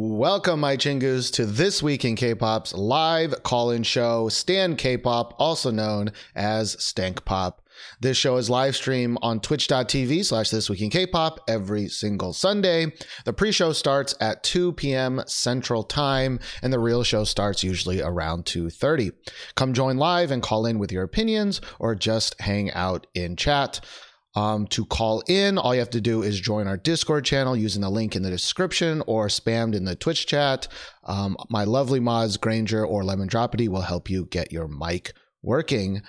[0.00, 6.12] Welcome, my chingus, to this week in K-pop's live call-in show, Stan K-pop, also known
[6.36, 7.66] as Stank Pop.
[7.98, 12.92] This show is live stream on twitch.tv slash this week in K-pop every single Sunday.
[13.24, 15.20] The pre-show starts at 2 p.m.
[15.26, 19.10] Central Time, and the real show starts usually around 2.30.
[19.56, 23.80] Come join live and call in with your opinions or just hang out in chat.
[24.34, 27.82] Um, to call in, all you have to do is join our Discord channel using
[27.82, 30.68] the link in the description or spammed in the Twitch chat.
[31.04, 35.12] Um, my lovely mods, Granger or Lemon Dropity, will help you get your mic
[35.42, 36.02] working.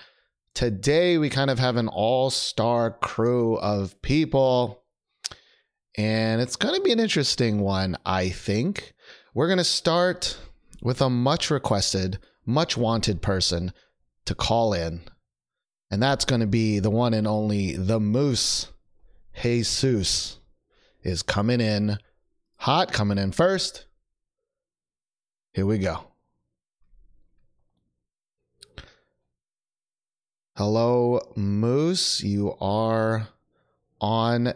[0.54, 4.84] Today, we kind of have an all star crew of people,
[5.96, 8.92] and it's going to be an interesting one, I think.
[9.32, 10.36] We're going to start
[10.82, 13.72] with a much requested, much wanted person
[14.26, 15.02] to call in
[15.90, 18.68] and that's going to be the one and only the Moose
[19.42, 20.38] Jesus
[21.02, 21.98] is coming in
[22.56, 23.86] hot, coming in first.
[25.52, 26.04] Here we go.
[30.56, 32.22] Hello, Moose.
[32.22, 33.28] You are
[34.00, 34.52] on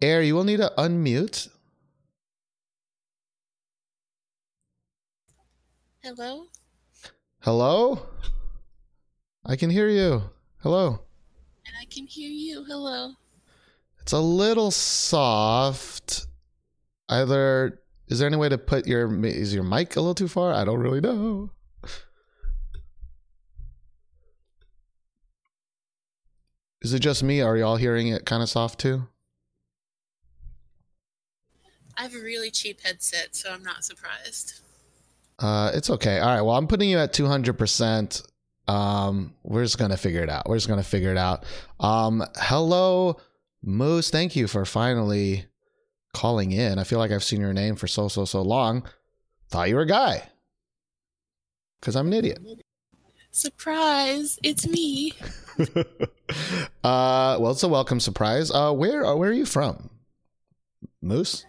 [0.00, 0.22] air.
[0.22, 1.48] You will need to unmute.
[6.02, 6.46] Hello?
[7.40, 8.06] Hello?
[9.44, 10.22] I can hear you.
[10.62, 11.00] Hello.
[11.66, 12.62] And I can hear you.
[12.64, 13.14] Hello.
[14.00, 16.28] It's a little soft.
[17.08, 20.52] Either is there any way to put your is your mic a little too far?
[20.52, 21.50] I don't really know.
[26.80, 27.40] Is it just me?
[27.40, 29.08] Are y'all hearing it kind of soft too?
[31.96, 34.60] I have a really cheap headset, so I'm not surprised.
[35.40, 36.20] Uh, it's okay.
[36.20, 36.42] All right.
[36.42, 38.26] Well, I'm putting you at 200%.
[38.68, 40.48] Um, we're just gonna figure it out.
[40.48, 41.44] We're just gonna figure it out.
[41.80, 43.18] Um, hello,
[43.62, 44.10] Moose.
[44.10, 45.46] Thank you for finally
[46.12, 46.78] calling in.
[46.78, 48.84] I feel like I've seen your name for so so so long.
[49.50, 50.28] Thought you were a guy.
[51.80, 52.38] Cause I'm an idiot.
[53.32, 54.38] Surprise!
[54.42, 55.14] It's me.
[55.58, 58.50] uh, well, it's a welcome surprise.
[58.50, 59.90] Uh, where uh, where are you from,
[61.00, 61.44] Moose?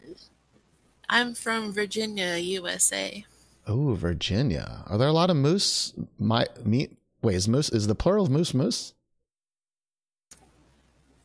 [1.09, 3.23] I'm from Virginia, USA.
[3.67, 4.83] Oh, Virginia.
[4.87, 5.93] Are there a lot of moose?
[6.17, 8.93] My meat Wait, is moose is the plural of moose moose?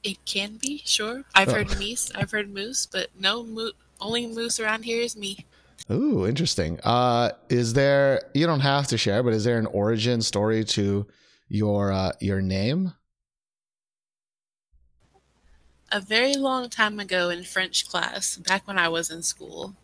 [0.05, 1.25] It can be, sure.
[1.35, 1.55] I've oh.
[1.57, 5.45] heard moose, I've heard moose, but no mo- only moose around here is me.
[5.91, 6.79] Ooh, interesting.
[6.85, 8.23] Uh, is there?
[8.33, 11.07] You don't have to share, but is there an origin story to
[11.49, 12.93] your uh, your name?
[15.91, 19.75] A very long time ago in French class, back when I was in school,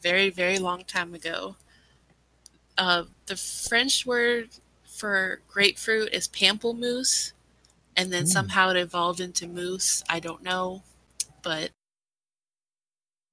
[0.00, 1.56] very very long time ago,
[2.78, 4.48] uh, the French word
[5.02, 7.32] for grapefruit is pamplemousse,
[7.96, 8.28] and then mm.
[8.28, 10.04] somehow it evolved into moose.
[10.08, 10.84] I don't know,
[11.42, 11.70] but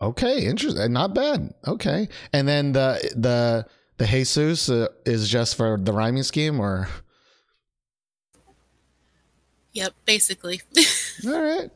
[0.01, 0.91] okay, interesting.
[0.91, 1.53] Not bad.
[1.67, 6.89] Okay, and then the the the Jesus uh, is just for the rhyming scheme, or
[9.73, 10.61] Yep, basically.
[11.27, 11.69] All right.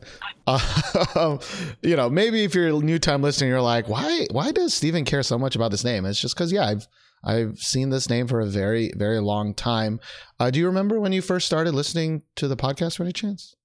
[0.48, 1.38] Uh,
[1.84, 5.06] you know, maybe if you're a new time listening, you're like, why why does Steven
[5.06, 6.04] care so much about this name?
[6.06, 6.88] It's just because yeah, I've
[7.23, 10.00] I've seen this name for a very, very long time.
[10.39, 13.56] Uh, do you remember when you first started listening to the podcast, for any chance?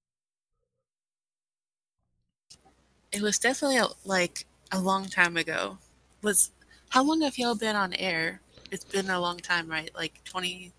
[3.11, 5.79] It was definitely a, like a long time ago.
[6.21, 6.51] Was
[6.89, 8.39] how long have y'all been on air?
[8.71, 9.89] It's been a long time, right?
[9.95, 10.71] Like twenty.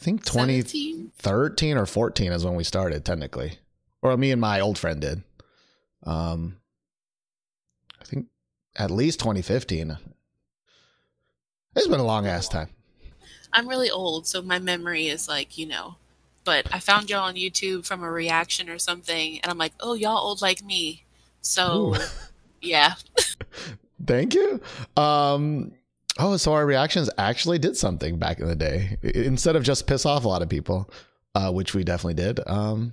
[0.00, 3.58] I think 2013 or 14 is when we started, technically.
[4.02, 5.22] Or me and my old friend did.
[6.02, 6.56] Um,
[8.02, 8.26] I think
[8.76, 9.96] at least 2015.
[11.76, 12.68] It's been a long ass time.
[13.52, 15.96] I'm really old, so my memory is like, you know.
[16.44, 19.94] But I found y'all on YouTube from a reaction or something, and I'm like, oh,
[19.94, 21.04] y'all old like me.
[21.40, 21.98] So, Ooh.
[22.60, 22.94] yeah.
[24.06, 24.60] Thank you.
[24.96, 25.72] Um,
[26.18, 30.04] oh, so our reactions actually did something back in the day instead of just piss
[30.04, 30.90] off a lot of people,
[31.34, 32.40] uh, which we definitely did.
[32.46, 32.92] Um,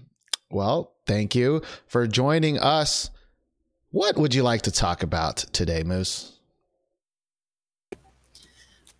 [0.49, 3.09] well, thank you for joining us.
[3.89, 6.30] What would you like to talk about today, Moose?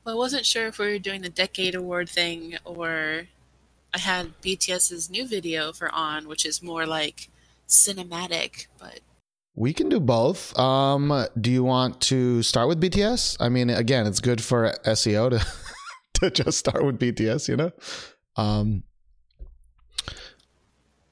[0.04, 3.28] Well, I wasn't sure if we were doing the Decade Award thing or
[3.94, 7.30] I had BTS's new video for On, which is more like
[7.68, 9.02] cinematic, but
[9.56, 10.58] we can do both.
[10.58, 13.38] Um, do you want to start with BTS?
[13.40, 15.46] I mean, again, it's good for SEO to
[16.22, 17.72] to just start with BTS, you know.
[18.38, 18.84] Um,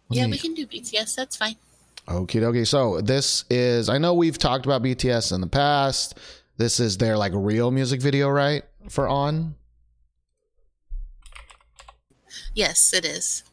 [0.09, 0.31] yeah, me...
[0.31, 1.15] we can do BTS.
[1.15, 1.55] That's fine.
[2.07, 2.63] Okay, okay.
[2.63, 3.89] So this is.
[3.89, 6.17] I know we've talked about BTS in the past.
[6.57, 8.63] This is their like real music video, right?
[8.89, 9.55] for on?
[12.53, 13.43] Yes, it is.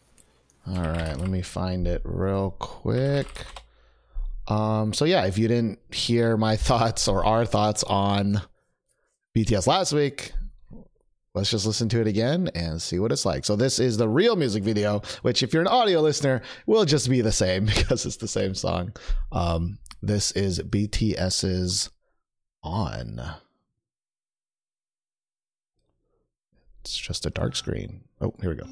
[0.66, 3.28] All right, let me find it real quick.
[4.48, 8.42] Um, so yeah, if you didn't hear my thoughts or our thoughts on
[9.36, 10.32] BTS last week,
[11.34, 13.44] let's just listen to it again and see what it's like.
[13.44, 17.08] So this is the real music video, which if you're an audio listener, will just
[17.08, 18.92] be the same because it's the same song.
[19.30, 21.90] Um, this is BTS's
[22.62, 23.20] on.
[26.86, 28.02] It's just a dark screen.
[28.20, 28.64] Oh, here we go.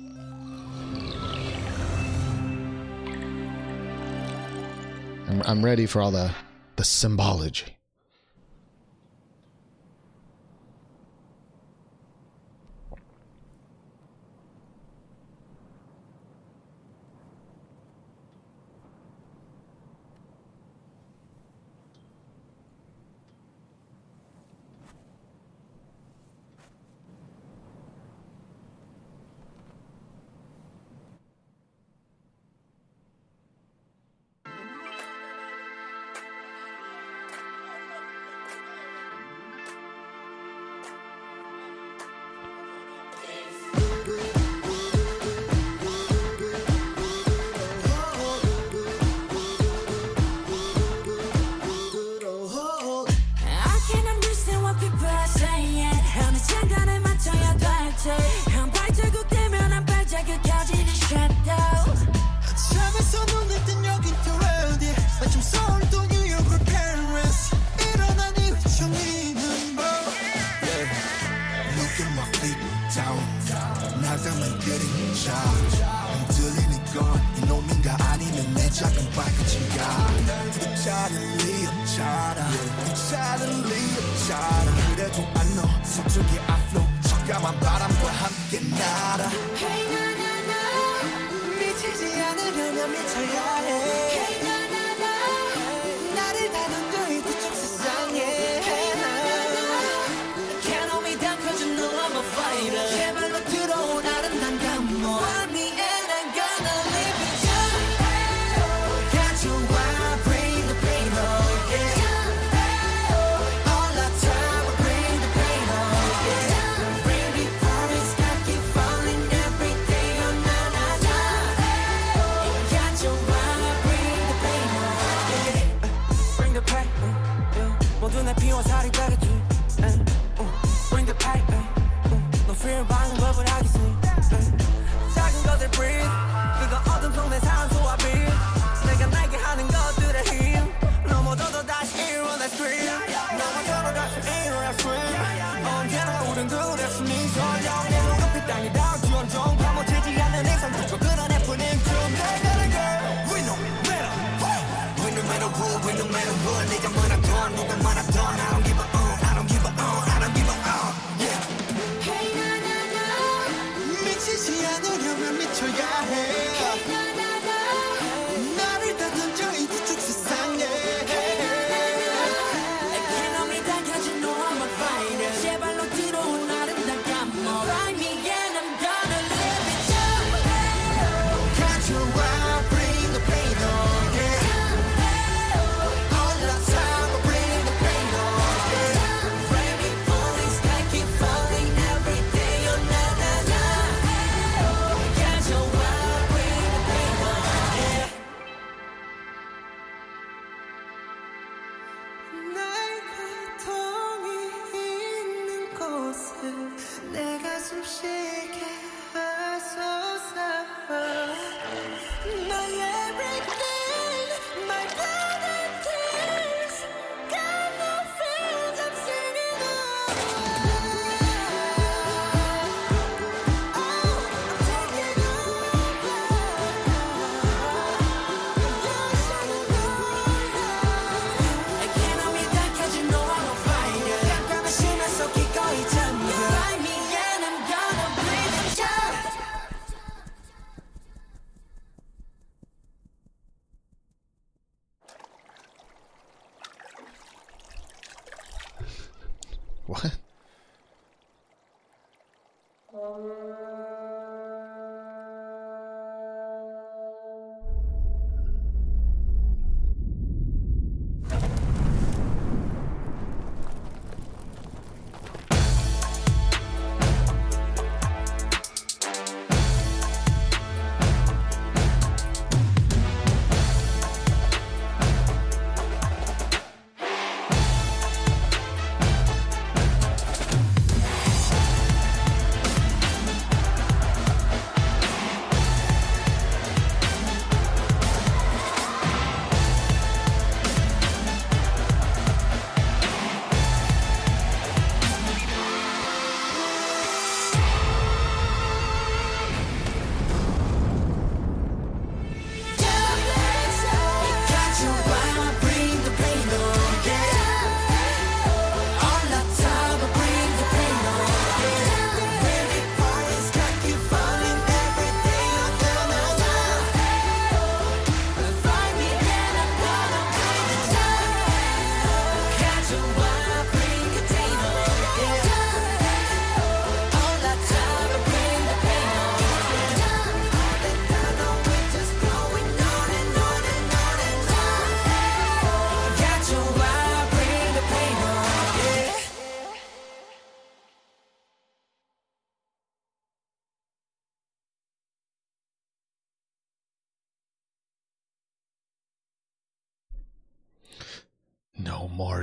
[5.26, 6.30] I'm, I'm ready for all the
[6.76, 7.73] the symbology.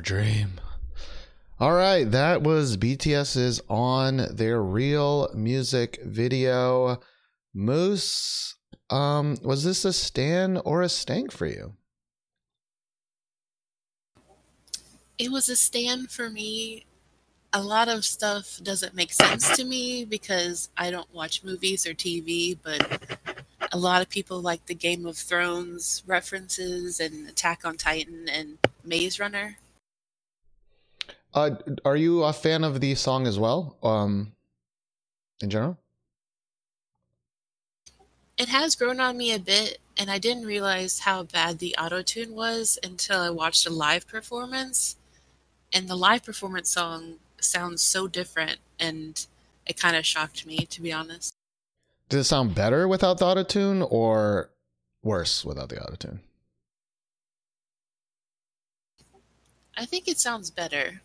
[0.01, 0.59] Dream.
[1.59, 6.99] All right, that was BTS's on their real music video.
[7.53, 8.55] Moose,
[8.89, 11.75] um, was this a stan or a stank for you?
[15.19, 16.85] It was a stand for me.
[17.53, 21.93] A lot of stuff doesn't make sense to me because I don't watch movies or
[21.93, 23.19] TV, but
[23.71, 28.57] a lot of people like the Game of Thrones references and Attack on Titan and
[28.83, 29.57] Maze Runner.
[31.33, 31.51] Uh,
[31.85, 33.77] are you a fan of the song as well?
[33.81, 34.33] Um,
[35.41, 35.77] in general?
[38.37, 42.01] It has grown on me a bit, and I didn't realize how bad the auto
[42.01, 44.97] tune was until I watched a live performance.
[45.73, 49.25] And the live performance song sounds so different, and
[49.65, 51.33] it kind of shocked me, to be honest.
[52.09, 54.49] Did it sound better without the autotune or
[55.01, 56.19] worse without the autotune?
[59.77, 61.01] I think it sounds better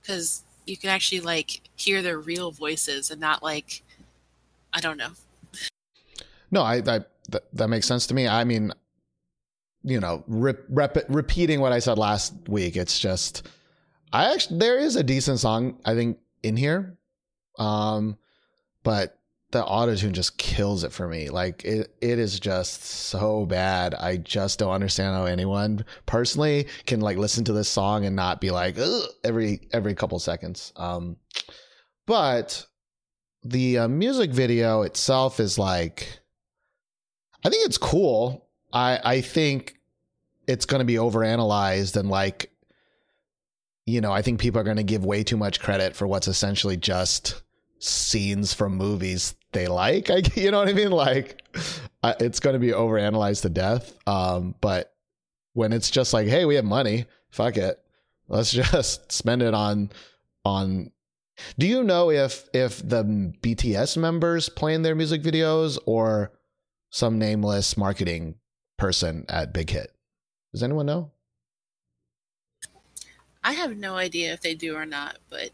[0.00, 3.82] because you can actually like hear their real voices and not like
[4.72, 5.10] I don't know.
[6.50, 8.26] No, I, I that, that makes sense to me.
[8.26, 8.72] I mean,
[9.82, 12.76] you know, rep, rep, repeating what I said last week.
[12.76, 13.48] It's just,
[14.12, 16.96] I actually there is a decent song I think in here,
[17.58, 18.18] um,
[18.82, 19.18] but
[19.52, 21.28] the autotune just kills it for me.
[21.28, 23.94] Like it, it is just so bad.
[23.94, 28.40] I just don't understand how anyone personally can like listen to this song and not
[28.40, 28.76] be like
[29.24, 30.72] every every couple seconds.
[30.76, 31.16] Um,
[32.06, 32.64] but
[33.42, 36.20] the uh, music video itself is like,
[37.44, 38.46] I think it's cool.
[38.72, 39.76] I I think
[40.46, 42.52] it's going to be overanalyzed and like,
[43.84, 46.28] you know, I think people are going to give way too much credit for what's
[46.28, 47.42] essentially just
[47.80, 50.10] scenes from movies they like.
[50.10, 50.90] I, you know what I mean?
[50.90, 51.42] Like,
[52.04, 53.96] it's going to be overanalyzed to death.
[54.06, 54.94] Um, but
[55.54, 57.82] when it's just like, hey, we have money, fuck it,
[58.28, 59.90] let's just spend it on
[60.44, 60.92] on.
[61.58, 66.32] Do you know if if the BTS members playing their music videos or
[66.90, 68.34] some nameless marketing
[68.76, 69.90] person at Big Hit?
[70.52, 71.12] Does anyone know?
[73.42, 75.50] I have no idea if they do or not, but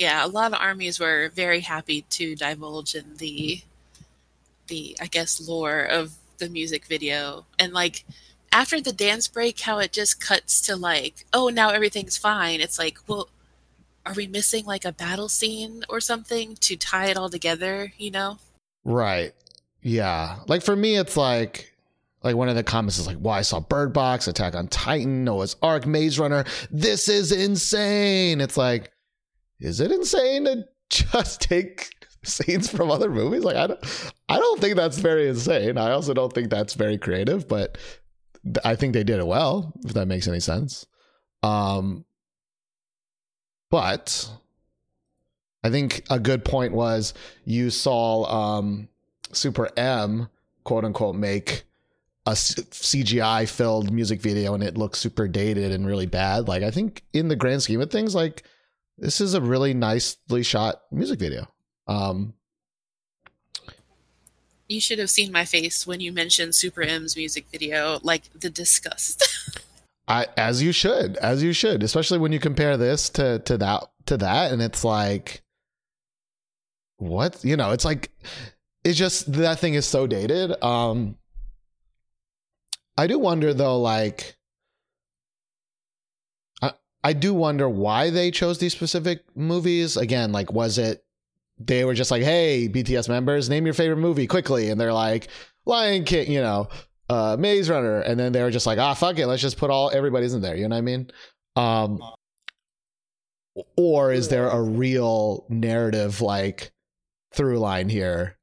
[0.00, 3.60] yeah, a lot of armies were very happy to divulge in the
[4.68, 7.44] the I guess lore of the music video.
[7.58, 8.06] And like
[8.50, 12.62] after the dance break how it just cuts to like, oh, now everything's fine.
[12.62, 13.28] It's like, well,
[14.06, 18.10] are we missing like a battle scene or something to tie it all together, you
[18.10, 18.38] know?
[18.84, 19.34] Right.
[19.82, 20.38] Yeah.
[20.48, 21.74] Like for me, it's like,
[22.22, 25.24] like one of the comments is like, "Well, I saw Bird Box, Attack on Titan,
[25.24, 26.44] Noah's Ark, Maze Runner.
[26.70, 28.92] This is insane." It's like,
[29.60, 31.90] is it insane to just take
[32.24, 33.44] scenes from other movies?
[33.44, 35.78] Like, I don't, I don't think that's very insane.
[35.78, 37.78] I also don't think that's very creative, but
[38.64, 39.72] I think they did it well.
[39.84, 40.86] If that makes any sense.
[41.42, 42.04] Um,
[43.70, 44.30] but
[45.62, 47.14] I think a good point was
[47.44, 48.88] you saw um,
[49.32, 50.28] Super M,
[50.64, 51.64] quote unquote, make
[52.26, 56.48] a CGI filled music video and it looks super dated and really bad.
[56.48, 58.44] Like, I think in the grand scheme of things, like,
[59.00, 61.48] this is a really nicely shot music video.
[61.88, 62.34] Um,
[64.68, 68.50] You should have seen my face when you mentioned Super M's music video, like the
[68.50, 69.26] disgust.
[70.08, 73.90] I, as you should, as you should, especially when you compare this to to that
[74.06, 75.42] to that, and it's like,
[76.98, 78.10] what you know, it's like,
[78.84, 80.62] it's just that thing is so dated.
[80.62, 81.16] Um,
[82.96, 84.36] I do wonder though, like,
[87.02, 89.96] I do wonder why they chose these specific movies.
[89.96, 91.02] Again, like, was it
[91.58, 95.28] they were just like, hey, BTS members, name your favorite movie quickly, and they're like,
[95.66, 96.68] Lion King, you know
[97.10, 99.68] uh, Maze Runner, and then they were just like, ah, fuck it, let's just put
[99.68, 100.56] all everybody's in there.
[100.56, 101.10] You know what I mean?
[101.56, 102.00] Um,
[103.76, 106.70] or is there a real narrative like
[107.32, 108.38] through line here?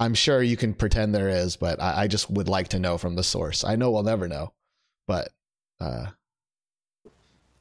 [0.00, 2.96] I'm sure you can pretend there is, but I, I just would like to know
[2.96, 3.64] from the source.
[3.64, 4.54] I know we'll never know,
[5.06, 5.28] but
[5.78, 6.06] uh,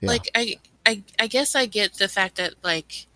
[0.02, 3.08] like I, I i guess i get the fact that like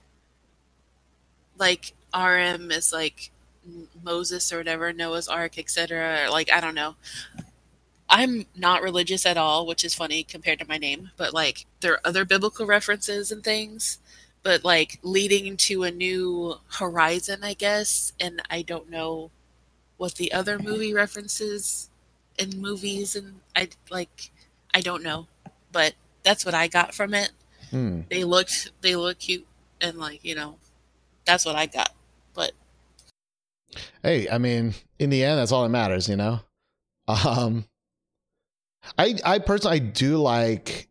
[1.57, 3.31] like rm is like
[4.03, 6.95] moses or whatever noah's ark etc like i don't know.
[8.09, 11.93] I'm not religious at all which is funny compared to my name but like there
[11.93, 13.97] are other biblical references and things
[14.43, 19.31] but like leading to a new horizon i guess and i don't know
[19.97, 21.89] what the other movie references
[22.37, 24.31] in movies and i like
[24.73, 25.25] i don't know
[25.71, 27.31] but that's what i got from it
[27.71, 28.01] Hmm.
[28.09, 29.47] they looked they look cute
[29.81, 30.57] and like you know
[31.25, 31.89] that's what i got
[32.35, 32.51] but
[34.03, 36.39] hey, I mean, in the end, that's all that matters, you know.
[37.07, 37.65] Um,
[38.97, 40.87] I I personally I do like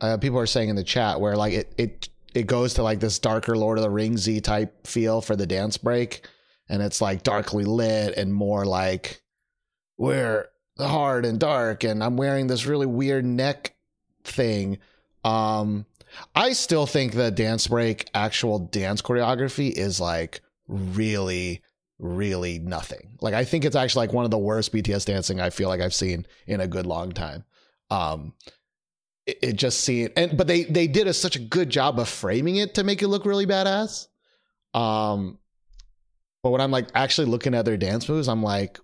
[0.00, 3.00] uh, people are saying in the chat where like it it it goes to like
[3.00, 6.26] this darker Lord of the Ringsy type feel for the dance break,
[6.68, 9.20] and it's like darkly lit and more like
[9.98, 10.46] we're
[10.78, 13.74] hard and dark, and I'm wearing this really weird neck
[14.30, 14.78] thing.
[15.24, 15.86] Um,
[16.34, 21.62] I still think the dance break actual dance choreography is like really
[21.98, 23.18] really nothing.
[23.20, 25.80] Like I think it's actually like one of the worst BTS dancing I feel like
[25.80, 27.44] I've seen in a good long time.
[27.90, 28.32] Um
[29.26, 32.08] it, it just seemed and but they they did a, such a good job of
[32.08, 34.08] framing it to make it look really badass.
[34.72, 35.38] Um
[36.42, 38.80] but when I'm like actually looking at their dance moves, I'm like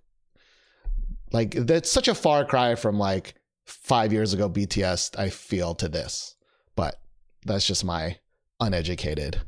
[1.32, 3.34] like that's such a far cry from like
[3.66, 6.35] 5 years ago BTS I feel to this.
[6.75, 6.99] But
[7.44, 8.18] that's just my
[8.61, 9.40] uneducated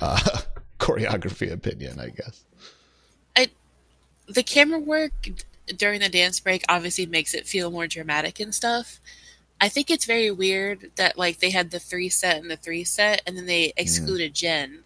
[0.00, 0.18] uh
[0.78, 2.44] choreography opinion, I guess.
[3.36, 3.48] I,
[4.26, 5.12] the camera work
[5.76, 8.98] during the dance break obviously makes it feel more dramatic and stuff.
[9.60, 12.82] I think it's very weird that like they had the three set and the three
[12.82, 14.78] set, and then they excluded Jin.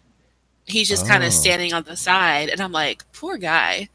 [0.65, 1.27] He's just kind Oh.
[1.27, 3.87] of standing on the side, and I'm like, poor guy.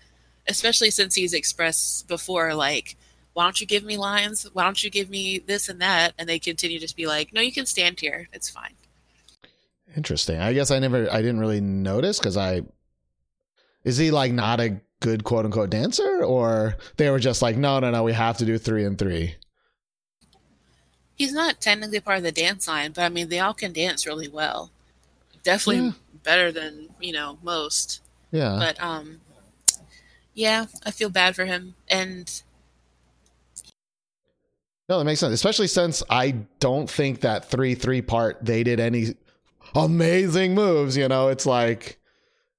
[0.48, 2.96] Especially since he's expressed before, like,
[3.40, 4.46] why don't you give me lines?
[4.52, 6.12] Why don't you give me this and that?
[6.18, 8.28] And they continue to just be like, no, you can stand here.
[8.34, 8.74] It's fine.
[9.96, 10.38] Interesting.
[10.40, 12.60] I guess I never, I didn't really notice because I,
[13.82, 17.80] is he like not a good quote unquote dancer or they were just like, no,
[17.80, 19.36] no, no, we have to do three and three.
[21.14, 24.06] He's not technically part of the dance line, but I mean, they all can dance
[24.06, 24.70] really well.
[25.44, 25.92] Definitely Yeah.
[26.24, 28.02] better than you know most.
[28.32, 28.56] Yeah.
[28.58, 29.22] But um,
[30.34, 32.42] yeah, I feel bad for him, and
[34.90, 35.32] no, that makes sense.
[35.32, 39.14] Especially since I don't think that three, three part, they did any
[39.76, 40.96] amazing moves.
[40.96, 42.00] You know, it's like,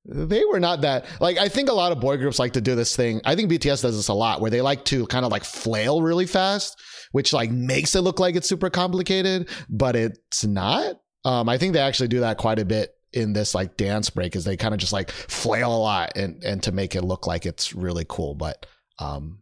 [0.05, 2.73] they were not that like I think a lot of boy groups like to do
[2.73, 3.21] this thing.
[3.23, 6.01] I think BTS does this a lot where they like to kind of like flail
[6.01, 10.95] really fast, which like makes it look like it's super complicated, but it's not.
[11.23, 14.35] Um, I think they actually do that quite a bit in this like dance break
[14.35, 17.27] is they kind of just like flail a lot and and to make it look
[17.27, 18.33] like it's really cool.
[18.33, 18.65] But
[18.97, 19.39] um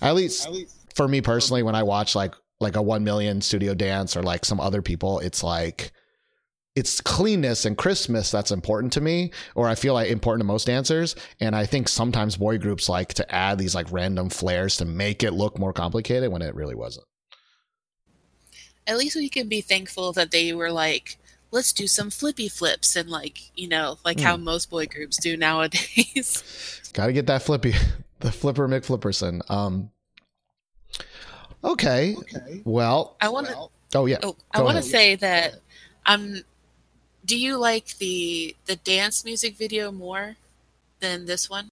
[0.00, 0.46] at least
[0.98, 4.44] for me personally, when I watch like like a one million studio dance or like
[4.44, 5.92] some other people, it's like
[6.74, 10.66] it's cleanness and crispness that's important to me, or I feel like important to most
[10.66, 11.14] dancers.
[11.40, 15.22] And I think sometimes boy groups like to add these like random flares to make
[15.22, 17.06] it look more complicated when it really wasn't.
[18.88, 21.16] at least we can be thankful that they were like,
[21.52, 25.36] let's do some flippy flips and like you know like how most boy groups do
[25.36, 26.42] nowadays.
[26.92, 27.74] Got to get that flippy,
[28.18, 29.48] the flipper McFlipperson.
[29.48, 29.92] Um,
[31.64, 32.16] okay.
[32.16, 32.62] okay.
[32.64, 33.68] Well, I want to.
[33.94, 34.18] oh yeah.
[34.22, 35.56] Oh, I want to say that
[36.06, 36.42] um,
[37.24, 40.36] do you like the the dance music video more
[41.00, 41.68] than this one?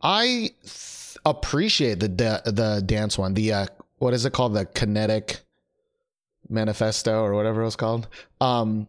[0.00, 3.34] I th- appreciate the da- the dance one.
[3.34, 3.66] The uh,
[3.98, 4.54] what is it called?
[4.54, 5.40] The kinetic
[6.48, 8.08] manifesto or whatever it was called.
[8.40, 8.88] Um,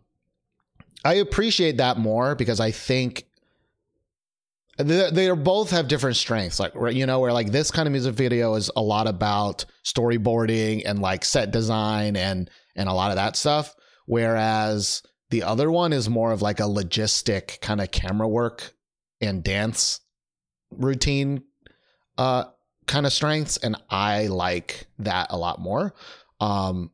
[1.06, 3.26] I appreciate that more because I think
[4.78, 6.60] they both have different strengths.
[6.60, 10.84] Like you know, where like this kind of music video is a lot about storyboarding
[10.86, 13.76] and like set design and and a lot of that stuff.
[14.06, 18.74] Whereas the other one is more of like a logistic kind of camera work
[19.22, 20.02] and dance
[20.72, 21.44] routine
[22.18, 22.46] uh
[22.88, 25.94] kind of strengths and I like that a lot more.
[26.40, 26.92] Um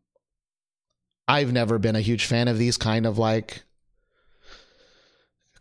[1.28, 3.64] I've never been a huge fan of these kind of like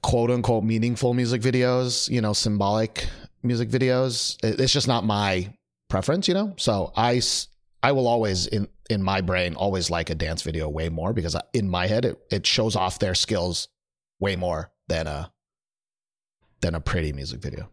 [0.02, 3.06] quote unquote meaningful music videos, you know, symbolic
[3.42, 4.36] music videos.
[4.42, 5.54] It's just not my
[5.88, 6.54] preference, you know?
[6.56, 7.20] So I,
[7.82, 11.36] I will always in in my brain always like a dance video way more because
[11.52, 13.68] in my head it, it shows off their skills
[14.18, 15.30] way more than a
[16.60, 17.68] than a pretty music video.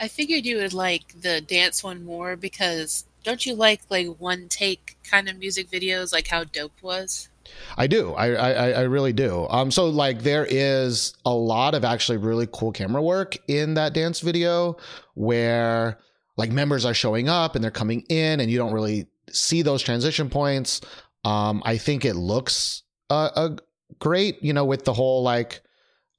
[0.00, 4.48] I figured you would like the dance one more because don't you like like one
[4.48, 7.27] take kind of music videos like how Dope was?
[7.76, 8.12] I do.
[8.14, 9.46] I, I I really do.
[9.48, 13.94] Um, so like there is a lot of actually really cool camera work in that
[13.94, 14.76] dance video
[15.14, 15.98] where
[16.36, 19.82] like members are showing up and they're coming in and you don't really see those
[19.82, 20.80] transition points.
[21.24, 23.56] Um, I think it looks uh, uh
[23.98, 25.60] great, you know, with the whole like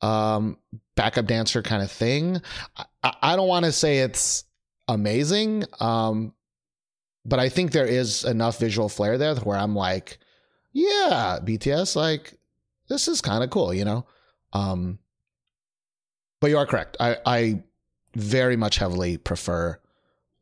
[0.01, 0.57] um
[0.95, 2.41] backup dancer kind of thing.
[3.03, 4.45] I, I don't want to say it's
[4.87, 6.33] amazing, um,
[7.25, 10.19] but I think there is enough visual flair there where I'm like
[10.71, 12.33] yeah, BTS, like
[12.87, 14.05] this is kind of cool, you know.
[14.53, 14.99] Um,
[16.39, 16.97] but you are correct.
[16.99, 17.63] I I
[18.15, 19.79] very much heavily prefer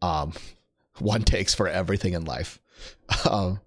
[0.01, 0.33] um
[0.99, 2.59] one takes for everything in life,
[3.29, 3.59] um,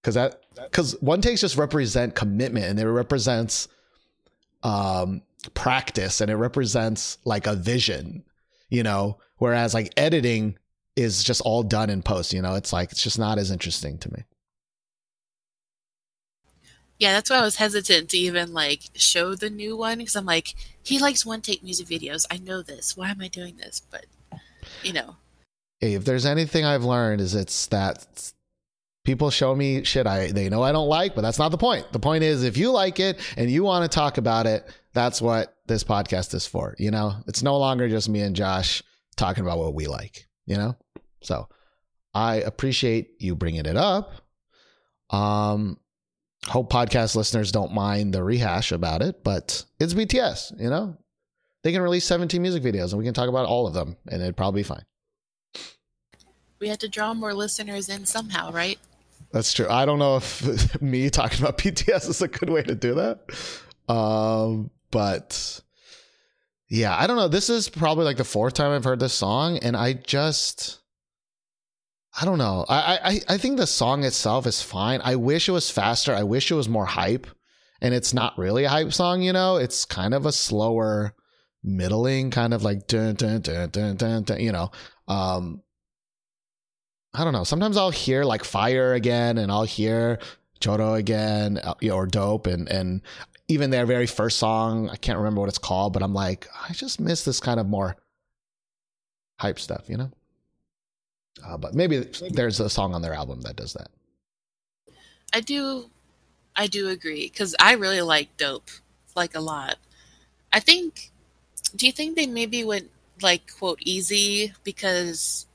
[0.00, 3.68] because that because one takes just represent commitment and it represents
[4.62, 8.24] um practice and it represents like a vision,
[8.68, 9.18] you know.
[9.38, 10.56] Whereas like editing
[10.96, 12.32] is just all done in post.
[12.32, 14.24] You know, it's like it's just not as interesting to me.
[17.04, 20.24] Yeah, that's why I was hesitant to even like show the new one because I'm
[20.24, 22.24] like, he likes one take music videos.
[22.30, 22.96] I know this.
[22.96, 23.82] Why am I doing this?
[23.90, 24.06] But
[24.82, 25.16] you know,
[25.80, 28.32] Hey, if there's anything I've learned is it's that
[29.04, 31.92] people show me shit I they know I don't like, but that's not the point.
[31.92, 35.20] The point is if you like it and you want to talk about it, that's
[35.20, 36.74] what this podcast is for.
[36.78, 38.82] You know, it's no longer just me and Josh
[39.14, 40.26] talking about what we like.
[40.46, 40.76] You know,
[41.22, 41.50] so
[42.14, 44.10] I appreciate you bringing it up.
[45.10, 45.76] Um,
[46.46, 50.60] hope podcast listeners don't mind the rehash about it, but it's BTS.
[50.60, 50.96] You know,
[51.62, 54.22] they can release 17 music videos and we can talk about all of them, and
[54.22, 54.84] it'd probably be fine.
[56.60, 58.78] we had to draw more listeners in somehow, right?
[59.32, 59.68] That's true.
[59.68, 63.92] I don't know if me talking about BTS is a good way to do that.
[63.92, 65.60] Um, but
[66.68, 67.28] yeah, I don't know.
[67.28, 70.78] This is probably like the fourth time I've heard this song, and I just
[72.20, 72.64] I don't know.
[72.68, 72.98] I
[73.28, 75.00] I I think the song itself is fine.
[75.02, 76.14] I wish it was faster.
[76.14, 77.26] I wish it was more hype.
[77.80, 79.56] And it's not really a hype song, you know.
[79.56, 81.14] It's kind of a slower,
[81.62, 84.70] middling kind of like dun dun dun dun dun, dun you know.
[85.08, 85.62] Um
[87.12, 87.44] I don't know.
[87.44, 90.18] Sometimes I'll hear like fire again, and I'll hear
[90.60, 93.02] Choro again, uh, or dope, and and
[93.48, 96.72] even their very first song, I can't remember what it's called, but I'm like, I
[96.72, 97.96] just miss this kind of more
[99.38, 100.10] hype stuff, you know.
[101.42, 103.88] Uh, but maybe there's a song on their album that does that.
[105.32, 105.90] I do,
[106.54, 108.70] I do agree because I really like Dope,
[109.16, 109.76] like a lot.
[110.52, 111.10] I think.
[111.74, 115.46] Do you think they maybe went like quote easy because,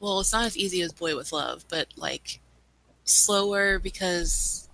[0.00, 2.40] well, it's not as easy as Boy with Love, but like
[3.04, 4.68] slower because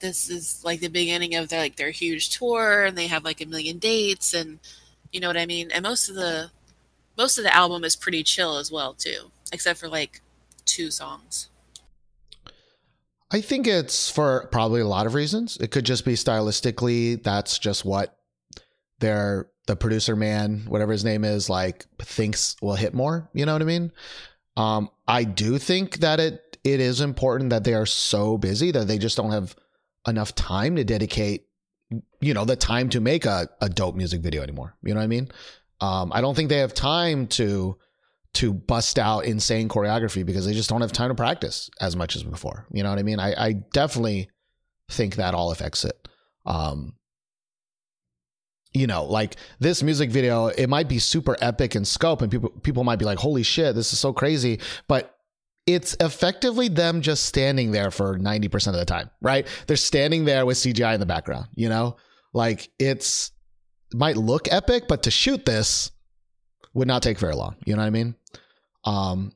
[0.00, 3.40] this is like the beginning of their like their huge tour and they have like
[3.40, 4.58] a million dates and
[5.12, 5.70] you know what I mean.
[5.70, 6.50] And most of the
[7.18, 10.22] most of the album is pretty chill as well too, except for like
[10.64, 11.48] two songs.
[13.30, 15.58] I think it's for probably a lot of reasons.
[15.58, 18.16] It could just be stylistically, that's just what
[19.00, 23.28] their the producer man, whatever his name is, like thinks will hit more.
[23.34, 23.92] You know what I mean?
[24.56, 28.88] Um, I do think that it it is important that they are so busy that
[28.88, 29.54] they just don't have
[30.06, 31.46] enough time to dedicate,
[32.20, 34.74] you know, the time to make a, a dope music video anymore.
[34.82, 35.28] You know what I mean?
[35.80, 37.76] Um, I don't think they have time to
[38.34, 42.14] to bust out insane choreography because they just don't have time to practice as much
[42.14, 42.66] as before.
[42.70, 43.18] You know what I mean?
[43.18, 44.28] I, I definitely
[44.90, 46.08] think that all affects it.
[46.46, 46.94] Um,
[48.74, 52.50] you know, like this music video, it might be super epic in scope, and people
[52.50, 55.16] people might be like, "Holy shit, this is so crazy!" But
[55.66, 59.46] it's effectively them just standing there for ninety percent of the time, right?
[59.66, 61.46] They're standing there with CGI in the background.
[61.54, 61.96] You know,
[62.32, 63.37] like it's it
[63.92, 65.90] might look epic, but to shoot this
[66.74, 67.56] would not take very long.
[67.64, 68.14] You know what I mean?
[68.84, 69.32] Um,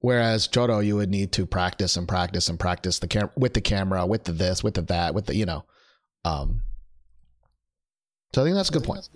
[0.00, 3.60] whereas Jodo, you would need to practice and practice and practice the cam with the
[3.60, 5.64] camera, with the this, with the that, with the you know.
[6.24, 6.62] Um,
[8.34, 9.08] so I think that's a good point.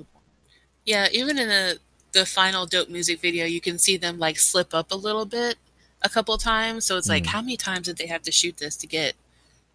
[0.84, 1.78] Yeah, even in the
[2.12, 5.56] the final dope music video, you can see them like slip up a little bit
[6.02, 6.84] a couple times.
[6.84, 7.28] So it's like, Mm.
[7.28, 9.14] how many times did they have to shoot this to get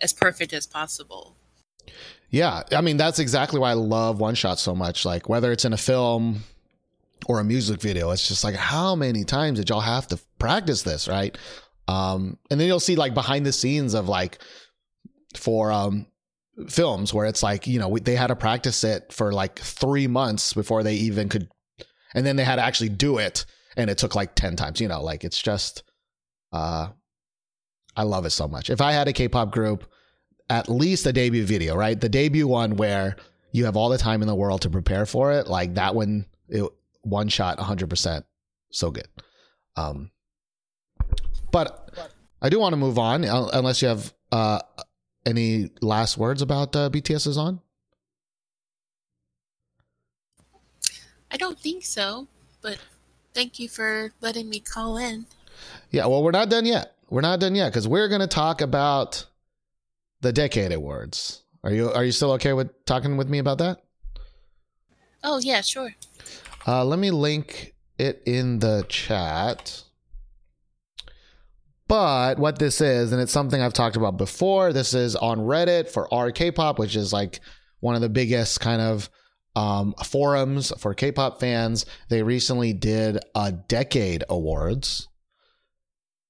[0.01, 1.35] as perfect as possible?
[2.33, 5.05] Yeah, I mean that's exactly why I love one shot so much.
[5.05, 6.43] Like whether it's in a film
[7.27, 10.81] or a music video, it's just like how many times did y'all have to practice
[10.81, 11.37] this, right?
[11.87, 14.39] Um, and then you'll see like behind the scenes of like
[15.37, 16.07] for um
[16.69, 20.07] films where it's like you know we, they had to practice it for like three
[20.07, 21.47] months before they even could,
[22.15, 23.45] and then they had to actually do it,
[23.77, 24.81] and it took like ten times.
[24.81, 25.83] You know, like it's just,
[26.51, 26.87] uh,
[27.95, 28.71] I love it so much.
[28.71, 29.85] If I had a K-pop group
[30.49, 31.99] at least a debut video, right?
[31.99, 33.15] The debut one where
[33.51, 36.25] you have all the time in the world to prepare for it, like that one,
[36.49, 36.67] it,
[37.01, 38.23] one shot, 100%.
[38.71, 39.07] So good.
[39.75, 40.11] Um,
[41.51, 41.91] but
[42.41, 44.59] I do want to move on, unless you have uh,
[45.25, 47.61] any last words about uh, BTS is on.
[51.31, 52.27] I don't think so,
[52.61, 52.77] but
[53.33, 55.25] thank you for letting me call in.
[55.91, 56.95] Yeah, well, we're not done yet.
[57.09, 59.25] We're not done yet because we're going to talk about
[60.23, 61.43] the Decade Awards.
[61.63, 63.83] Are you are you still okay with talking with me about that?
[65.23, 65.93] Oh yeah, sure.
[66.65, 69.83] Uh, let me link it in the chat.
[71.87, 75.89] But what this is, and it's something I've talked about before, this is on Reddit
[75.89, 77.41] for R K-pop, which is like
[77.81, 79.09] one of the biggest kind of
[79.55, 81.85] um, forums for K-pop fans.
[82.09, 85.07] They recently did a Decade Awards,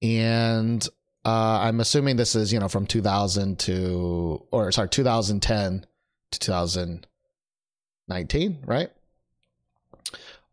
[0.01, 0.85] and
[1.25, 5.85] uh, I'm assuming this is you know from 2000 to or sorry 2010
[6.31, 8.89] to 2019, right?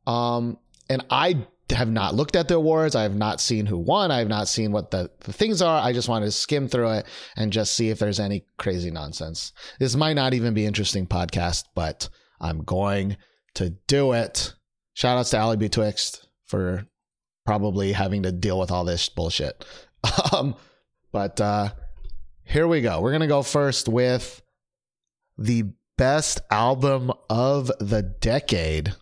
[0.06, 2.94] Um, and I have not looked at the awards.
[2.94, 4.11] I have not seen who won.
[4.11, 5.80] I have not seen what the, the things are.
[5.80, 7.06] I just wanted to skim through it
[7.37, 9.52] and just see if there's any crazy nonsense.
[9.78, 12.09] This might not even be interesting podcast, but
[12.40, 13.16] I'm going
[13.54, 14.54] to do it.
[14.94, 16.87] Shout outs to Ali Betwixt for
[17.46, 19.64] probably having to deal with all this bullshit.
[20.32, 20.54] Um,
[21.12, 21.70] but uh,
[22.44, 23.00] here we go.
[23.00, 24.42] We're gonna go first with
[25.36, 25.64] the
[25.96, 28.94] best album of the decade.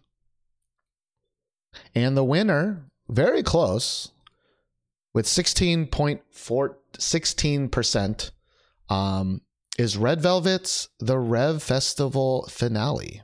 [1.95, 4.11] And the winner, very close,
[5.15, 8.31] with 16.4 16%,
[8.89, 9.41] um,
[9.79, 13.23] is Red Velvet's The ReVe Festival finale.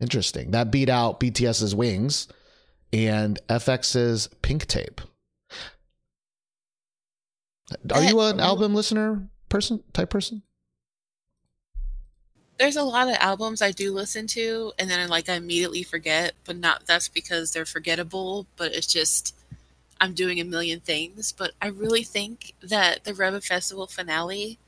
[0.00, 0.50] Interesting.
[0.52, 2.26] That beat out BTS's Wings
[2.92, 5.00] and FX's Pink Tape.
[7.92, 10.42] Are you an album listener person type person?
[12.58, 16.34] There's a lot of albums I do listen to, and then like I immediately forget,
[16.44, 18.46] but not that's because they're forgettable.
[18.56, 19.34] But it's just
[20.00, 21.32] I'm doing a million things.
[21.32, 24.58] But I really think that the ReVe Festival finale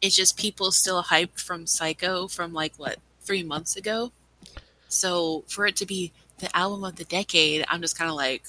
[0.00, 4.12] is just people still hyped from Psycho from like what three months ago.
[4.88, 8.42] So for it to be the album of the decade, I'm just kind of like,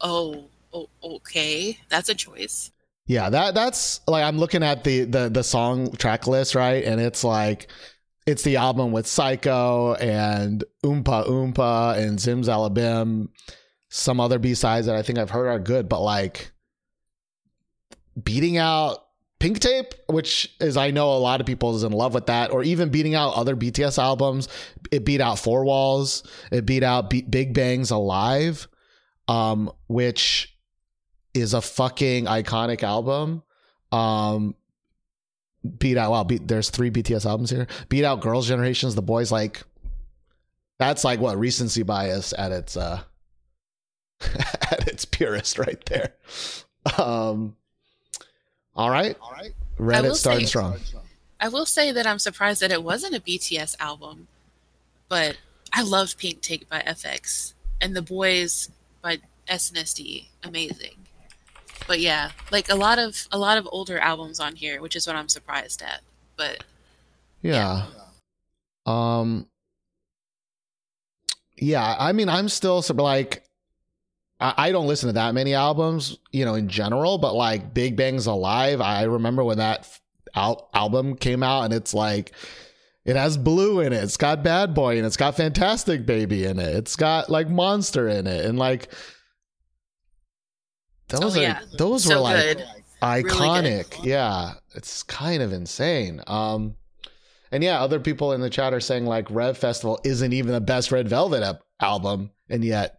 [0.00, 2.70] oh, oh, okay, that's a choice.
[3.08, 6.84] Yeah, that that's like I'm looking at the the the song track list, right?
[6.84, 7.68] And it's like
[8.26, 13.28] it's the album with Psycho and Umpah Umpah and Zimzalabim,
[13.88, 16.52] some other B sides that I think I've heard are good, but like
[18.22, 18.98] beating out
[19.38, 22.50] Pink Tape, which is I know a lot of people is in love with that,
[22.50, 24.48] or even beating out other BTS albums.
[24.92, 26.24] It beat out Four Walls.
[26.52, 28.68] It beat out Be- Big Bang's Alive,
[29.28, 30.57] um, which
[31.34, 33.42] is a fucking iconic album.
[33.92, 34.54] Um,
[35.78, 37.66] beat out well, beat, there's three BTS albums here.
[37.88, 38.94] Beat out Girls' Generations.
[38.94, 39.62] The boys like
[40.78, 43.00] that's like what recency bias at its uh
[44.70, 46.14] at its purest right there.
[46.96, 47.56] Um,
[48.74, 49.52] all right, all right.
[49.78, 50.78] Reddit will starting say- strong.
[51.40, 54.26] I will say that I'm surprised that it wasn't a BTS album,
[55.08, 55.36] but
[55.72, 58.70] I love Pink Tape by FX and The Boys
[59.02, 60.26] by SNSD.
[60.42, 60.97] Amazing.
[61.86, 65.06] But yeah, like a lot of a lot of older albums on here, which is
[65.06, 66.02] what I'm surprised at.
[66.36, 66.64] But
[67.42, 67.84] Yeah.
[68.86, 69.46] Um.
[71.56, 73.42] Yeah, I mean, I'm still like,
[74.38, 77.18] I, I don't listen to that many albums, you know, in general.
[77.18, 79.88] But like Big Bang's Alive, I remember when that
[80.36, 82.32] al- album came out, and it's like,
[83.04, 86.60] it has Blue in it, it's got Bad Boy, and it's got Fantastic Baby in
[86.60, 88.92] it, it's got like Monster in it, and like.
[91.08, 91.60] Those Oh, are yeah.
[91.76, 92.64] those so were like good.
[93.02, 94.04] Really iconic.
[94.04, 96.20] yeah, it's kind of insane.
[96.26, 96.74] Um,
[97.52, 100.60] and yeah, other people in the chat are saying like ReVe Festival isn't even the
[100.60, 102.98] best Red Velvet ep- album, and yet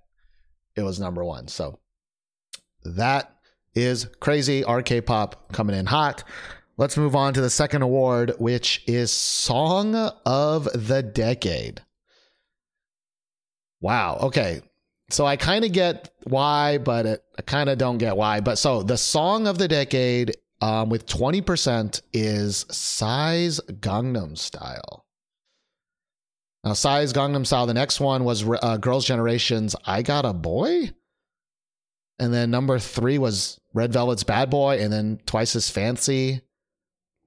[0.76, 1.48] it was number one.
[1.48, 1.80] So
[2.84, 3.36] that
[3.76, 4.64] is crazy.
[4.68, 6.24] RK Pop coming in hot.
[6.78, 9.94] Let's move on to the second award, which is Song
[10.26, 11.82] of the Decade.
[13.82, 14.18] Wow.
[14.24, 14.62] Okay.
[15.10, 18.42] So I kind of get why, but it, I kind of don't get why.
[18.42, 25.06] But so the song of the decade um, with 20% is Psy's Gangnam Style.
[26.64, 30.92] Now, Psy's Gangnam Style, the next one was uh, Girls' Generation's I Got a Boy.
[32.20, 34.80] And then number three was Red Velvet's Bad Boy.
[34.80, 36.42] And then Twice as Fancy.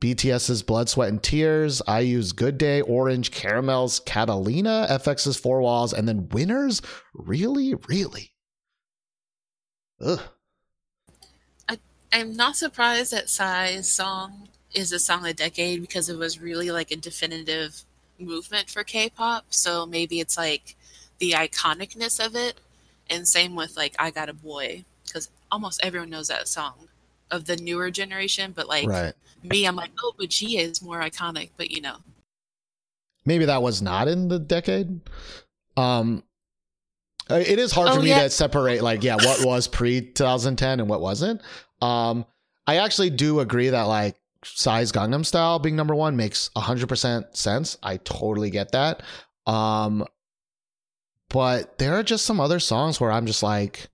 [0.02, 1.80] BTS's Blood, Sweat, and Tears.
[1.88, 6.82] IU's Good Day, Orange, Caramel's Catalina, FX's Four Walls, and then Winners.
[7.14, 8.32] Really, really.
[10.00, 10.20] Ugh.
[11.68, 11.78] I,
[12.12, 16.40] I'm not surprised that Psy's song is a song of the decade because it was
[16.40, 17.82] really like a definitive
[18.18, 19.44] movement for K-pop.
[19.50, 20.74] So maybe it's like
[21.20, 22.60] the iconicness of it,
[23.08, 26.88] and same with like I Got a Boy because almost everyone knows that song
[27.30, 28.50] of the newer generation.
[28.50, 29.14] But like Right.
[29.42, 31.50] Me, I'm like, oh, but Gee is more iconic.
[31.56, 31.96] But you know,
[33.24, 35.00] Maybe that was not in the decade.
[35.76, 36.24] Um,
[37.30, 38.24] uh, it is hard for Oh, me yeah.
[38.24, 41.40] to separate, like, yeah, what was pre 2010 and what wasn't.
[41.80, 42.26] Um,
[42.66, 47.78] I actually do agree that, like, Psy's Gangnam Style being number one makes 100% sense.
[47.80, 49.02] I totally get that.
[49.46, 50.04] Um,
[51.30, 53.88] but there are just some other songs where I'm just like,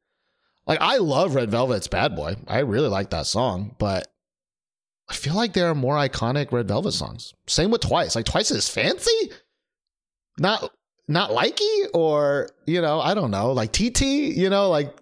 [0.66, 2.36] like, I love Red Velvet's Bad Boy.
[2.46, 4.08] I really like that song, but
[5.08, 7.32] I feel like there are more iconic Red Velvet songs.
[7.46, 8.14] Same with Twice.
[8.14, 9.32] Like Twice is fancy,
[10.38, 10.70] not
[11.08, 14.02] not likey, or you know, I don't know, like TT.
[14.02, 14.94] You know, like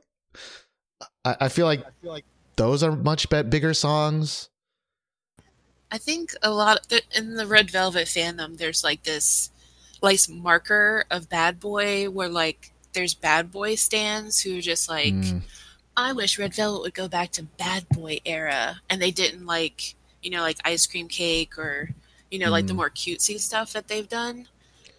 [1.24, 2.24] I, I feel like I feel like
[2.56, 4.48] those are much be- bigger songs.
[5.90, 9.50] I think a lot in the Red Velvet fandom, there's like this
[10.02, 15.42] like marker of Bad Boy where like there's bad boy stands who just like Mm.
[15.96, 19.94] I wish Red Velvet would go back to bad boy era and they didn't like,
[20.22, 21.90] you know, like ice cream cake or,
[22.30, 22.76] you know, like the Mm.
[22.76, 24.48] more cutesy stuff that they've done.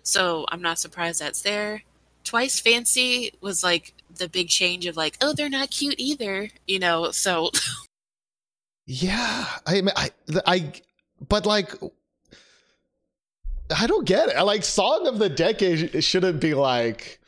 [0.03, 1.83] So I'm not surprised that's there.
[2.23, 6.79] Twice Fancy was like the big change of like, oh, they're not cute either, you
[6.79, 7.11] know.
[7.11, 7.51] So
[8.85, 10.11] Yeah, I mean, I,
[10.45, 10.71] I,
[11.27, 11.73] but like,
[13.75, 14.41] I don't get it.
[14.41, 17.19] Like, song of the decade shouldn't be like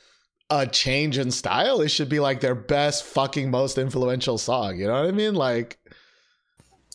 [0.50, 1.82] a change in style.
[1.82, 4.78] It should be like their best fucking most influential song.
[4.80, 5.36] You know what I mean?
[5.36, 5.78] Like,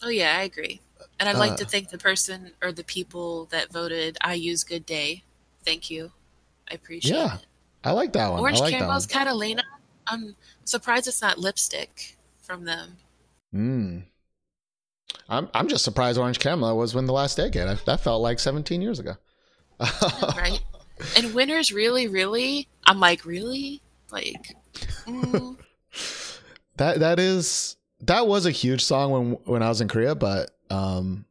[0.03, 0.81] Oh yeah, I agree.
[1.21, 1.57] And I'd like Uh.
[1.59, 5.23] to thank the person or the people that voted IU's good day.
[5.65, 6.13] Thank you.
[6.71, 7.47] I appreciate Yeah, it.
[7.85, 8.41] I like that one.
[8.41, 9.63] Orange I like Caramel's Catallena.
[10.07, 12.97] I'm surprised it's not lipstick from them.
[13.53, 13.61] one.
[13.63, 14.05] Mm.
[15.29, 17.69] I'm I'm just surprised Orange Caramel was when the last decade.
[17.69, 19.15] I, that felt like 17 years ago.
[19.81, 20.61] right?
[21.17, 23.83] And winners really, really, I'm like, really?
[24.11, 24.55] Like,
[25.07, 25.57] mm,
[26.77, 30.51] that that is that was a huge song when when I was in Korea, but
[30.71, 31.25] um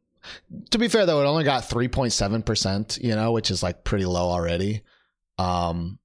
[0.70, 4.28] to be fair though, it only got 3.7%, you know, which is like pretty low
[4.30, 4.82] already.
[5.38, 5.98] Um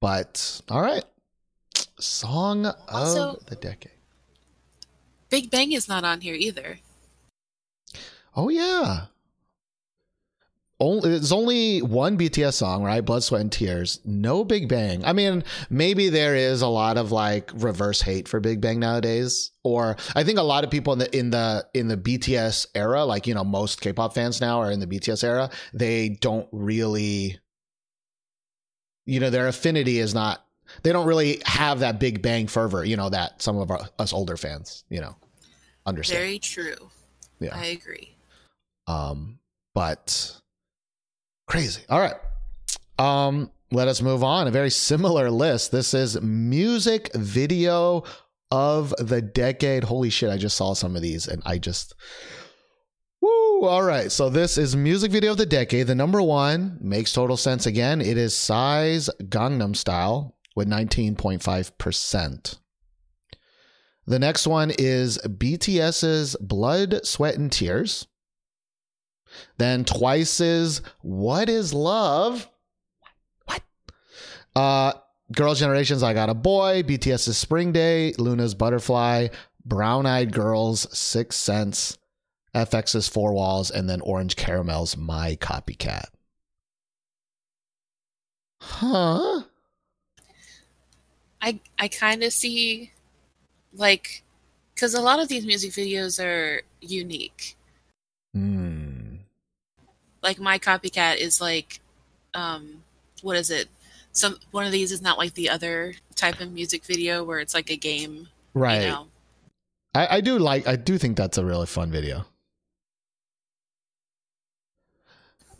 [0.00, 1.04] but all right.
[1.98, 3.92] Song Also- of the decade.
[5.30, 6.78] Big Bang is not on here either.
[8.34, 9.06] Oh yeah.
[10.78, 13.00] Only there's only one BTS song, right?
[13.00, 14.00] Blood, Sweat, and Tears.
[14.04, 15.02] No Big Bang.
[15.06, 19.52] I mean, maybe there is a lot of like reverse hate for Big Bang nowadays,
[19.64, 23.04] or I think a lot of people in the in the in the BTS era,
[23.04, 25.48] like you know, most K-pop fans now are in the BTS era.
[25.72, 27.38] They don't really,
[29.06, 30.44] you know, their affinity is not.
[30.82, 34.12] They don't really have that Big Bang fervor, you know, that some of our, us
[34.12, 35.16] older fans, you know,
[35.86, 36.20] understand.
[36.20, 36.90] Very true.
[37.40, 37.56] yeah.
[37.56, 38.14] I agree.
[38.88, 39.38] Um,
[39.74, 40.38] but
[41.46, 41.82] crazy.
[41.88, 42.16] All right.
[42.98, 44.46] Um, let us move on.
[44.46, 45.72] A very similar list.
[45.72, 48.04] This is music video
[48.50, 49.84] of the decade.
[49.84, 51.94] Holy shit, I just saw some of these and I just
[53.20, 53.64] Woo!
[53.64, 54.12] All right.
[54.12, 55.86] So this is music video of the decade.
[55.86, 58.00] The number one makes total sense again.
[58.00, 62.58] It is Psy's Gangnam Style with 19.5%.
[64.06, 68.06] The next one is BTS's Blood, Sweat, and Tears.
[69.58, 72.48] Then twice Twice's What is Love?
[73.44, 73.62] What?
[74.54, 74.92] Uh
[75.32, 79.28] Girls' Generations I Got a Boy, BTS's Spring Day, Loona's Butterfly,
[79.64, 81.98] Brown Eyed Girls, Sixth Sense,
[82.54, 86.06] f(x)'s Four Walls, and then Orange Caramel's My Copycat.
[88.60, 89.42] Huh?
[91.40, 92.92] I I kind of see
[93.72, 94.22] like
[94.74, 97.56] because a lot of these music videos are unique.
[98.34, 98.85] Hmm.
[100.26, 101.78] Like my copycat is like,
[102.34, 102.82] um,
[103.22, 103.68] what is it?
[104.10, 107.54] Some one of these is not like the other type of music video where it's
[107.54, 108.26] like a game.
[108.52, 108.82] Right.
[108.82, 109.06] You know?
[109.94, 112.24] I, I do like I do think that's a really fun video.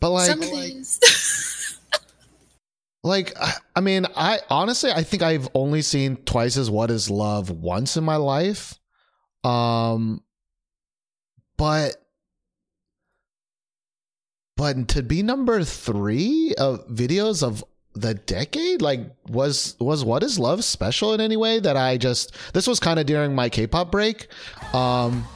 [0.01, 1.79] But like Some of these.
[3.05, 7.09] like I- I mean, I honestly I think I've only seen twice as what is
[7.09, 8.81] love once in my life.
[9.45, 10.25] Um
[11.57, 12.03] but
[14.57, 20.39] but to be number 3 of videos of the decade like was was what is
[20.39, 23.91] love special in any way that I just this was kind of during my K-pop
[23.91, 24.29] break.
[24.75, 25.27] Um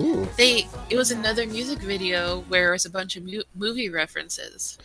[0.00, 0.26] Ooh.
[0.36, 4.78] they it was another music video where it's a bunch of mu- movie references.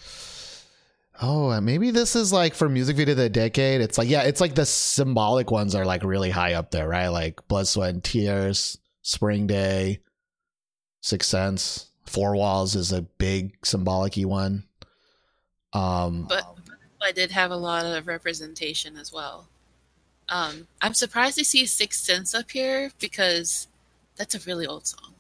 [1.19, 3.81] Oh, maybe this is like for music video of the decade.
[3.81, 7.07] It's like, yeah, it's like the symbolic ones are like really high up there, right?
[7.07, 10.01] Like Blood, Sweat, and Tears, Spring Day,
[11.07, 14.65] Sixth Sense, Four Walls is a big symbolic one.
[15.71, 16.43] Um, But
[17.01, 19.47] I did have a lot of representation as well.
[20.27, 23.69] Um, I'm surprised to see Sixth Sense up here because
[24.17, 25.13] that's a really old song.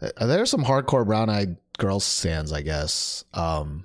[0.00, 3.22] uh, there are some hardcore brown eyed girl stands, I guess.
[3.34, 3.84] Um,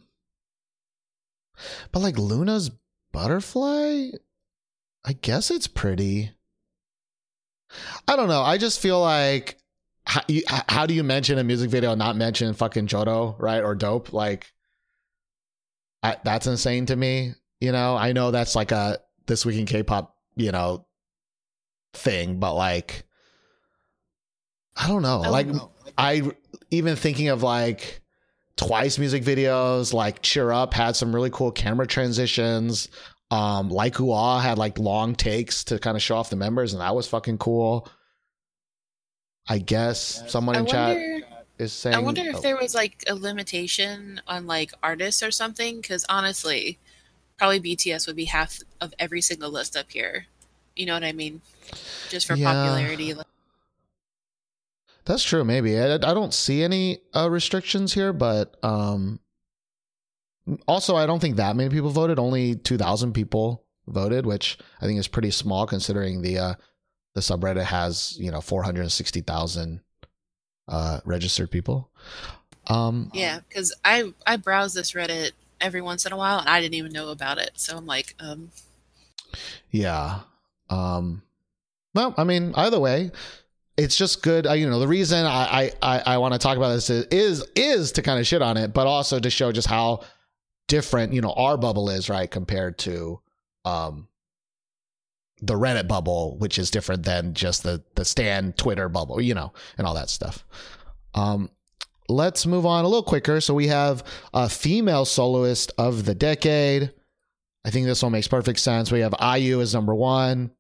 [1.91, 2.71] but like Loona's
[3.11, 4.11] Butterfly,
[5.03, 6.31] I guess it's pretty.
[8.07, 8.43] I don't know.
[8.43, 9.57] I just feel like
[10.09, 13.61] how, you, how do you mention a music video and not mention fucking Jodo, right?
[13.61, 14.11] Or dope?
[14.11, 14.51] Like,
[16.01, 17.35] I, that's insane to me.
[17.61, 20.87] You know, I know that's like a this week in K-pop, you know,
[21.93, 23.03] thing, but like,
[24.75, 25.21] I don't know.
[25.21, 25.71] I like, don't know.
[25.95, 26.31] I
[26.71, 28.01] even thinking of like
[28.57, 32.89] twice music videos, like Cheer Up had some really cool camera transitions.
[33.29, 36.81] Um, like Hua had like long takes to kind of show off the members, and
[36.81, 37.87] that was fucking cool.
[39.49, 40.95] I guess someone I in chat.
[40.95, 41.25] wonder.
[41.57, 41.95] is saying.
[41.95, 45.81] I wonder if oh, there was like a limitation on like artists or something.
[45.81, 46.77] Because honestly,
[47.37, 50.27] probably BTS would be half of every single list up here.
[50.75, 51.41] You know what I mean?
[52.09, 52.53] Just for Yeah.
[52.53, 53.13] popularity.
[55.05, 55.43] That's true.
[55.43, 59.19] Maybe I, I don't see any uh, restrictions here, but um,
[60.67, 62.19] also I don't think that many people voted.
[62.19, 66.53] Only two thousand people voted, which I think is pretty small considering the uh,
[67.15, 69.81] the subreddit has you know four hundred sixty thousand
[70.67, 71.89] uh, registered people.
[72.67, 76.61] Um, Yeah, because I I browse this Reddit every once in a while, and I
[76.61, 77.51] didn't even know about it.
[77.55, 78.51] So I'm like, um,
[79.71, 80.19] Yeah.
[80.69, 81.23] Um
[81.95, 83.11] well, I mean, either way,
[83.75, 84.45] it's just good.
[84.45, 87.45] You know, the reason I I I, I want to talk about this is is,
[87.55, 90.01] is to kind of shit on it, but also to show just how
[90.67, 93.19] different, you know, our bubble is, right, compared to
[93.65, 94.07] um
[95.41, 99.53] the Reddit bubble, which is different than just the the Stan Twitter bubble, you know,
[99.77, 100.43] and all that stuff.
[101.13, 101.49] Um
[102.09, 103.39] let's move on a little quicker.
[103.39, 106.91] So we have a female soloist of the decade.
[107.63, 108.91] I think this one makes perfect sense.
[108.91, 110.51] We have IU as number one,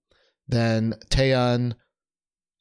[0.47, 1.73] then Taeyeon,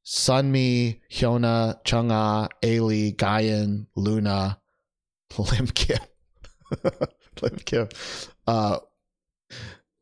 [0.07, 4.59] Sunmi, Hyuna, Chungha, Ailee, Gain, Luna,
[5.39, 5.99] Lim Kim.
[7.43, 7.89] Lim Kim.
[8.47, 8.79] Uh,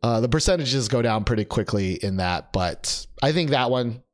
[0.06, 4.04] uh, the percentages go down pretty quickly in that, but I think that one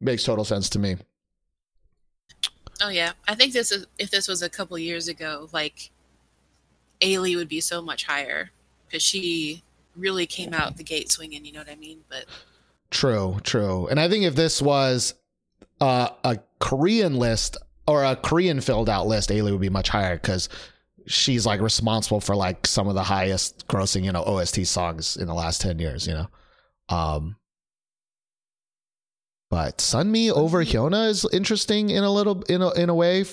[0.00, 0.96] makes total sense to me.
[2.82, 5.92] oh yeah, I think this is if this was a couple years ago, like
[7.00, 8.50] Ailee would be so much higher
[8.86, 9.62] because she
[9.94, 11.44] really came out the gate swinging.
[11.44, 12.00] You know what I mean?
[12.08, 12.24] But
[12.90, 13.86] True, true.
[13.86, 15.14] And I think if this was
[15.80, 17.56] uh, a Korean list
[17.86, 20.48] or a Korean filled out list, Ailee would be much higher because
[21.06, 25.26] she's like responsible for like some of the highest grossing, you know, OST songs in
[25.26, 26.28] the last 10 years, you know.
[26.88, 27.36] Um
[29.50, 33.24] but Sunmi over Hyuna is interesting in a little in a in a way.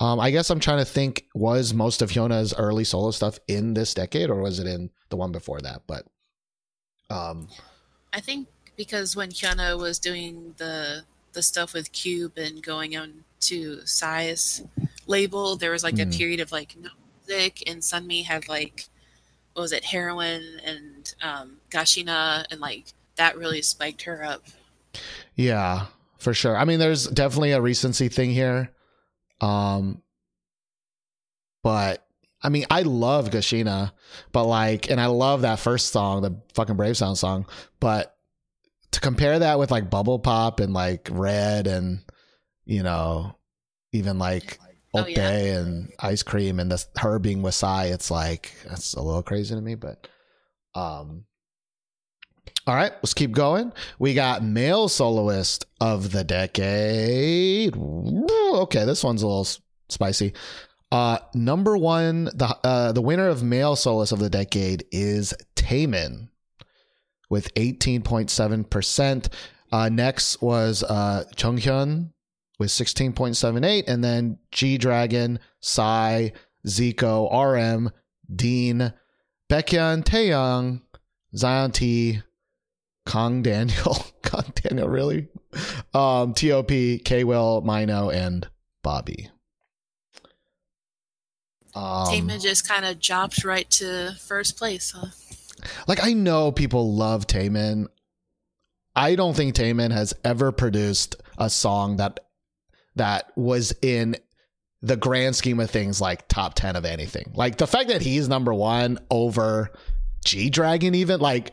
[0.00, 3.74] Um I guess I'm trying to think was most of Hyuna's early solo stuff in
[3.74, 5.82] this decade or was it in the one before that?
[5.86, 6.04] But
[7.10, 7.48] um
[8.12, 11.02] I think because when Hyuna was doing the
[11.32, 14.62] the stuff with Cube and going on to Psy's
[15.06, 16.14] label, there was like Mhm.
[16.14, 16.90] a period of like no
[17.28, 18.88] and Sunmi had like
[19.58, 24.44] what was it, Heroine and um, Gashina, and like that really spiked her up.
[25.34, 25.86] Yeah,
[26.18, 26.56] for sure.
[26.56, 28.70] I mean, there's definitely a recency thing here.
[29.40, 30.00] Um,
[31.64, 32.06] but
[32.40, 33.90] I mean, I love Gashina,
[34.30, 37.46] but like, and I love that first song, the fucking Brave Sound song.
[37.80, 38.14] But
[38.92, 42.00] to compare that with like Bubble Pop and like Red and,
[42.64, 43.34] you know,
[43.92, 44.60] even like
[44.94, 45.28] Oh, yeah.
[45.30, 49.60] and Ice Cream and this her being Wasai, it's like, that's a little crazy to
[49.60, 50.08] me, but,
[50.74, 51.24] um,
[52.66, 53.72] all right, let's keep going.
[53.98, 57.74] We got male soloist of the decade.
[57.76, 59.48] Okay, this one's a little
[59.88, 60.34] spicy.
[60.90, 66.28] Uh, number one, the uh, the winner of male soloist of the decade is Taemin
[67.30, 69.28] with eighteen point seven percent.
[69.70, 72.12] Uh, next was uh, Jonghyun
[72.58, 76.30] with sixteen point seven eight, and then G Dragon, Psy,
[76.66, 77.90] Zico, RM,
[78.34, 78.92] Dean,
[79.50, 80.82] Baekhyun, Taeyong,
[81.36, 82.22] Zion T,
[83.06, 85.28] Kang Daniel, Kang Daniel, really?
[85.94, 88.48] Um, Top, K Will, Mino, and
[88.82, 89.30] Bobby.
[91.74, 95.06] Um, Taemin just kind of dropped right to first place, huh?
[95.86, 97.86] like I know people love Taemin.
[98.94, 102.20] I don't think Taemin has ever produced a song that
[102.98, 104.16] that was in
[104.82, 107.32] the grand scheme of things like top 10 of anything.
[107.34, 109.70] Like the fact that he's number 1 over
[110.24, 111.52] G Dragon even like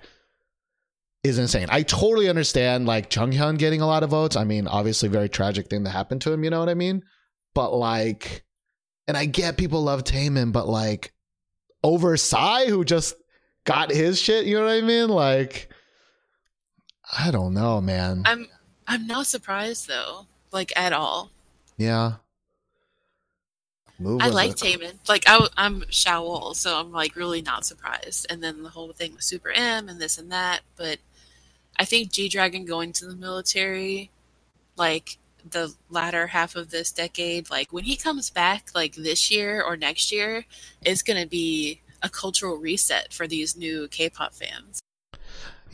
[1.24, 1.68] is insane.
[1.72, 4.36] I totally understand like Jonghyun getting a lot of votes.
[4.36, 7.02] I mean, obviously very tragic thing that happened to him, you know what I mean?
[7.56, 8.44] But like
[9.08, 11.14] and I get people love Taemin, but like
[11.84, 13.16] over Psy who just
[13.66, 15.10] got his shit, you know what I mean?
[15.10, 15.70] Like
[17.18, 18.24] I don't know, man.
[18.26, 18.48] I'm
[18.88, 21.32] I'm not surprised though, like at all.
[21.78, 22.14] Yeah.
[23.98, 24.98] Move I like Taemin.
[25.08, 28.28] Like I, am Shawol, so I'm like really not surprised.
[28.30, 30.62] And then the whole thing with Super M and this and that.
[30.76, 31.00] But
[31.78, 34.12] I think G Dragon going to the military,
[34.76, 35.18] like
[35.50, 39.78] the latter half of this decade, like when he comes back, like this year or
[39.78, 40.46] next year,
[40.84, 44.82] is gonna be a cultural reset for these new K-pop fans.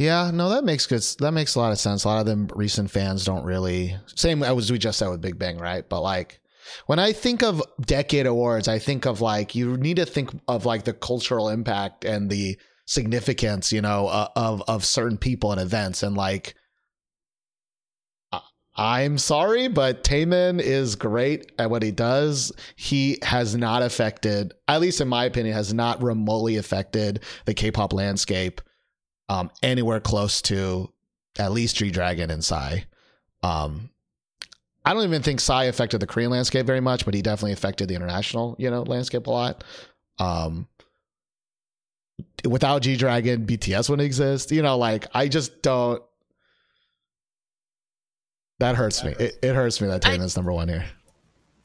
[0.02, 1.04] Yeah, no, that makes good.
[1.20, 2.06] That makes a lot of sense.
[2.06, 5.38] A lot of them recent fans don't really same as we just said with Big
[5.38, 5.88] Bang, right?
[5.88, 6.40] But like
[6.88, 10.66] when I think of decade awards, I think of like you need to think of
[10.66, 15.62] like the cultural impact and the significance, you know, uh, of of certain people and
[15.62, 16.56] events, and like
[18.76, 22.52] I'm sorry, but Taemin is great at what he does.
[22.76, 27.94] He has not affected, at least in my opinion, has not remotely affected the K-pop
[27.94, 28.62] landscape
[29.32, 30.92] um, anywhere close to
[31.40, 32.80] at least G Dragon and Psy.
[33.42, 33.90] Um,
[34.84, 37.88] I don't even think Psy affected the Korean landscape very much, but he definitely affected
[37.88, 39.64] the international, you know, landscape a lot.
[40.20, 40.68] Um,
[42.44, 44.52] without G Dragon, BTS wouldn't exist.
[44.52, 46.04] You know, like I just don't.
[48.60, 49.16] That hurts me.
[49.18, 50.86] It, it hurts me that Taemin's number one here.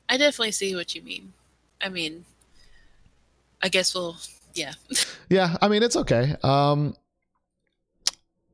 [0.09, 1.33] I definitely see what you mean.
[1.81, 2.25] I mean,
[3.61, 4.17] I guess we'll,
[4.55, 4.75] yeah.
[5.29, 6.37] Yeah, I mean it's okay.
[6.45, 6.95] Um,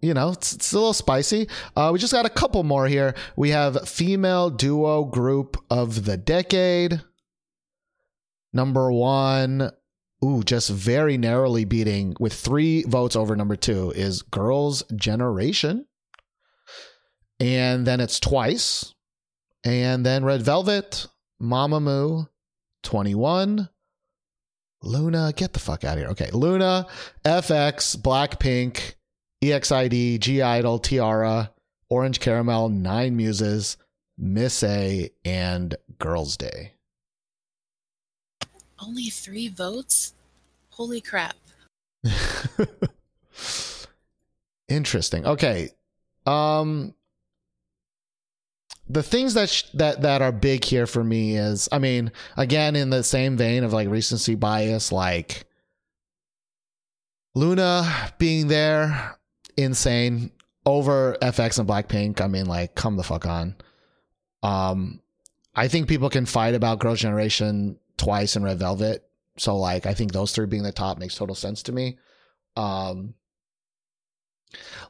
[0.03, 1.49] you know, it's, it's a little spicy.
[1.77, 3.15] Uh, we just got a couple more here.
[3.37, 7.01] We have female duo group of the decade.
[8.53, 9.71] Number one,
[10.23, 15.87] ooh, just very narrowly beating with three votes over number two is Girls' Generation.
[17.39, 18.95] And then it's twice.
[19.65, 21.07] And then Red Velvet,
[21.41, 22.29] Mamamoo,
[22.85, 23.69] 2NE1.
[24.85, 26.09] Loona, get the fuck out of here.
[26.09, 26.89] Okay, Loona,
[27.25, 28.95] f(x), Blackpink,
[29.43, 31.51] EXID, G Idol, T-ara,
[31.89, 33.77] Orange Caramel, Nine Muses,
[34.17, 36.75] Miss A, and Girls Day.
[38.81, 40.15] Only three votes?
[40.71, 41.37] Holy crap.
[44.69, 45.27] Interesting.
[45.27, 45.71] Okay.
[46.27, 46.95] Um
[48.89, 52.75] the things that sh- that that are big here for me is I mean, again
[52.77, 55.45] in the same vein of like recency bias like
[57.35, 59.17] Luna being there
[59.57, 60.31] insane
[60.65, 62.21] over f(x) and Blackpink.
[62.21, 63.57] I mean like come the fuck on.
[64.43, 65.01] Um
[65.55, 69.05] I think people can fight about Girls Generation twice and Red Velvet.
[69.37, 71.99] So like I think those three being the top makes total sense to me.
[72.57, 73.15] Um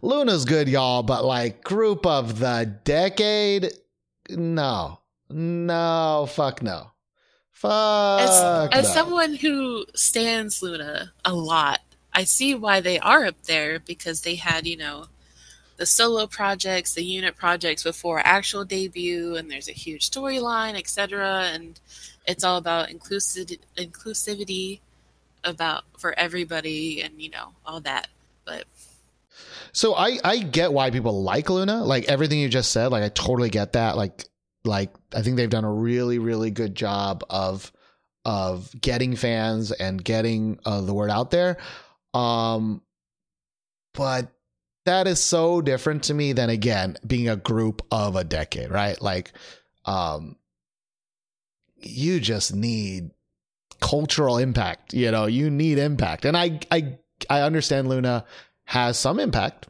[0.03, 3.73] Loona's good, y'all, but like group of the decade,
[4.29, 4.99] no,
[5.31, 6.91] no, fuck no,
[7.63, 8.95] As, fuck as no.
[8.95, 11.81] someone who stands Loona a lot,
[12.15, 15.07] I see why they are up there because they had, you know,
[15.77, 21.51] the solo projects, the unit projects before actual debut, and there's a huge storyline, etc.
[21.53, 21.81] And
[22.27, 24.81] it's all about inclusive inclusivity,
[25.45, 28.09] about for everybody, and you know all that.
[28.45, 28.65] But
[29.73, 33.09] So I I get why people like Loona, like everything you just said, like I
[33.09, 33.97] totally get that.
[33.97, 34.25] Like
[34.65, 37.73] like I think they've done a really really good job of
[38.25, 41.57] of getting fans and getting uh, the word out there.
[42.15, 42.83] Um
[43.95, 44.33] but
[44.85, 49.01] that is so different to me than again being a group of a decade, right?
[49.01, 49.33] Like
[49.85, 50.37] um
[51.79, 53.11] you just need
[53.81, 56.25] cultural impact, you know, you need impact.
[56.25, 56.99] And I I
[57.29, 58.25] I understand Loona
[58.65, 59.69] has some impact,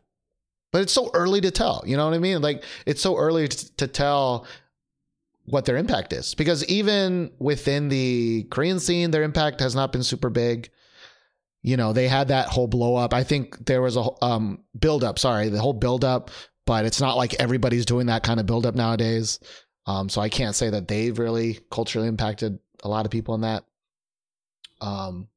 [0.70, 1.82] but it's so early to tell.
[1.86, 2.40] You know what I mean?
[2.42, 4.46] Like it's so early to, to tell
[5.44, 10.04] what their impact is because even within the Korean scene, their impact has not been
[10.04, 10.70] super big
[11.62, 13.14] you know, they had that whole blow up.
[13.14, 16.30] I think there was a um, build up, sorry, the whole build up,
[16.66, 19.38] but it's not like everybody's doing that kind of build up nowadays.
[19.86, 23.42] Um, so I can't say that they've really culturally impacted a lot of people in
[23.42, 23.64] that.
[24.80, 25.28] Um,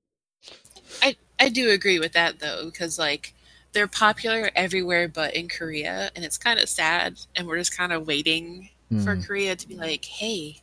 [1.01, 3.33] I I do agree with that though, because like
[3.73, 7.93] they're popular everywhere but in Korea, and it's kind of sad, and we're just kind
[7.93, 9.03] of waiting mm.
[9.03, 9.21] for hmm.
[9.21, 10.61] Korea to be like, hey.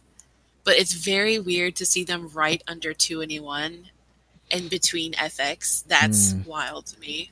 [0.65, 3.91] But it's very weird to see them right under 2 and 1
[4.53, 5.84] in between f(x).
[5.86, 6.46] That's mm.
[6.46, 7.30] wild to me.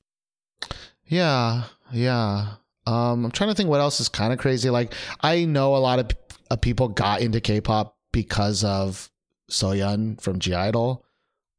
[1.06, 2.54] Yeah, yeah.
[2.86, 4.70] Um, I'm trying to think what else is kind of crazy.
[4.70, 6.12] Like I know a lot of, of
[6.50, 9.10] uh, people got into K-pop because of
[9.50, 11.04] Soyeon from (G)I-DLE,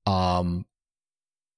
[0.05, 0.65] um,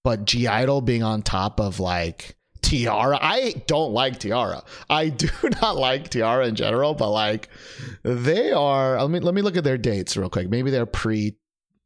[0.03, 3.19] but (G)I-DLE being on top of like T-ara.
[3.21, 4.63] I don't like T-ara.
[4.89, 5.29] I do
[5.61, 7.49] not like T-ara in general, but like
[8.03, 8.99] they are.
[8.99, 10.49] Let me let me look at their dates real quick.
[10.49, 11.35] Maybe they're pre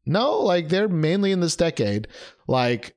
[0.07, 2.07] no, like they're mainly in this decade.
[2.47, 2.95] Like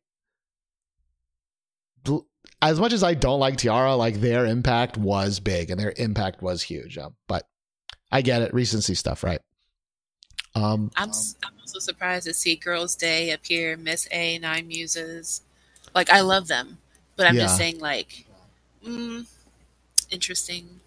[2.63, 6.43] as much as I don't like T-ara, like their impact was big and their impact
[6.43, 6.99] was huge.
[6.99, 7.49] Um, but
[8.13, 9.41] I get it, recency stuff, right?
[10.55, 15.43] Um, I'm I'm also surprised to see Girls' Day appear, Miss A, Nine Muses.
[15.95, 16.79] Like I love them,
[17.17, 17.43] but I'm Yeah.
[17.43, 18.27] just saying like,
[18.85, 19.27] mm,
[20.11, 20.80] interesting.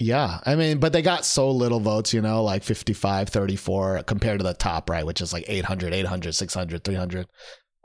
[0.00, 4.40] Yeah, I mean, but they got so little votes, you know, like 55, 34 compared
[4.40, 5.04] to the top, right?
[5.04, 7.26] Which is like 800, 800, 600, 300.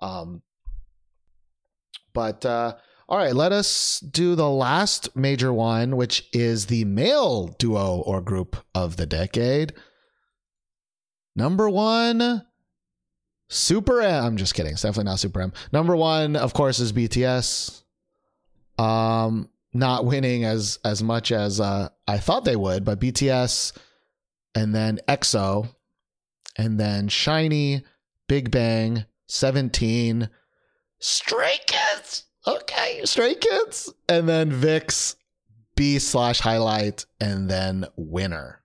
[0.01, 0.41] Um,
[2.13, 2.75] but, uh,
[3.09, 8.21] all right, let us do the last major one, which is the male duo or
[8.21, 9.73] group of the decade.
[11.35, 12.45] Number one,
[13.49, 14.23] Super M.
[14.23, 14.71] I'm just kidding.
[14.71, 15.51] It's definitely not Super M.
[15.73, 17.83] Number one, of course, is BTS.
[18.77, 23.77] Um, not winning as as much as uh, I thought they would, but BTS
[24.55, 25.69] and then EXO
[26.57, 27.83] and then SHINee,
[28.27, 30.29] Big Bang, 17,
[30.99, 32.23] Stray Kids.
[32.47, 35.15] Okay, Stray Kids, and then VIXX,
[35.75, 38.61] B slash highlight, and then winner.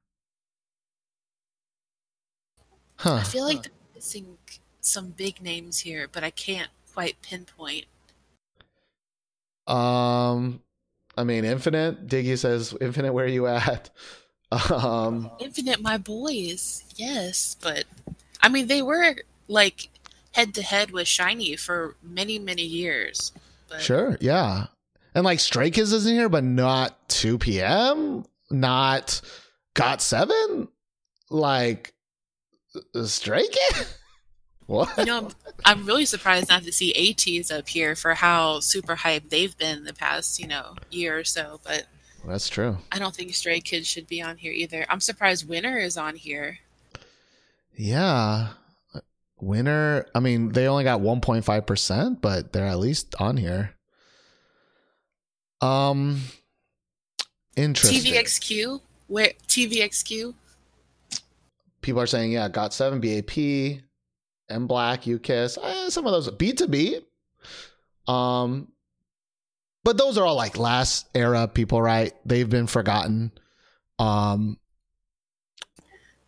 [2.97, 3.15] Huh.
[3.15, 4.37] I feel like they're missing
[4.81, 7.87] some big names here, but I can't quite pinpoint.
[9.67, 10.61] Um,
[11.21, 12.07] I mean, Infinite.
[12.07, 13.91] Diggy says, "Infinite, where are you at?"
[14.73, 17.85] Um, Infinite, my boys, yes, but
[18.43, 19.15] I mean they were
[19.47, 19.91] like
[20.33, 23.31] head to head with SHINee for many many years.
[23.69, 24.67] But sure, yeah,
[25.15, 28.25] and like Stray Kids isn't here, but not 2 p.m.
[28.51, 29.21] Not
[29.75, 30.67] Got Seven.
[31.31, 31.95] Like
[33.05, 33.87] Stray Kid.
[34.71, 34.97] What?
[34.99, 35.29] You know, I'm,
[35.65, 39.83] I'm really surprised not to see ATEEZ up here for how super hyped they've been
[39.83, 41.59] the past, you know, year or so.
[41.65, 41.87] But
[42.25, 42.79] That's true.
[42.93, 44.87] I don't think Stray Kids should be on here either.
[44.89, 46.61] I'm surprised Winner is on here.
[47.75, 48.51] Yeah.
[49.41, 53.75] Winner, I mean, they only got 1.5%, but they're at least on here.
[55.61, 56.21] Um
[57.57, 58.13] interesting.
[58.13, 60.33] TVXQ, where TVXQ?
[61.83, 63.83] People are saying, yeah, got 7 BAP,
[64.51, 67.03] M Black, U-KISS, eh, some of those BTOB.
[68.07, 68.69] Um
[69.83, 72.13] but those are all like last era people, right?
[72.27, 73.33] They've been forgotten.
[73.99, 74.59] Um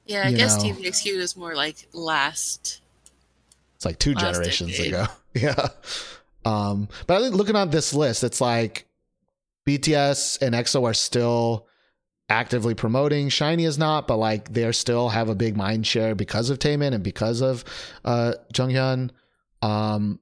[0.06, 0.70] Yeah, I guess know.
[0.70, 2.80] TVXQ is more like last.
[3.76, 4.92] It's like two generations decade.
[4.94, 5.06] ago.
[5.34, 5.68] Yeah.
[6.44, 8.86] Um, but I think looking at this list, it's like
[9.66, 11.66] BTS and EXO are still
[12.32, 13.28] actively promoting.
[13.28, 16.94] SHINee is not, but like they still have a big mind share because of Taemin
[16.94, 17.62] and because of
[18.04, 19.10] uh Jonghyun.
[19.60, 20.18] Um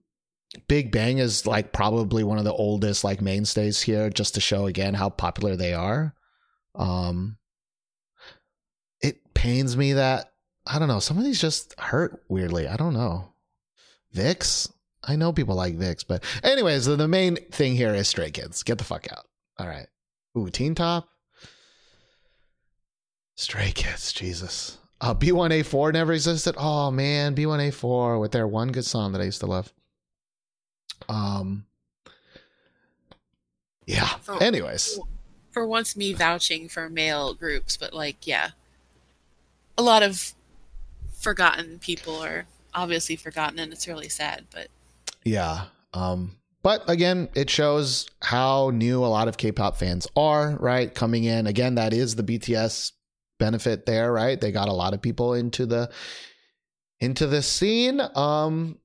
[0.67, 4.67] Big Bang is like probably one of the oldest like mainstays here, just to show
[4.67, 6.15] again how popular they are.
[6.75, 7.39] Um
[9.01, 10.33] it pains me that
[10.67, 12.67] I don't know, some of these just hurt weirdly.
[12.67, 13.33] I don't know.
[14.15, 14.73] VIXX?
[15.05, 18.65] I know people like VIXX, but anyways, the, the main thing here is Stray Kids.
[18.65, 19.27] Get the fuck out.
[19.59, 19.87] All right.
[20.37, 21.10] Ooh, Teen Top?
[23.41, 24.77] Stray Kids, Jesus.
[25.01, 26.55] Uh, B1A4 never existed.
[26.59, 29.73] Oh man, B1A4 with their one good song that I used to love.
[31.09, 31.65] Um
[33.87, 34.09] Yeah.
[34.21, 35.01] For- Anyways.
[35.53, 38.51] For once, me vouching for male groups, but like, yeah,
[39.79, 40.35] a lot of
[41.19, 44.49] forgotten people are obviously forgotten, and it's really sad.
[44.51, 44.69] But
[45.25, 45.65] Yeah.
[45.95, 50.95] Um, but again, it shows how new a lot of K-pop fans are, right?
[50.95, 52.93] Coming in again, that is the BTS
[53.41, 54.41] benefit there, right?
[54.41, 55.91] They got a lot of people into the
[57.01, 58.01] into the scene.
[58.15, 58.79] Um,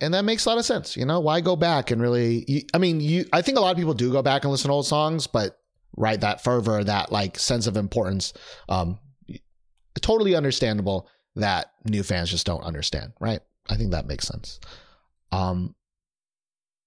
[0.00, 0.96] and that makes a lot of sense.
[0.96, 2.66] You know, why go back and really?
[2.74, 3.26] I mean, you.
[3.32, 5.56] I think a lot of people do go back and listen to old songs, but
[5.96, 8.32] right, that fervor, that like sense of importance,
[8.68, 8.98] um,
[10.00, 13.40] totally understandable that new fans just don't understand, right?
[13.68, 14.60] I think that makes sense.
[15.32, 15.74] Um,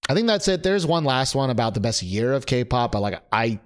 [0.09, 0.63] I think that's it.
[0.63, 3.59] There's one last one about the best year of K-pop, but like I,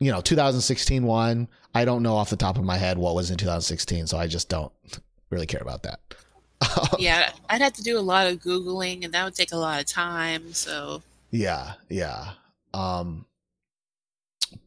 [0.00, 1.48] you know, 2016 one.
[1.74, 4.26] I don't know off the top of my head what was in 2016, so I
[4.26, 4.72] just don't
[5.30, 6.00] really care about that.
[6.98, 9.80] yeah, I'd have to do a lot of googling, and that would take a lot
[9.80, 10.52] of time.
[10.52, 12.32] So Yeah, yeah.
[12.74, 13.26] Um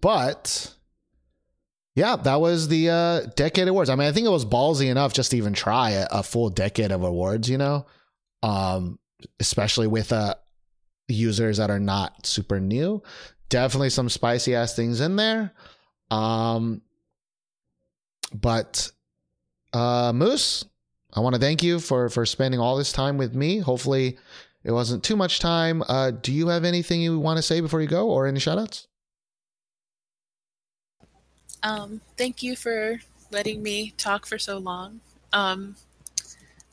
[0.01, 0.73] but
[1.95, 3.89] yeah, that was the uh decade awards.
[3.89, 6.49] I mean, I think it was ballsy enough just to even try a, a full
[6.49, 7.86] decade of awards, you know?
[8.43, 8.99] Um
[9.39, 10.36] especially with uh
[11.07, 13.03] users that are not super new.
[13.53, 15.53] Definitely some spicy ass things in there.
[16.09, 16.81] Um
[18.33, 18.91] but
[19.71, 20.65] uh Moose,
[21.13, 23.59] I want to thank you for for spending all this time with me.
[23.59, 24.17] Hopefully
[24.63, 25.83] it wasn't too much time.
[25.87, 28.57] Uh, do you have anything you want to say before you go or any shout
[28.57, 28.87] outs?
[31.61, 34.99] Um, thank you for letting me talk for so long.
[35.31, 35.75] Um,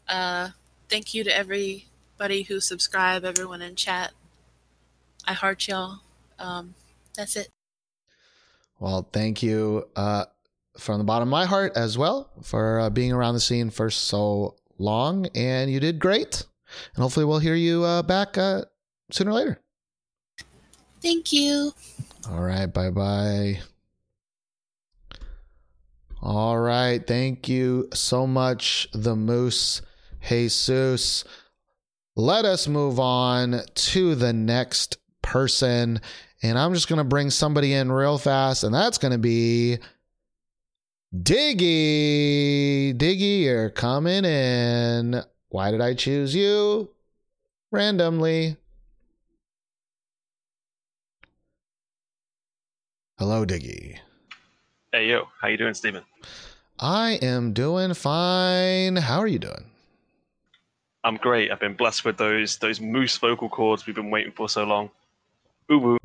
[0.09, 0.49] uh,
[0.89, 4.13] thank you to everybody who subscribed, everyone in chat.
[5.27, 6.01] I heart y'all.
[6.41, 6.75] Um,
[7.17, 7.49] that's it.
[8.79, 10.25] Well, thank you uh,
[10.79, 13.91] from the bottom of my heart as well for uh, being around the scene for
[13.91, 15.27] so long.
[15.35, 16.47] And you did great.
[16.95, 18.63] And hopefully, we'll hear you uh, back uh,
[19.11, 19.61] sooner or later.
[21.03, 21.73] Thank you.
[22.31, 22.67] All right.
[22.67, 23.61] Bye bye.
[26.23, 27.05] All right.
[27.05, 29.83] Thank you so much, the Moose
[30.27, 31.25] Jesus.
[32.15, 36.01] Let us move on to the next person.
[36.43, 39.79] And I'm just going to bring somebody in real fast, and that's going to be
[41.15, 42.95] Diggy.
[42.97, 45.23] Diggy, you're coming in.
[45.49, 46.89] Why did I choose you?
[47.73, 48.57] Randomly.
[53.19, 53.99] Hello, Diggy.
[54.93, 56.03] Hey yo, how you doing, Stephen?
[56.79, 58.97] I am doing fine.
[58.97, 59.67] How are you doing?
[61.05, 61.53] I'm great.
[61.53, 64.91] I've been blessed with those those moose vocal cords we've been waiting for so long.
[65.71, 65.99] Ooh woo.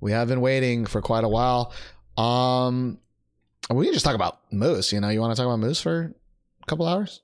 [0.00, 1.72] We have been waiting for quite a while.
[2.16, 2.98] Um,
[3.70, 4.92] we can just talk about Moose.
[4.92, 6.14] You know, you want to talk about Moose for
[6.62, 7.22] a couple hours?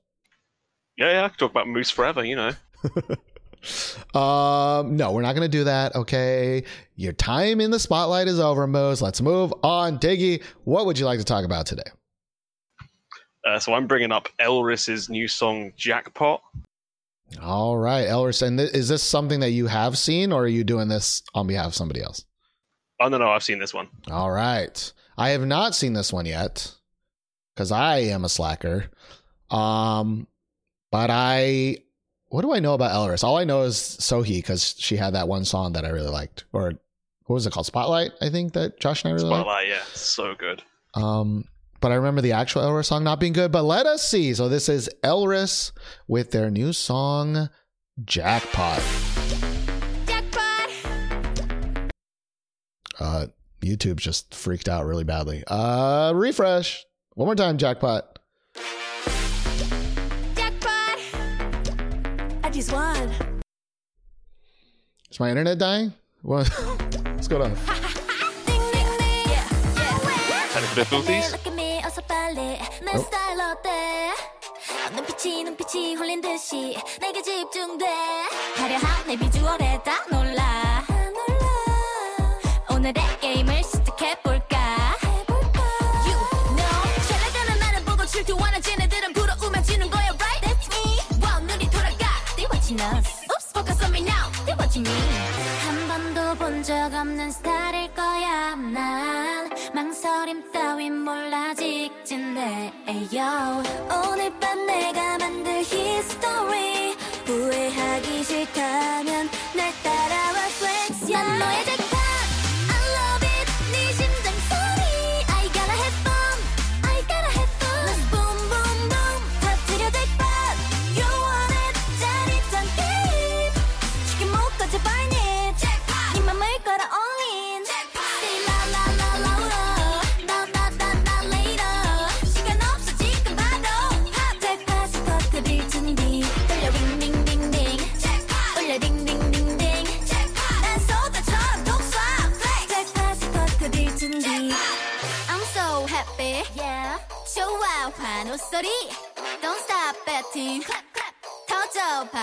[0.97, 2.51] Yeah, yeah, I could talk about moose forever, you know.
[4.13, 5.95] Um, no, we're not going to do that.
[5.95, 6.63] Okay.
[6.95, 9.01] Your time in the spotlight is over, Moose.
[9.01, 9.97] Let's move on.
[9.99, 11.89] Diggy, what would you like to talk about today?
[13.45, 16.41] Uh, so I'm bringing up Elris's new song Jackpot.
[17.41, 18.41] All right, Elris.
[18.41, 21.47] And th- is this something that you have seen or are you doing this on
[21.47, 22.25] behalf of somebody else?
[23.03, 23.89] Oh no, no, I've seen this one.
[24.09, 24.93] All right.
[25.17, 26.73] I have not seen this one yet
[27.53, 28.85] because I am a slacker.
[29.51, 30.25] Um,
[30.89, 31.79] but I,
[32.29, 33.25] what do I know about Elris?
[33.25, 36.45] All I know is Sohee because she had that one song that I really liked.
[36.53, 36.75] Or
[37.25, 37.65] what was it called?
[37.65, 39.41] Spotlight, I think that Josh and I really liked.
[39.41, 40.63] Spotlight, yeah, so good.
[40.93, 41.43] Um,
[41.81, 43.51] but I remember the actual Elris song not being good.
[43.51, 44.33] But let us see.
[44.33, 45.73] So this is Elris
[46.07, 47.49] with their new song.
[48.05, 48.81] Jackpot.
[52.98, 53.26] Uh,
[53.60, 55.44] YouTube just freaked out really badly.
[55.46, 56.84] Uh, refresh.
[57.14, 58.18] One more time, Jackpot.
[60.34, 60.98] Jackpot.
[62.44, 63.12] I just won.
[65.10, 65.92] Is my internet dying?
[66.22, 66.48] What?
[67.14, 67.54] What's going on?
[68.46, 69.26] Ding ding ding.
[69.26, 69.48] Yeah.
[69.76, 70.48] Yeah.
[70.52, 71.32] Technical difficulties?
[71.32, 72.98] Look at me, 어서 빨리 내 어?
[72.98, 73.68] 스타일 어때?
[74.94, 77.86] 눈빛이 눈빛이 홀린 듯이 내게 집중돼
[78.56, 80.84] 화려한 내 비주얼에 딱 놀라
[82.82, 83.51] 오늘의 게임을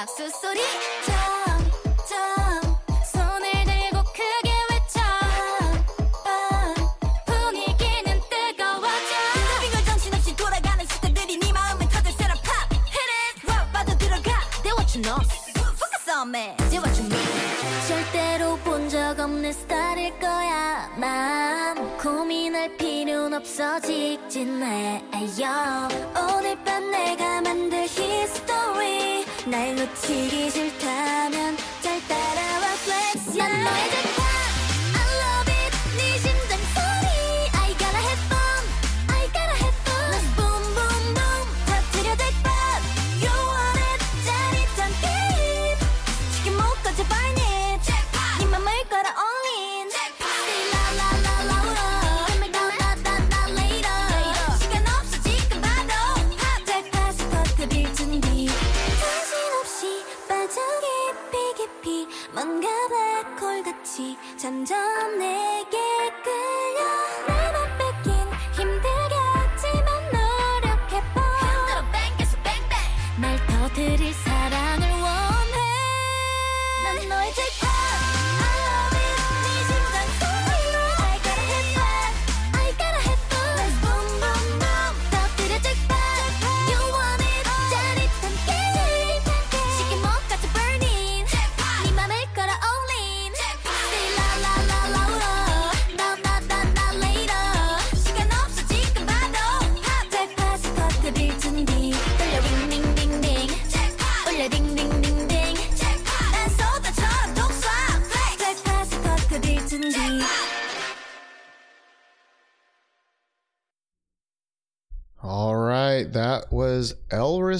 [0.00, 0.60] 박수 소리.
[1.04, 2.78] 점점.
[3.12, 4.98] 손을 들고 크게 외쳐.
[6.24, 6.32] 어,
[7.26, 9.12] 분위기는 뜨거워져.
[9.34, 11.86] 빙글빙글 정신없이 돌아가는 숫자들이 네 마음을
[12.88, 13.46] hit it.
[13.46, 14.40] rock 빠져 들어가.
[15.76, 16.56] Focus on me.
[16.70, 17.20] They watching me.
[17.86, 20.88] 절대로 본 적 없는 스타일일 거야.
[20.96, 23.78] 난 고민할 필요는 없어.
[23.80, 25.04] 직진해.
[26.16, 27.86] 오늘 밤 내가 만들
[29.80, 31.59] 놓치기 싫다면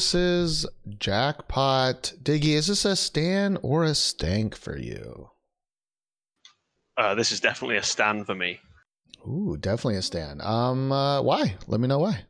[0.00, 0.66] Elris's
[0.98, 2.14] jackpot.
[2.22, 5.28] Diggy, is this a Stan or a stank for you?
[6.96, 8.60] Uh, this is definitely a stand for me.
[9.28, 10.40] Ooh, definitely a stan.
[10.40, 11.54] Um, uh, why?
[11.66, 12.24] Let me know why.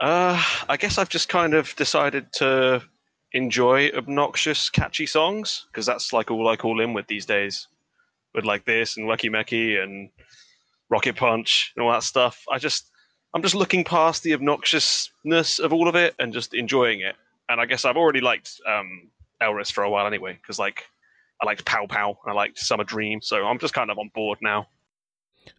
[0.00, 2.82] Uh, I guess I've just kind of decided to
[3.32, 7.68] enjoy obnoxious, catchy songs because that's like all I call in with these days.
[8.34, 10.08] With like this and Weki Meki and
[10.88, 12.42] Rocket Punch and all that stuff.
[12.50, 12.90] I just,
[13.36, 17.16] I'm just looking past the obnoxiousness of all of it and just enjoying it.
[17.50, 19.10] And I guess I've already liked um,
[19.42, 20.84] Elris for a while anyway because like
[21.42, 24.10] I liked Pow Pow and I liked Summer Dream, so I'm just kind of on
[24.14, 24.68] board now.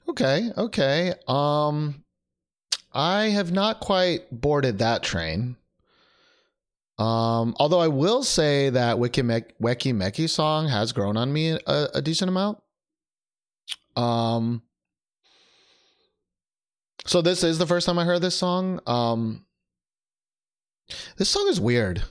[0.10, 1.14] Okay, okay.
[1.28, 2.04] Um,
[2.94, 5.56] I have not quite boarded that train.
[6.98, 11.52] Um, although I will say that Wiki Me- Weki Meki song has grown on me
[11.52, 12.58] a, a decent amount.
[13.96, 14.64] Um,
[17.08, 18.80] so this is the first time I heard this song.
[18.86, 19.46] Um,
[21.18, 22.04] this song is weird.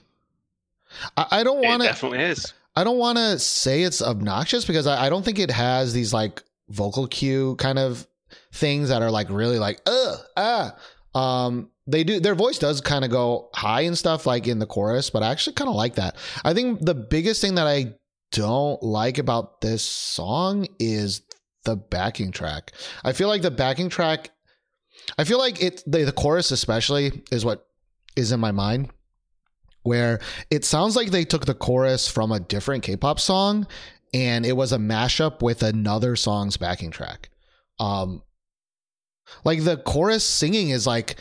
[1.17, 1.89] I, I don't want to.
[1.89, 2.53] definitely is.
[2.75, 6.13] I don't want to say it's obnoxious because I, I don't think it has these
[6.13, 8.07] like vocal cue kind of
[8.53, 10.77] things that are like really like uh ah
[11.15, 14.67] um they do their voice does kind of go high and stuff like in the
[14.67, 17.95] chorus but i actually kind of like that i think the biggest thing that i
[18.33, 21.23] don't like about this song is
[21.65, 22.73] the backing track
[23.05, 24.31] i feel like the backing track
[25.19, 27.67] i feel like it the, the chorus especially is what
[28.17, 28.91] is in my mind
[29.83, 30.19] where
[30.51, 33.67] it sounds like they took the chorus from a different K-pop song
[34.13, 37.29] and it was a mashup with another song's backing track.
[37.79, 38.23] Um
[39.45, 41.17] like the chorus singing is like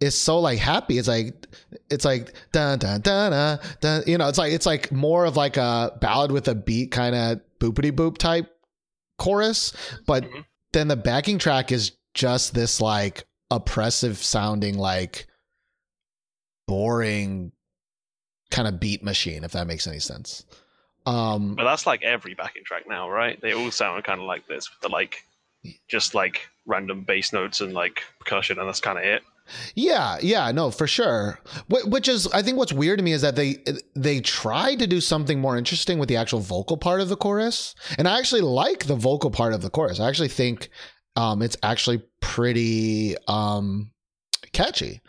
[0.00, 0.98] is so like happy.
[0.98, 1.46] It's like
[1.88, 5.36] it's like dun dun dun dun, dun you know, it's like it's like more of
[5.38, 8.50] like a ballad with a beat kind of boopity boop type
[9.18, 9.72] chorus,
[10.06, 10.44] but Mhm.
[10.74, 15.26] then the backing track is just this like oppressive sounding like
[16.68, 17.52] boring
[18.50, 20.44] kind of beat machine if that makes any sense
[21.06, 23.40] um But that's like every backing track now, right?
[23.40, 25.24] They all sound kind of like this with the like,
[25.88, 29.22] just like random bass notes and like percussion, and that's kind of it.
[29.74, 33.34] yeah yeah no for sure which is i think what's weird to me is that
[33.34, 33.56] they
[33.96, 37.74] they tried to do something more interesting with the actual vocal part of the chorus
[37.98, 40.70] and i actually like the vocal part of the chorus i actually think
[41.16, 43.90] um it's actually pretty um
[44.52, 45.00] catchy.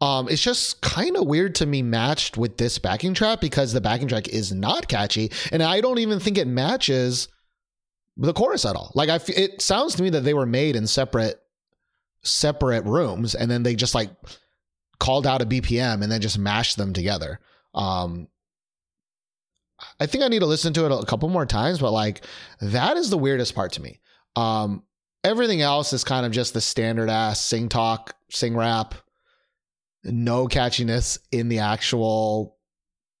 [0.00, 3.80] Um it's just kind of weird to me matched with this backing track because the
[3.80, 7.28] backing track is not catchy and i don't even think it matches
[8.16, 8.92] the chorus at all.
[8.94, 11.40] Like i f- it sounds to me that they were made in separate
[12.22, 14.10] separate rooms and then they just like
[15.00, 17.40] called out a bpm and then just mashed them together.
[17.74, 18.28] Um
[19.98, 22.24] i think i need to listen to it a couple more times but like
[22.60, 23.98] that is the weirdest part to me.
[24.36, 24.84] Um
[25.24, 28.94] everything else is kind of just the standard ass sing talk sing rap
[30.04, 32.56] no catchiness in the actual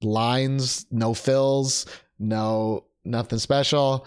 [0.02, 1.86] lines no fills
[2.18, 4.06] no nothing special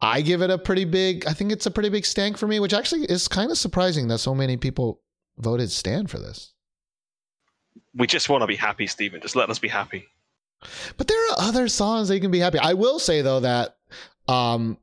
[0.00, 2.58] i give it a pretty big i think it's a pretty big stank for me
[2.58, 5.00] which actually is kind of surprising that so many people
[5.38, 6.52] voted stand for this
[7.94, 9.20] We just want to be happy, Stephen.
[9.20, 10.06] Just let us be happy.
[10.96, 13.76] but there are other songs that you can be happy i will say though that
[14.28, 14.78] um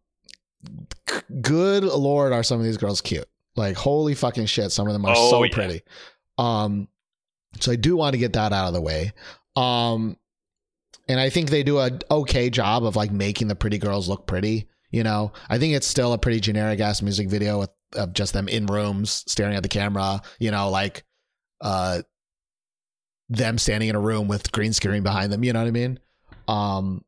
[1.41, 3.27] good lord are some of these girls cute.
[3.55, 5.53] Like holy fucking shit some of them are Oh, so yeah.
[5.53, 5.81] pretty.
[6.37, 6.87] Um
[7.59, 9.13] so i do want to get that out of the way.
[9.55, 10.17] Um
[11.09, 14.27] and i think they do a okay job of like making the pretty girls look
[14.27, 15.33] pretty you know?
[15.49, 18.65] I think it's still a pretty generic ass music video with of just them in
[18.67, 21.03] rooms staring at the camera you know like
[21.61, 22.01] uh
[23.29, 25.99] them standing in a room with green screen behind them you know what i mean?
[26.47, 27.03] Um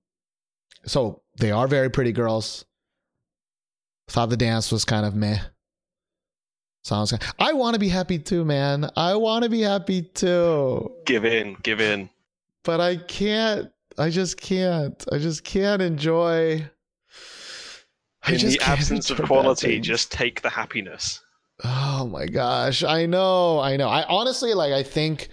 [0.86, 2.66] so they are very pretty girls
[4.10, 5.40] thought the dance was kind of meh
[6.84, 11.26] sounds i want to be happy too man i want to be happy too Give
[11.26, 12.10] in, give in.
[12.64, 13.72] but I can't.
[13.98, 15.04] I just can't.
[15.12, 16.66] I just can't enjoy.
[18.24, 21.20] I In just the absence of quality, just take the happiness.
[21.66, 22.84] Oh my gosh!
[22.84, 23.60] I know.
[23.60, 23.90] I know.
[23.90, 24.72] I honestly like.
[24.72, 25.28] I think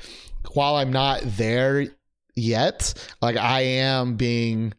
[0.54, 1.86] while I'm not there
[2.34, 4.72] yet, like I am being,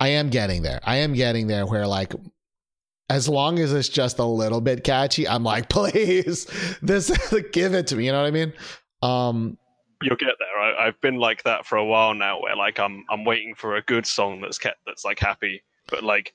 [0.00, 0.80] I am getting there.
[0.82, 2.12] I am getting there where like.
[3.10, 6.46] As long as it's just a little bit catchy, I'm like, please,
[6.82, 7.10] this
[7.52, 8.06] give it to me.
[8.06, 8.52] You know what I mean?
[9.02, 9.58] Um,
[10.02, 10.62] You'll get there.
[10.62, 13.76] I, I've been like that for a while now, where like I'm I'm waiting for
[13.76, 16.32] a good song that's kept that's like happy, but like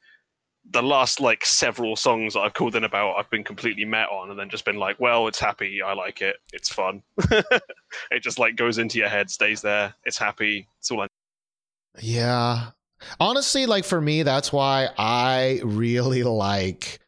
[0.71, 4.31] the last like several songs that I've called in about, I've been completely met on,
[4.31, 5.81] and then just been like, well, it's happy.
[5.81, 6.37] I like it.
[6.51, 7.03] It's fun.
[7.31, 9.93] it just like goes into your head, stays there.
[10.05, 10.67] It's happy.
[10.79, 11.07] It's all I
[11.99, 12.71] Yeah.
[13.19, 16.99] Honestly, like for me, that's why I really like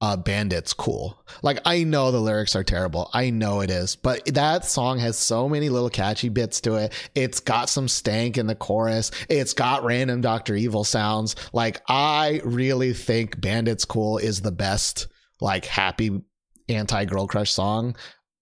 [0.00, 1.22] uh, BVNDIT's cool.
[1.42, 3.10] Like I know the lyrics are terrible.
[3.12, 6.92] I know it is, but that song has so many little catchy bits to it.
[7.14, 9.10] It's got some stank in the chorus.
[9.28, 11.36] It's got random Doctor Evil sounds.
[11.52, 15.08] Like I really think BVNDIT's cool is the best
[15.40, 16.22] like happy
[16.68, 17.94] anti girl crush song.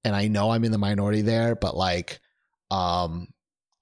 [0.05, 2.21] And I know I'm in the minority there, but like
[2.71, 3.29] um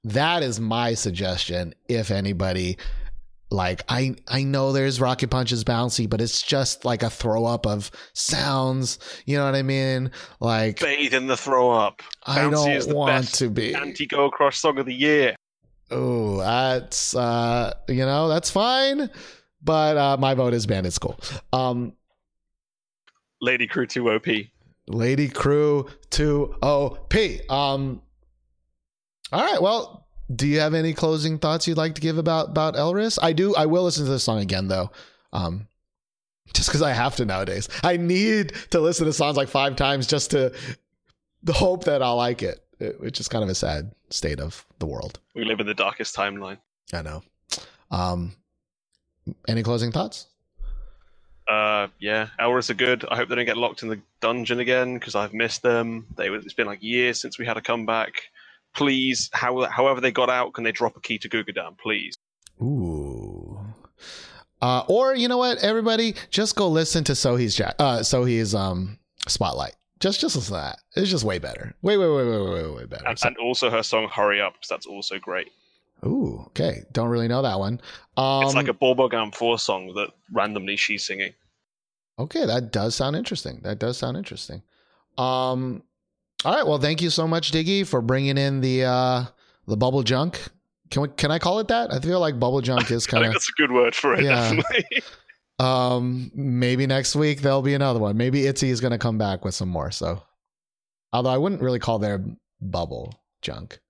[0.04, 2.78] that is my suggestion if anybody
[3.50, 7.44] like I I know there's Rocket Punch is bouncy, but it's just like a throw
[7.44, 8.98] up of sounds.
[9.24, 10.10] You know what I mean?
[10.40, 12.02] Like Bathe in the throw up.
[12.24, 13.74] I Bouncy is don't the want best to be.
[13.74, 15.36] anti go Crush song of the year.
[15.90, 19.08] Oh, that's uh, you know that's fine,
[19.62, 21.18] but uh, my vote is Bandit School.
[21.52, 21.92] Um,
[23.40, 24.26] Lady Crew 2 OP.
[24.88, 27.40] Lady Crew two O P.
[27.48, 28.02] Um,
[29.32, 29.60] all right.
[29.60, 33.18] Well, do you have any closing thoughts you'd like to give about about Elris?
[33.20, 33.54] I do.
[33.54, 34.90] I will listen to this song again though.
[35.32, 35.68] Um,
[36.54, 37.68] just because I have to nowadays.
[37.82, 40.52] I need to listen to songs like five times just to
[41.48, 44.86] hope that I'll like it, it, which is kind of a sad state of the
[44.86, 45.18] world.
[45.34, 46.58] We live in the darkest timeline.
[46.92, 47.22] I know.
[47.90, 48.32] Um,
[49.48, 50.26] any closing thoughts?
[51.48, 53.04] Uh, yeah, Elris are good.
[53.08, 56.06] I hope they don't get locked in the dungeon again because I've missed them.
[56.16, 58.14] They it's been like years since we had a comeback.
[58.76, 62.14] Please, how, however they got out, can they drop a key to Gugudan, please?
[62.62, 63.58] Ooh.
[64.62, 67.74] Uh, or you know what, everybody, just go listen to Sohee's Jack.
[67.78, 68.98] Uh, Sohee's um
[69.28, 69.74] Spotlight.
[69.98, 70.78] Just just listen to that.
[70.94, 71.74] It's just way better.
[71.82, 73.06] Way way way way way way, better.
[73.06, 75.52] And, So- and also her song "Hurry Up," 'cause that's also great.
[76.04, 76.82] Ooh, okay.
[76.92, 77.80] Don't really know that one.
[78.18, 81.32] Um, it's like a Bubblegum Four song that randomly she's singing.
[82.18, 83.60] Okay, that does sound interesting.
[83.62, 84.62] That does sound interesting.
[85.18, 85.82] Um,
[86.44, 86.66] all right.
[86.66, 89.24] Well, thank you so much, Diggy, for bringing in the uh
[89.66, 90.40] the bubble junk.
[90.90, 91.08] Can we?
[91.08, 91.92] Can I call it that?
[91.92, 93.32] I feel like bubble junk is kind of.
[93.32, 94.22] that's a good word for it.
[94.24, 94.54] Yeah.
[94.54, 95.02] Definitely.
[95.58, 98.18] Um, maybe next week there'll be another one.
[98.18, 99.90] Maybe Itzy is going to come back with some more.
[99.90, 100.22] So,
[101.14, 102.22] although I wouldn't really call their
[102.60, 103.80] bubble junk.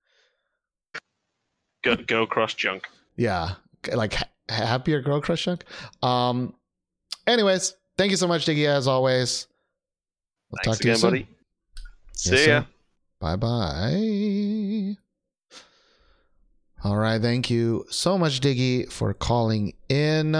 [1.83, 2.87] Girl, girl crush junk.
[3.17, 3.55] Yeah,
[3.93, 5.65] like ha- happier girl crush junk.
[6.05, 6.55] Um,
[7.27, 9.49] anyways, thank you so much, Diggy, as always.
[10.51, 11.11] We'll Thanks talk to you again, soon.
[11.11, 11.29] buddy.
[12.17, 12.65] See Yes, ya.
[13.21, 14.97] Bye bye.
[16.85, 17.21] All right.
[17.21, 20.33] Thank you so much, Diggy, for calling in.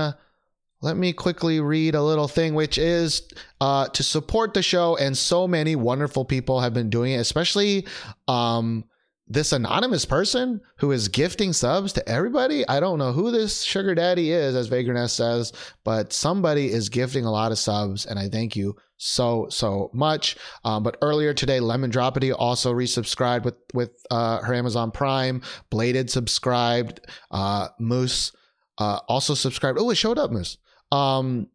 [0.83, 3.23] Let me quickly read a little thing, which is
[3.61, 4.97] uh, to support the show.
[4.97, 7.87] And so many wonderful people have been doing it, especially
[8.29, 8.85] um,
[9.29, 12.67] this anonymous person who is gifting subs to everybody.
[12.69, 15.53] I don't know who this sugar daddy is, as Vagrant says,
[15.85, 18.07] but somebody is gifting a lot of subs.
[18.07, 20.37] And I thank you so, so much.
[20.65, 25.43] Um, but earlier today, Lemon Dropity also resubscribed with with uh, her Amazon Prime.
[25.71, 27.01] Bladed subscribed.
[27.31, 28.33] Uh, Moose
[28.79, 29.79] uh, also subscribed.
[29.81, 30.57] Oh, it showed up, Moose.
[30.93, 31.49] Um,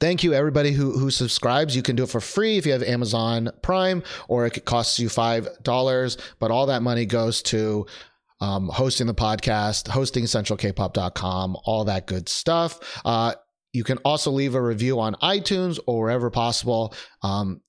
[0.00, 1.74] thank you everybody who who subscribes.
[1.74, 5.08] You can do it for free if you have Amazon Prime, or it costs you
[5.08, 6.16] five dollars.
[6.38, 7.86] But all that money goes to
[8.40, 13.00] um, hosting the podcast, hosting centralkpop.com, all that good stuff.
[13.04, 13.34] Uh,
[13.72, 16.94] you can also leave a review on iTunes or wherever possible.
[17.22, 17.60] Um,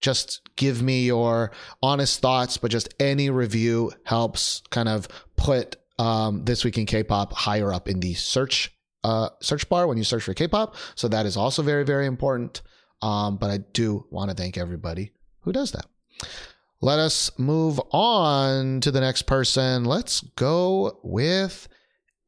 [0.00, 1.52] just give me your
[1.82, 5.06] honest thoughts, but just any review helps kind of
[5.36, 8.72] put um, this week in K-pop higher up in the search
[9.04, 10.74] uh, search bar when you search for K-pop.
[10.94, 12.62] So that is also very very important.
[13.00, 15.86] Um, but I do want to thank everybody who does that.
[16.80, 19.84] Let us move on to the next person.
[19.84, 21.68] Let's go with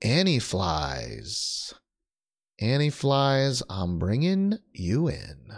[0.00, 1.74] Annie Flies.
[2.60, 5.52] Annie Flies, I'm bringing you in.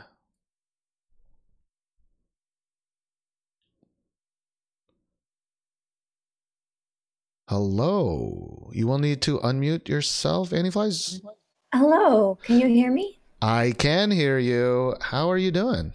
[7.49, 8.71] Hello.
[8.73, 11.21] You will need to unmute yourself, Annie Flies.
[11.73, 13.21] Hello, can you hear me?
[13.41, 14.97] I can hear you.
[15.01, 15.93] How are you doing?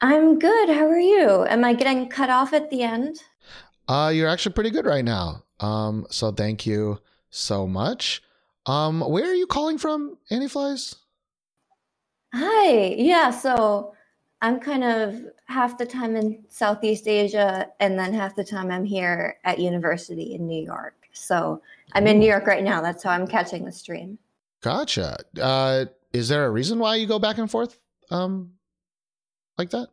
[0.00, 0.68] I'm good.
[0.68, 1.44] How are you?
[1.46, 3.16] Am I getting cut off at the end?
[3.88, 5.42] Uh, you're actually pretty good right now.
[5.58, 7.00] Um, so thank you
[7.30, 8.22] so much.
[8.66, 10.94] Um, where are you calling from, Annie Flies?
[12.32, 12.94] Hi.
[12.96, 13.94] Yeah, so
[14.40, 18.84] I'm kind of half the time in Southeast Asia and then half the time I'm
[18.84, 20.94] here at university in New York.
[21.12, 21.60] So
[21.92, 22.80] I'm in New York right now.
[22.80, 24.18] That's how I'm catching the stream.
[24.60, 25.18] Gotcha.
[25.40, 27.78] Uh, is there a reason why you go back and forth,
[28.10, 28.52] um,
[29.56, 29.88] like that?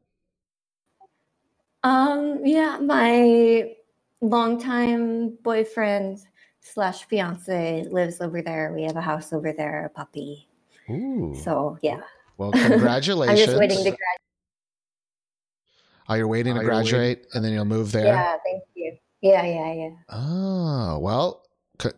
[1.84, 3.76] Um, yeah, my
[4.22, 6.20] longtime boyfriend
[6.62, 8.74] slash fiance lives over there.
[8.74, 10.48] We have a house over there, a puppy.
[10.90, 11.36] Ooh.
[11.44, 12.02] So yeah,
[12.38, 13.40] well, congratulations.
[13.40, 14.25] I'm just waiting to graduate.
[16.08, 18.06] Are you're waiting to Are you waiting- graduate and then you'll move there?
[18.06, 18.98] Yeah, thank you.
[19.22, 19.90] Yeah, yeah, yeah.
[20.10, 21.42] Oh, well,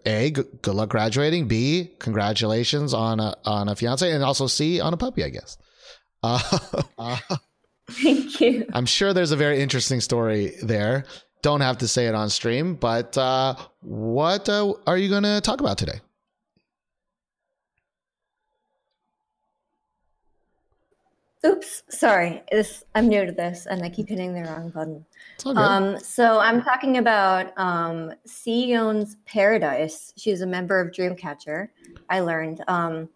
[0.05, 1.47] A, good luck graduating.
[1.47, 5.23] B congratulations on a on a fiance, and also C on a puppy.
[5.23, 5.57] I guess.
[6.23, 6.39] Uh,
[6.97, 7.17] uh,
[7.89, 8.65] Thank you.
[8.73, 11.05] I'm sure there's a very interesting story there.
[11.41, 15.39] Don't have to say it on stream, but uh, what uh, are you going to
[15.41, 16.01] talk about today?
[21.45, 22.41] Oops, sorry.
[22.51, 25.05] This I'm new to this, and I keep hitting the wrong button.
[25.35, 25.61] It's all good.
[25.61, 30.13] Um, so I'm talking about um, Siyeon's Paradise.
[30.17, 31.69] She's a member of Dreamcatcher.
[32.09, 32.63] I learned.
[32.67, 33.07] Um,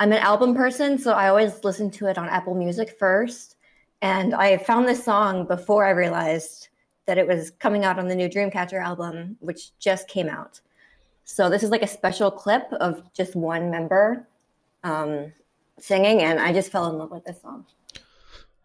[0.00, 3.56] I'm an album person, so I always listen to it on Apple Music first.
[4.02, 6.68] And I found this song before I realized
[7.06, 10.60] that it was coming out on the new Dreamcatcher album, which just came out.
[11.24, 14.28] So this is like a special clip of just one member
[14.82, 15.32] um,
[15.78, 17.66] singing, and I just fell in love with this song.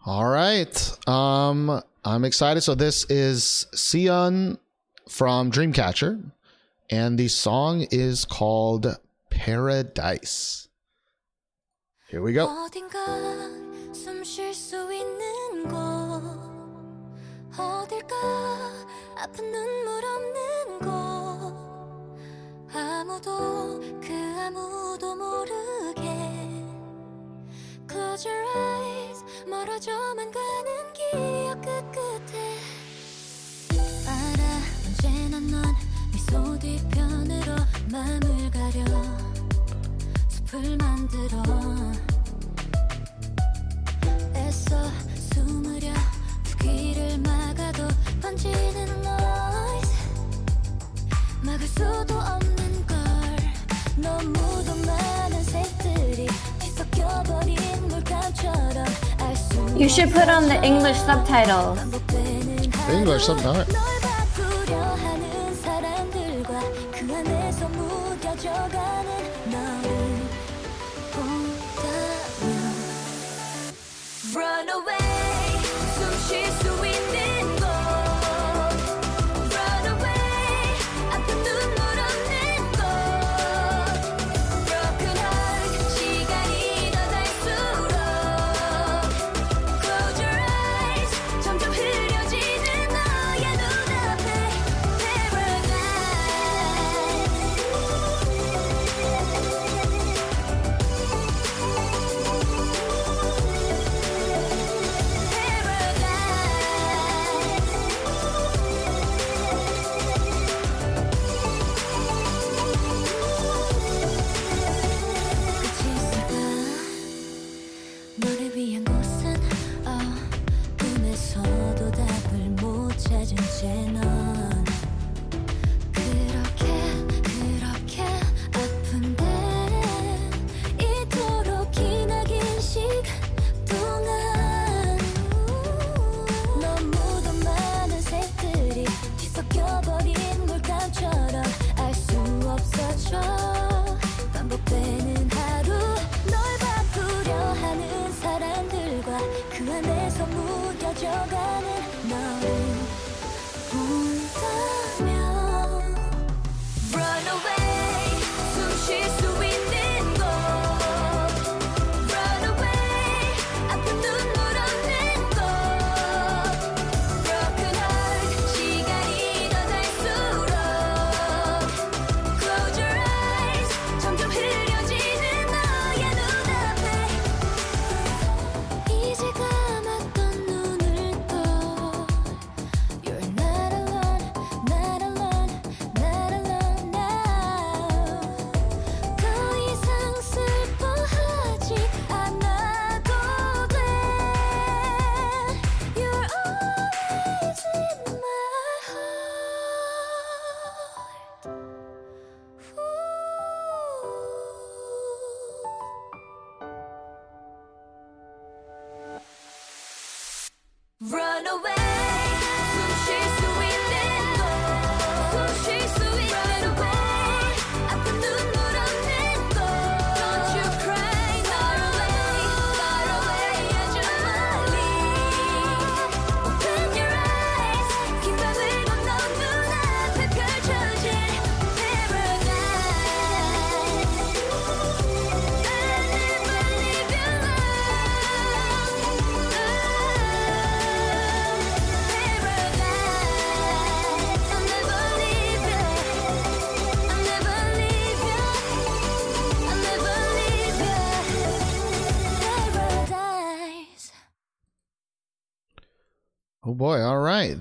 [0.05, 0.76] All right.
[1.07, 2.62] Um, I'm excited.
[2.62, 4.57] So this is Siyeon
[5.07, 6.32] from Dreamcatcher,
[6.89, 8.97] and the song is called
[9.30, 10.68] Paradise.
[12.07, 12.47] Here we go.
[22.72, 26.09] 아무도 그 아무도 모르게
[27.90, 29.24] Close your eyes.
[29.50, 32.60] 멀어져만 가는 기억 끝끝에.
[34.08, 34.42] 알아
[34.86, 35.76] 언제나 넌
[36.12, 37.56] 미소 뒤편으로
[37.92, 38.86] 맘을 가려.
[40.30, 41.42] 숲을 만들어.
[44.36, 44.92] 애써
[45.34, 45.92] 숨으려.
[46.44, 47.88] 두 귀를 막아도
[48.22, 49.96] 번지는 noise.
[51.42, 52.98] 막을 수도 없는 걸.
[53.98, 56.28] 너무도 많은 색들이
[56.60, 57.58] 뒤섞여버린
[59.77, 61.77] You should put on the English subtitle.
[62.91, 63.64] English subtitle.
[63.64, 66.61] 널 바꾸려 하는 사람들과
[66.93, 69.11] 그 안에서 무뎌져가는
[69.51, 69.89] 너를
[71.12, 72.45] 본다면
[74.35, 75.59] Run away
[75.97, 75.99] 숨
[76.29, 76.97] 쉴 수 있는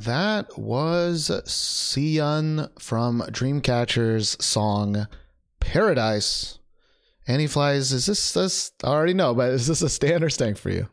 [0.09, 5.07] That was Siyeon from Dreamcatcher's song
[5.61, 6.61] Paradise.
[7.27, 10.57] Annie Flies, is this this I already know, but is this a stand or stank
[10.57, 10.89] for you?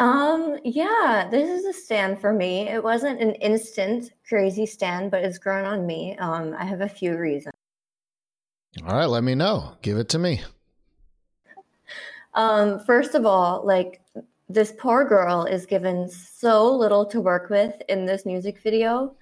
[0.00, 2.68] Um, yeah, this is a stand for me.
[2.68, 6.18] It wasn't an instant crazy stand, but it's grown on me.
[6.18, 7.54] Um, I have a few reasons.
[8.84, 9.76] All right, let me know.
[9.82, 10.42] Give it to me.
[12.34, 14.00] Um, first of all, like
[14.48, 19.14] this poor girl is given so little to work with in this music video.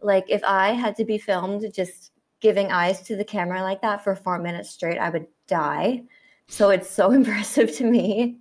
[0.00, 4.02] Like if I had to be filmed just giving eyes to the camera like that
[4.02, 6.02] for four minutes straight, I would die.
[6.48, 8.38] So it's so impressive to me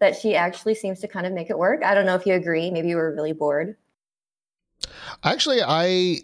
[0.00, 1.84] that she actually seems to kind of make it work.
[1.84, 2.70] I don't know if you agree.
[2.70, 3.76] Maybe you were really bored.
[5.22, 6.18] Actually, I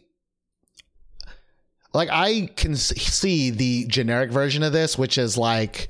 [1.95, 5.89] like I can see the generic version of this, which is like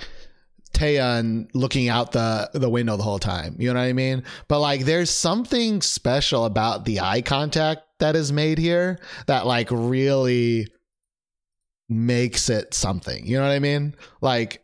[0.79, 3.57] Taeyeon looking out the the window the whole time.
[3.59, 4.23] You know what I mean?
[4.49, 9.69] But like, there's something special about the eye contact that is made here that like
[9.71, 10.69] really
[11.89, 13.27] makes it something.
[13.27, 13.95] You know what I mean?
[14.21, 14.63] Like.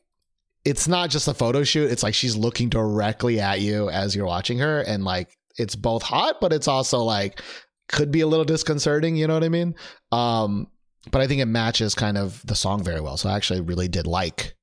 [0.67, 1.91] It's not just a photo shoot.
[1.91, 6.03] It's like she's looking directly at you as you're watching her, and like it's both
[6.03, 7.43] hot, but it's also like
[7.91, 9.15] could be a little disconcerting.
[9.15, 9.75] You know what I mean?
[10.11, 10.69] Um,
[11.11, 13.19] but I think it matches kind of the song very well.
[13.19, 14.55] So I actually really did like.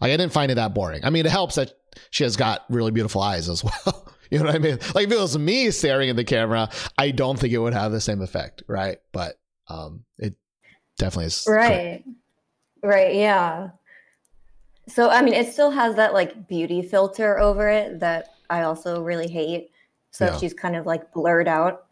[0.00, 1.04] Like I didn't find it that boring.
[1.04, 1.72] I mean, it helps that
[2.10, 4.08] she has got really beautiful eyes as well.
[4.30, 4.78] you know what I mean?
[4.94, 7.92] Like if it was me staring at the camera, I don't think it would have
[7.92, 8.98] the same effect, right?
[9.12, 10.34] But um, it
[10.98, 11.44] definitely is.
[11.48, 12.04] Right.
[12.82, 13.14] Right.
[13.14, 13.70] Yeah.
[14.88, 19.02] So, I mean, it still has that like beauty filter over it that I also
[19.02, 19.70] really hate.
[20.10, 20.38] So Yeah.
[20.38, 21.86] she's kind of like blurred out.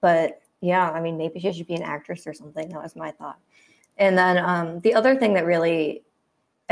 [0.00, 2.68] But yeah, I mean, maybe she should be an actress or something.
[2.70, 3.38] That was my thought.
[3.96, 6.02] And then um, the other thing that really,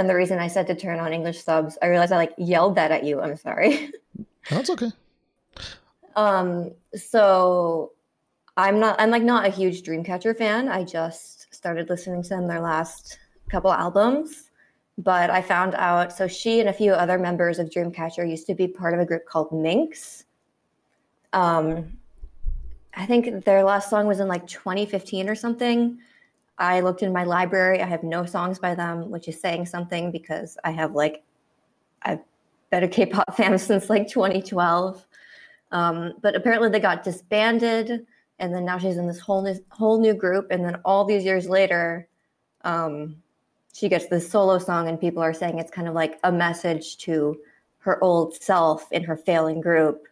[0.03, 2.75] and the reason I said to turn on English subs, I realized I like yelled
[2.75, 3.21] that at you.
[3.21, 3.93] I'm sorry.
[4.51, 4.91] That's okay.
[6.17, 7.93] Um, so
[8.57, 10.69] I'm not I'm like not a huge Dreamcatcher fan.
[10.69, 14.51] I just started listening to them their last couple albums.
[14.99, 18.57] But I found out so she and a few other members of Dreamcatcher used to
[18.57, 20.25] be part of a group called Minx.
[21.33, 21.97] Um
[22.95, 26.01] I think their last song was in like 2015 or something.
[26.59, 27.81] I looked in my library.
[27.83, 31.23] I have no songs by them, which is saying something because I have like
[32.03, 32.21] I've
[32.71, 35.07] been a K-pop fan since like 2012.
[35.71, 38.07] Um, but apparently they got disbanded,
[38.39, 40.49] and then now she's in this whole new, whole new group.
[40.51, 42.09] And then all these years later,
[42.63, 43.17] um,
[43.73, 46.99] she gets this solo song, and people are saying it's kind of like a message
[46.99, 47.39] to
[47.79, 50.07] her old self in her failing group.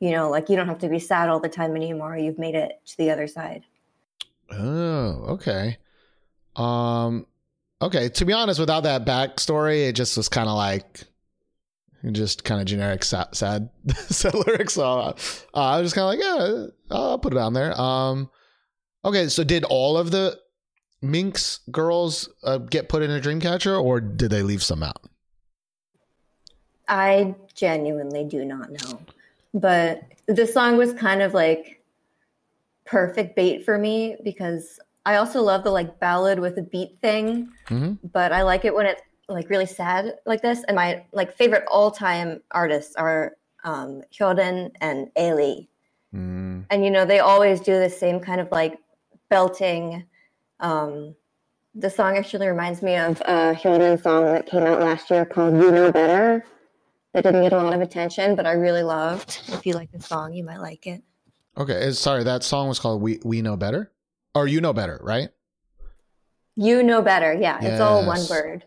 [0.00, 2.18] You know, like you don't have to be sad all the time anymore.
[2.18, 3.64] You've made it to the other side.
[4.50, 5.78] Oh, okay.
[6.56, 7.26] Um,
[7.80, 8.08] okay.
[8.08, 11.04] To be honest, without that backstory, it just was kind of like
[12.12, 13.68] just kind of generic sad, sad,
[14.08, 14.74] sad lyrics.
[14.74, 15.14] So uh,
[15.54, 17.78] I was just kind of like, yeah, I'll put it on there.
[17.80, 18.30] Um,
[19.04, 19.28] okay.
[19.28, 20.38] So did all of the
[21.02, 25.02] Minx girls uh, get put in a Dreamcatcher, or did they leave some out?
[26.88, 29.00] I genuinely do not know.
[29.52, 31.82] But the song was kind of like
[32.84, 37.48] perfect bait for me because I also love the like ballad with a beat thing,
[37.68, 37.98] Mhm.
[38.12, 40.62] but I like it when it's like really sad like this.
[40.68, 45.68] And my like favorite all time artists are um, Hyoden and Ailee.
[46.14, 48.78] Mm, And you know, they always do the same kind of like
[49.30, 50.04] belting.
[50.60, 51.14] Um,
[51.74, 55.54] the song actually reminds me of a Hyoden song that came out last year called
[55.54, 56.44] You Know Better.
[57.12, 59.40] That didn't get a lot of attention, but I really loved.
[59.48, 61.02] If you like the song, you might like it.
[61.56, 61.88] okay.
[61.88, 63.90] uh, Sorry, that song was called "We We Know Better,"
[64.36, 65.30] or "You Know Better," right?
[66.56, 67.34] You know better.
[67.34, 68.64] Yeah, it's all one word.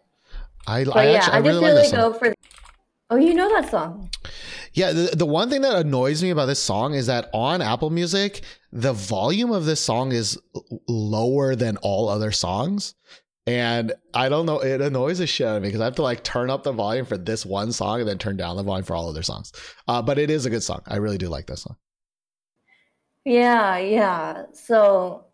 [0.67, 2.33] I, But I yeah, actually I, I just really, really, go for.
[3.09, 4.11] Oh, you know that song.
[4.73, 7.89] Yeah, the, the one thing that annoys me about this song is that on Apple
[7.89, 10.37] Music, the volume of this song is
[10.87, 12.93] lower than all other songs.
[13.47, 16.03] And I don't know, it annoys the shit out of me because I have to
[16.03, 18.85] like turn up the volume for this one song and then turn down the volume
[18.85, 19.51] for all other songs.
[19.87, 20.81] Uh, but it is a good song.
[20.85, 21.77] I really do like this song.
[23.25, 24.43] Yeah, yeah.
[24.53, 25.25] So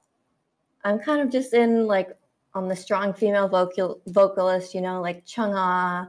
[0.85, 2.15] I'm kind of just in like
[2.53, 6.07] on the strong female vocal vocalist, you know, like Chung Ah,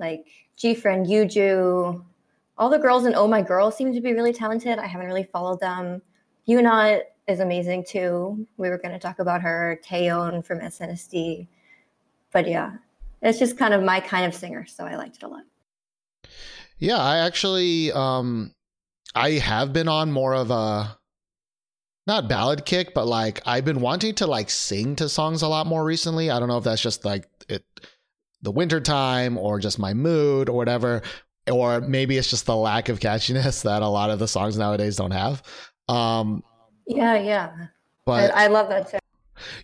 [0.00, 0.26] like
[0.58, 2.02] GFriend Yuju.
[2.58, 4.78] All the girls in Oh My Girl seem to be really talented.
[4.78, 6.00] I haven't really followed them.
[6.48, 8.46] Yuna is amazing too.
[8.56, 9.78] We were going to talk about her.
[9.86, 11.46] Taeyeon from SNSD.
[12.32, 12.72] But yeah,
[13.20, 15.44] it's just kind of my kind of singer, so I liked it a lot.
[16.78, 18.54] Yeah, I actually um
[19.14, 20.96] I have been on more of a
[22.06, 25.66] not ballad kick, but like I've been wanting to like sing to songs a lot
[25.66, 26.30] more recently.
[26.30, 27.64] I don't know if that's just like it
[28.42, 31.02] the winter time or just my mood or whatever.
[31.50, 34.96] or maybe it's just the lack of catchiness that a lot of the songs nowadays
[34.96, 35.42] don't have.
[35.88, 36.42] Um,
[36.86, 37.52] Yeah, yeah.
[38.04, 38.98] but I, I love that too.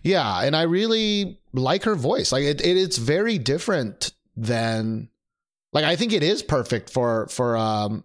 [0.01, 2.31] yeah, and I really like her voice.
[2.31, 5.09] Like it, it it's very different than
[5.71, 8.03] like I think it is perfect for for um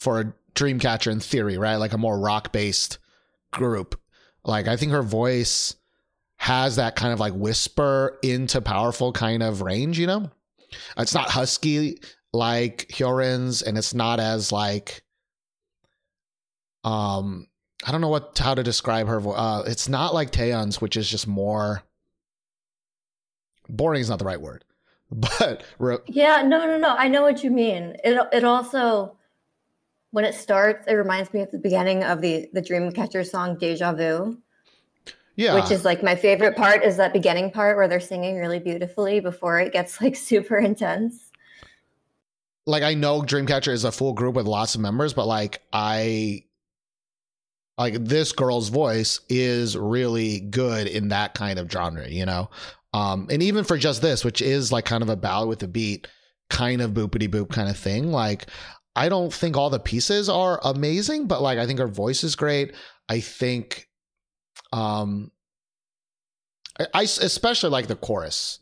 [0.00, 1.76] for a Dreamcatcher in theory, right?
[1.76, 2.98] Like a more rock based
[3.54, 4.00] group.
[4.44, 5.74] Like I think her voice
[6.36, 10.30] has that kind of like whisper into powerful kind of range, you know?
[10.98, 11.98] It's not husky
[12.32, 15.02] like Hyorin's and it's not as like
[16.82, 17.46] um
[17.86, 19.38] I don't know what how to describe her voice.
[19.38, 21.82] Uh, it's not like Taeyeon's, which is just more
[23.68, 24.00] boring.
[24.00, 24.64] Is not the right word,
[25.10, 26.94] but re- Yeah, no, no, no.
[26.96, 27.96] I know what you mean.
[28.02, 29.16] It it also
[30.14, 33.92] when it starts, it reminds me of the beginning of the the Dreamcatcher song "Deja
[33.92, 34.38] Vu,"
[35.34, 36.84] yeah, which is like my favorite part.
[36.84, 41.32] Is that beginning part where they're singing really beautifully before it gets like super intense.
[42.64, 46.44] like I know Dreamcatcher is a full group with lots of members, but like I
[47.76, 52.50] like this girl's voice is really good in that kind of genre, you know.
[52.92, 55.68] Um, and even for just this, which is like kind of a ballad with a
[55.68, 56.06] beat,
[56.50, 58.12] kind of boopity boop kind of thing.
[58.12, 58.46] Like
[58.96, 62.36] I don't think all the pieces are amazing, but like I think her voice is
[62.36, 62.74] great.
[63.08, 63.88] I think,
[64.72, 65.30] um,
[66.78, 68.60] I, I especially like the chorus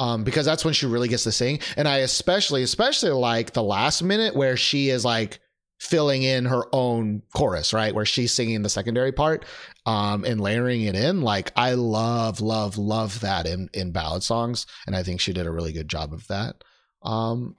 [0.00, 1.60] um, because that's when she really gets to sing.
[1.76, 5.40] And I especially, especially like the last minute where she is like
[5.80, 7.94] filling in her own chorus, right?
[7.94, 9.44] Where she's singing the secondary part
[9.86, 11.22] um, and layering it in.
[11.22, 15.46] Like I love, love, love that in in ballad songs, and I think she did
[15.46, 16.64] a really good job of that.
[17.02, 17.56] Um,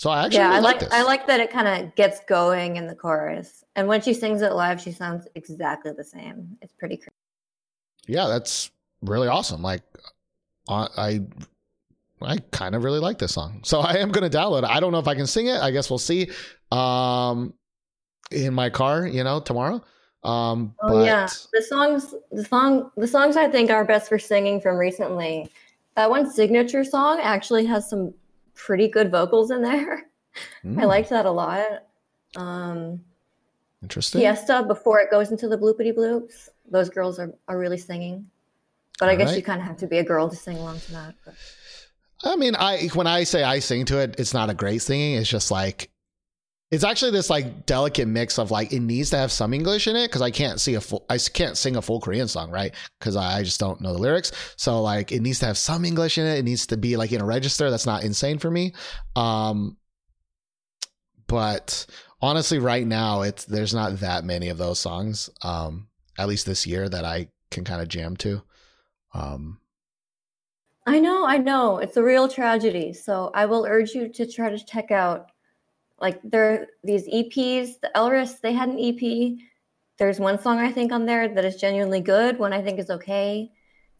[0.00, 0.92] so I actually yeah, really I like like.
[0.94, 4.40] I like that it kind of gets going in the chorus, and when she sings
[4.40, 6.56] it live, she sounds exactly the same.
[6.62, 7.10] It's pretty crazy.
[8.08, 8.70] yeah, that's
[9.02, 9.60] really awesome.
[9.60, 9.82] Like
[10.68, 11.20] uh, I
[12.22, 13.60] I kind of really like this song.
[13.62, 14.70] So I am going to download it.
[14.70, 15.60] I don't know if I can sing it.
[15.60, 16.30] I guess we'll see
[16.72, 17.52] um
[18.30, 19.84] in my car, you know, tomorrow.
[20.24, 24.18] Um Oh but yeah, the songs, the song, the songs I think are best for
[24.18, 25.50] singing from recently.
[25.94, 28.14] That one signature song actually has some
[28.54, 30.06] pretty good vocals in there.
[30.64, 31.84] I mm, liked that a lot.
[32.36, 33.00] Um,
[33.82, 34.20] interesting.
[34.20, 36.48] Fiesta before it goes into the bloopity bloops.
[36.70, 38.26] Those girls are, are really singing.
[38.98, 39.38] But I guess Alright.
[39.38, 41.14] you kind of have to be a girl to sing along to that.
[41.24, 41.34] But.
[42.22, 45.14] I mean, I when I say I sing to it, it's not a great singing.
[45.14, 45.90] It's just like
[46.70, 49.96] it's actually this like delicate mix of like it needs to have some English in
[49.96, 52.72] it because I can't see a full I can't sing a full Korean song right
[52.98, 54.30] because I, I just don't know the lyrics.
[54.56, 56.38] So like it needs to have some English in it.
[56.38, 58.74] It needs to be like in a register that's not insane for me.
[59.16, 59.78] Um,
[61.26, 61.86] but
[62.22, 65.28] honestly, right now it's there's not that many of those songs.
[65.42, 65.88] Um,
[66.18, 68.42] at least this year that I can kind of jam to.
[69.12, 69.58] Um,
[70.86, 71.78] I know, I know.
[71.78, 72.92] It's a real tragedy.
[72.92, 75.30] So I will urge you to try to check out
[76.00, 77.80] like there are these EPs.
[77.80, 79.38] The Elris, they had an EP.
[79.98, 82.90] There's one song I think on there that is genuinely good, one I think is
[82.90, 83.50] okay.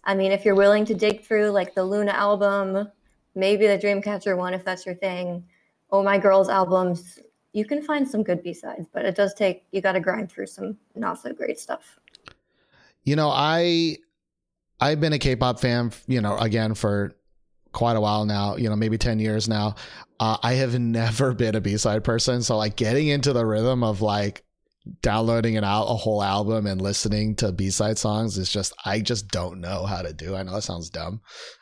[0.04, 2.88] I mean, if you're willing to dig through like the Loona album,
[3.34, 5.44] maybe the Dreamcatcher one if that's your thing.
[5.90, 7.18] Oh My Girls albums,
[7.52, 10.46] you can find some good B-sides, but it does take you got to grind through
[10.46, 11.98] some not so great stuff.
[13.04, 13.96] you know i
[14.80, 17.12] i've been a k-pop fan you know again for
[17.72, 19.74] quite a while now you know maybe 10 years now
[20.18, 24.00] uh, i have never been a b-side person so like getting into the rhythm of
[24.00, 24.44] like
[25.02, 29.28] downloading an out a whole album and listening to b-side songs is just i just
[29.28, 31.20] don't know how to do i know that sounds dumb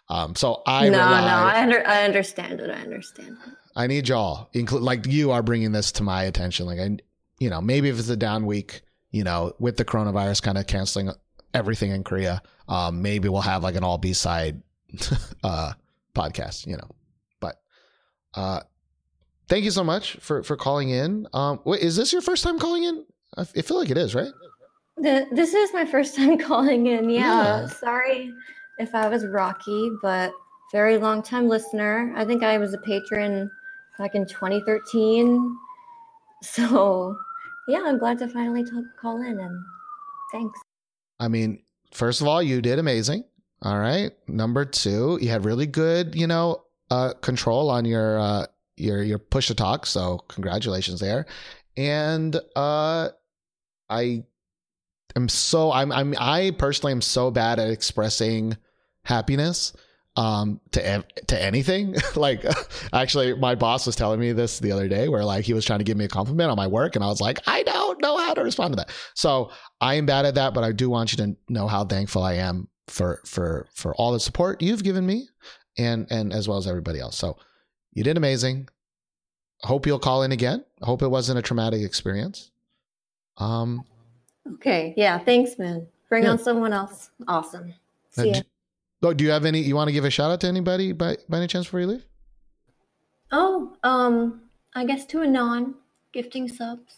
[0.09, 2.71] um so i no, rely, no, I under I understand it.
[2.71, 3.53] I understand it.
[3.79, 6.67] I need y'all, include like you are bringing this to my attention.
[6.67, 6.97] Like I,
[7.39, 8.83] you know, maybe if it's a down week,
[9.13, 11.13] you know, with the coronavirus kind of canceling
[11.55, 14.63] everything in Korea, um, maybe we'll have like an all B side
[15.45, 15.75] uh,
[16.15, 16.67] podcast.
[16.67, 16.91] You know,
[17.41, 17.57] but
[18.35, 18.61] uh,
[19.49, 21.27] thank you so much for for calling in.
[21.33, 23.05] Um, wait, is this your first time calling in?
[23.37, 24.33] I feel like it is, right?
[25.03, 27.11] Th- This is my first time calling in.
[27.11, 27.21] Yeah.
[27.63, 27.67] Yeah.
[27.69, 28.33] Sorry
[28.79, 30.33] if I was rocky, but
[30.73, 32.13] very long time listener.
[32.17, 33.51] I think I was a patron
[33.99, 35.57] back in 2013.
[36.43, 37.17] So,
[37.69, 38.71] yeah, I'm glad to finally t-
[39.01, 39.65] call in and
[40.33, 40.59] thanks.
[41.21, 41.63] I mean,
[41.93, 43.25] first of all, you did amazing.
[43.63, 44.13] All right.
[44.29, 49.19] Number two, you had really good, you know, uh, control on your uh, your your
[49.19, 49.87] push to talk.
[49.87, 51.27] So congratulations there.
[51.77, 53.09] And uh,
[53.91, 54.25] I
[55.17, 58.57] am so I'm I'm I personally am so bad at expressing
[59.05, 59.73] happiness
[60.17, 62.45] um to to anything like
[62.93, 65.79] actually my boss was telling me this the other day where like he was trying
[65.79, 68.17] to give me a compliment on my work and i was like i don't know
[68.19, 71.13] how to respond to that so I am bad at that, but I do want
[71.13, 75.05] you to know how thankful I am for for for all the support you've given
[75.06, 75.28] me
[75.77, 77.16] and and as well as everybody else.
[77.16, 77.36] So
[77.93, 78.69] you did amazing.
[79.62, 80.65] hope you'll call in again.
[80.82, 82.51] Hope it wasn't a traumatic experience.
[83.39, 83.85] Um,
[84.55, 84.94] Okay.
[84.97, 85.19] Yeah.
[85.19, 85.86] Thanks, man.
[86.09, 86.31] Bring Yeah.
[86.31, 87.10] on someone else.
[87.27, 87.74] Awesome.
[88.16, 88.35] uh, See ya.
[88.35, 88.43] d-
[89.02, 89.60] oh, do you have any?
[89.60, 91.86] You want to give a shout out to anybody by by any chance before you
[91.89, 92.06] leave?
[93.31, 94.43] Oh, um,
[94.74, 95.74] I guess to a non
[96.12, 96.94] gifting subs.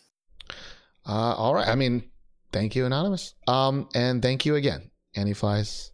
[1.07, 1.67] Uh, all right.
[1.67, 2.05] I mean,
[2.53, 3.35] thank you, anonymous.
[3.49, 5.93] Um, and thank you again, Annie Flies.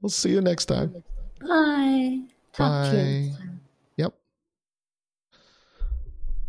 [0.00, 1.02] We'll see you next time.
[1.40, 2.20] Bye.
[2.52, 3.32] Talk Bye.
[3.96, 4.14] Yep.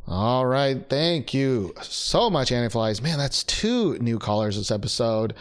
[0.08, 0.90] All right.
[0.90, 3.02] Thank you so much, Annie Flies.
[3.02, 5.34] Man, that's two new callers this episode.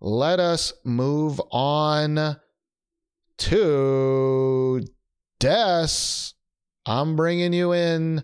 [0.00, 2.36] Let us move on
[3.38, 4.86] to
[5.38, 5.88] Des.
[6.84, 8.22] I'm bringing you in,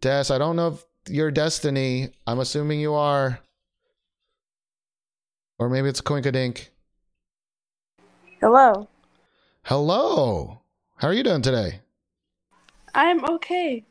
[0.00, 0.24] Des.
[0.30, 2.10] I don't know if you're Destiny.
[2.26, 3.40] I'm assuming you are.
[5.58, 6.69] Or maybe it's Coinkadink.
[8.40, 8.88] Hello.
[9.64, 10.60] Hello.
[10.96, 11.80] How are you doing today?
[12.94, 13.84] I'm okay.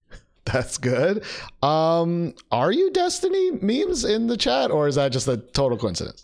[0.44, 1.24] That's good.
[1.60, 6.22] Um, are you Destiny memes in the chat, or is that just a total coincidence?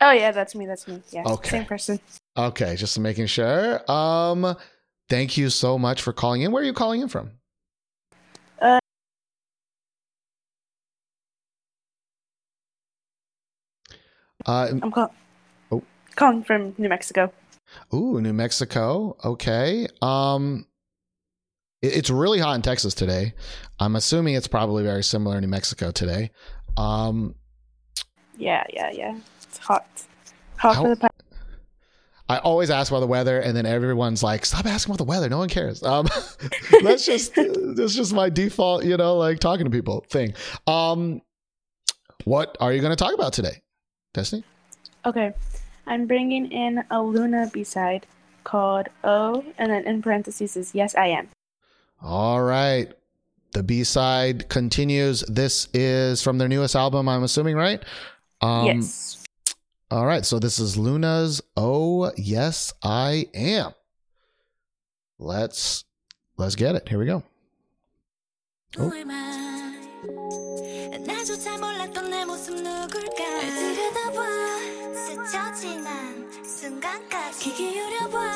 [0.00, 0.64] Oh yeah, that's me.
[0.64, 1.02] That's me.
[1.10, 1.24] Yeah.
[1.26, 1.50] Okay.
[1.50, 2.00] Same person.
[2.36, 3.90] Okay, just making sure.
[3.90, 4.56] Um,
[5.08, 6.52] thank you so much for calling in.
[6.52, 7.32] Where are you calling in from?
[8.62, 8.78] Uh,
[14.46, 15.12] Uh, I'm call-.
[16.20, 17.32] Calling from New Mexico.
[17.94, 19.16] ooh, New Mexico.
[19.24, 19.86] Okay.
[20.02, 20.66] Um,
[21.82, 23.32] it- it's really hot in Texas today.
[23.78, 26.30] I'm assuming it's probably very similar in New Mexico today.
[26.76, 27.34] Um,
[28.36, 29.16] Yeah, yeah, yeah.
[29.42, 29.86] It's hot.
[30.58, 31.08] Hot How- for the pi-
[32.28, 35.28] I always ask about the weather, and then everyone's like, "Stop asking about the weather.
[35.28, 36.06] No one cares." Um,
[36.82, 40.34] that's just that's just my default, you know, like talking to people thing.
[40.68, 41.22] Um,
[42.24, 43.60] what are you going to talk about today,
[44.14, 44.44] Destiny?
[45.04, 45.32] Okay.
[45.90, 48.06] I'm bringing in a Loona B-side
[48.44, 51.28] called O, and then in parentheses is Yes, I Am.
[52.00, 52.92] All right,
[53.52, 55.22] the B side continues.
[55.26, 57.08] This is from their newest album.
[57.08, 57.82] I'm assuming, right?
[58.40, 59.22] Um, yes.
[59.90, 63.72] All right, so this is Loona's "Oh Yes I Am."
[65.18, 65.84] Let's
[66.36, 66.88] let's get it.
[66.88, 67.24] Here we go.
[68.78, 68.90] 어?
[75.30, 78.29] 잊혀지는 순간까지 귀 기울여봐.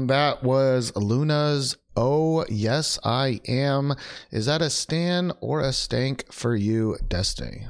[0.00, 3.92] Um, that was Loona's Oh Yes I Am.
[4.30, 7.66] Is that a Stan or a stank for you, Destiny?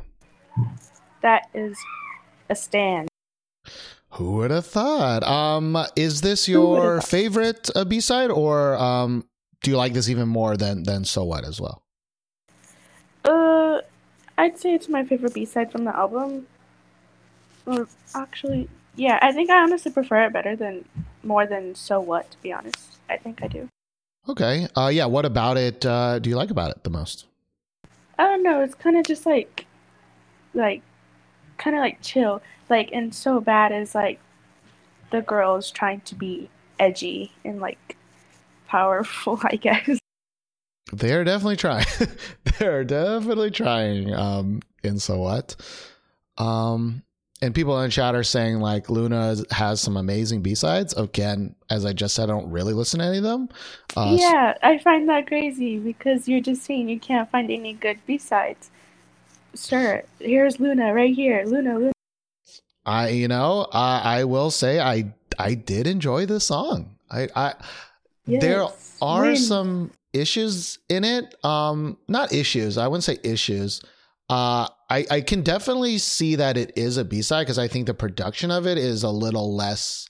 [1.22, 1.76] That is
[2.48, 3.08] a stand.
[4.10, 5.24] Who would have thought?
[5.24, 9.24] Um, is this your favorite uh, B side, or um,
[9.64, 11.82] do you like this even more than than So What as well?
[13.24, 13.80] Uh,
[14.38, 16.46] I'd say it's my favorite B side from the album.
[17.66, 20.84] Or actually, yeah, I think I honestly prefer it better than
[21.22, 22.30] more than So What.
[22.30, 23.68] To be honest, I think I do.
[24.28, 24.68] Okay.
[24.76, 25.06] Uh, yeah.
[25.06, 25.84] What about it?
[25.84, 27.26] Uh, do you like about it the most?
[28.18, 28.60] I don't know.
[28.60, 29.66] It's kind of just like,
[30.52, 30.82] like,
[31.56, 32.42] kind of like chill.
[32.68, 34.20] Like, and so bad is like,
[35.10, 36.48] the girls trying to be
[36.78, 37.96] edgy and like
[38.68, 39.40] powerful.
[39.44, 39.98] I guess.
[40.92, 41.86] They're definitely trying.
[42.58, 44.12] They're definitely trying.
[44.12, 45.56] Um, in so what?
[46.36, 47.02] Um,
[47.42, 50.92] and people in chat are saying like Loona has some amazing B sides.
[50.94, 53.48] Again, as I just said, I don't really listen to any of them.
[53.96, 57.98] Uh, yeah, I find that crazy because you're just saying you can't find any good
[58.06, 58.70] B sides.
[59.54, 61.44] Sure, here's Loona right here.
[61.44, 61.92] Loona, Loona.
[62.86, 66.96] I you know I I will say I I did enjoy this song.
[67.10, 67.54] I I
[68.26, 68.66] there
[69.02, 69.36] are win.
[69.36, 71.34] some issues in it.
[71.44, 72.78] Um, not issues.
[72.78, 73.82] I wouldn't say issues.
[74.28, 77.86] Uh, I I can definitely see that it is a B side because I think
[77.86, 80.06] the production of it is a little less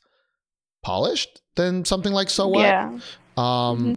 [0.82, 2.62] polished than something like So What.
[2.62, 2.98] Yeah.
[3.36, 3.96] Um,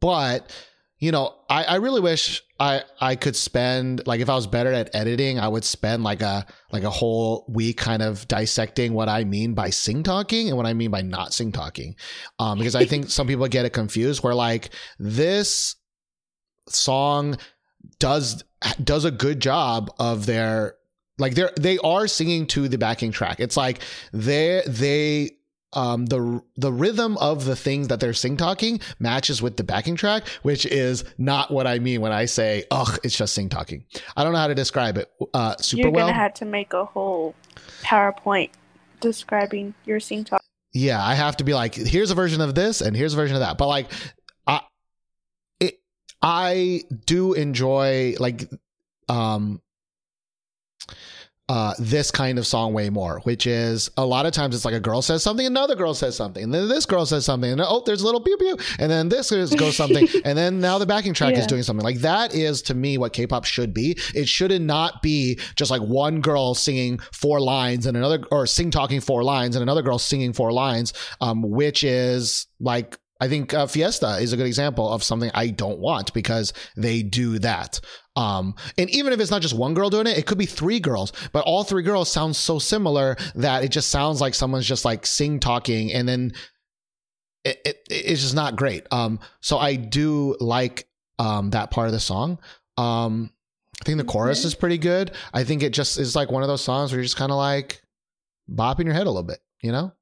[0.00, 0.52] but
[0.98, 4.72] you know, I, I really wish I I could spend like if I was better
[4.72, 9.08] at editing, I would spend like a like a whole week kind of dissecting what
[9.08, 11.96] I mean by sing talking and what I mean by not sing talking.
[12.38, 15.76] Um, because I think some people get it confused where like this
[16.68, 17.36] song
[17.98, 18.44] does
[18.82, 20.74] does a good job of their
[21.18, 23.40] like they're they are singing to the backing track.
[23.40, 23.80] It's like
[24.12, 25.30] they they
[25.72, 29.96] um the the rhythm of the things that they're sing talking matches with the backing
[29.96, 33.84] track, which is not what I mean when I say ugh, it's just sing talking.
[34.16, 36.06] I don't know how to describe it uh super You're well.
[36.06, 37.34] gonna have to make a whole
[37.82, 38.50] PowerPoint
[39.00, 40.42] describing your sing talk.
[40.72, 43.36] yeah, I have to be like, here's a version of this and here's a version
[43.36, 43.58] of that.
[43.58, 43.90] But like,
[46.22, 48.50] I, do enjoy like,
[49.08, 49.60] um,
[51.48, 54.74] uh, this kind of song way more, which is a lot of times it's like
[54.74, 57.60] a girl says something, another girl says something, and then this girl says something, and
[57.60, 60.76] oh, there's a little pew pew, and then this is, goes something, and then now
[60.78, 61.84] the backing track is doing something.
[61.84, 63.96] Like that is to me what K-pop should be.
[64.12, 68.72] It should not be just like one girl singing four lines and another, or sing
[68.72, 73.54] talking four lines and another girl singing four lines, um, which is like I think
[73.54, 77.80] uh, Fiesta is a good example of something I don't want because they do that.
[78.14, 80.80] Um, and even if it's not just one girl doing it, it could be three
[80.80, 84.84] girls, but all three girls sound so similar that it just sounds like someone's just
[84.84, 86.32] like sing talking and then
[87.44, 88.86] it, it it's just not great.
[88.90, 90.88] Um, so I do like
[91.18, 92.38] um that part of the song.
[92.76, 93.30] Um,
[93.80, 94.46] I think the chorus Okay.
[94.48, 95.12] is pretty good.
[95.32, 97.36] I think it just is like one of those songs where you're just kind of
[97.38, 97.82] like
[98.50, 99.92] bopping your head a little bit, you know?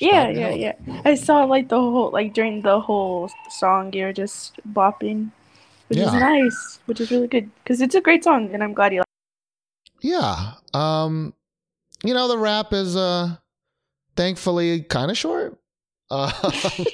[0.00, 0.72] Yeah, yeah, yeah.
[1.04, 5.30] I saw like the whole like during the whole song you're just bopping,
[5.88, 8.92] which is nice, which is really good because it's a great song and I'm glad
[8.92, 9.06] you like.
[10.00, 10.52] Yeah.
[10.72, 11.34] Um,
[12.02, 13.36] you know, the rap is uh
[14.16, 15.58] thankfully kind of short.
[16.10, 16.32] Uh,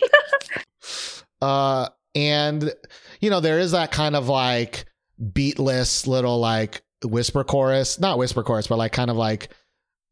[1.41, 2.73] uh and
[3.20, 4.87] you know, there is that kind of like
[5.23, 9.51] beatless little like whisper chorus, not whisper chorus, but like kind of like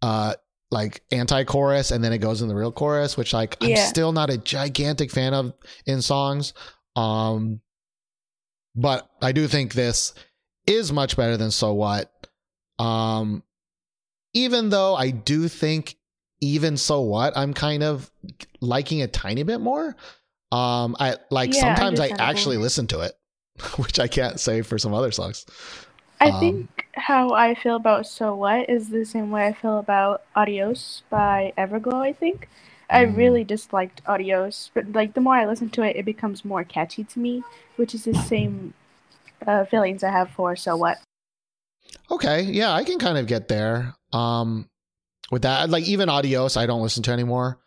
[0.01, 0.35] uh
[0.75, 4.29] like anti-chorus and then it goes in the real chorus, which like I'm still not
[4.29, 5.55] a gigantic fan of
[5.87, 6.53] in songs.
[6.97, 7.61] Um
[8.77, 10.13] but I do think this
[10.67, 12.13] is much better than so what.
[12.79, 13.43] Um
[14.35, 15.97] even though I do think
[16.41, 18.11] even so what I'm kind of
[18.61, 19.97] liking a tiny bit more.
[20.53, 23.15] Um I like Yeah, sometimes I actually listen to it,
[23.77, 25.47] which I can't say for some other songs.
[26.25, 29.79] I Um, think how I feel about So What is the same way I feel
[29.79, 32.49] about Adios by Everglow, I think.
[32.89, 33.17] I Mm.
[33.17, 37.05] really disliked Adios, but like the more I listen to it, it becomes more catchy
[37.05, 37.43] to me,
[37.77, 38.73] which is the same
[39.47, 40.99] uh, feelings I have for So What.
[42.11, 43.95] Okay, yeah, I can kind of get there.
[44.13, 44.69] Um
[45.31, 47.59] with that like even Adios I don't listen to anymore.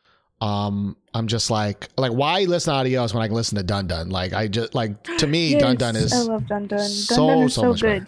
[0.42, 3.86] Um I'm just like like why listen to Adios when I can listen to Dun
[3.86, 4.10] Dun?
[4.10, 6.78] Like I just like to me Dun Dun is I love Dun Dun.
[6.78, 8.08] Dun so, Dun is so so, much better.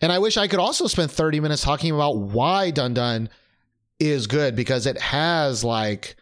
[0.00, 3.28] And I wish I could also spend 30 minutes talking about why Dun Dun
[3.98, 6.16] is good because it has like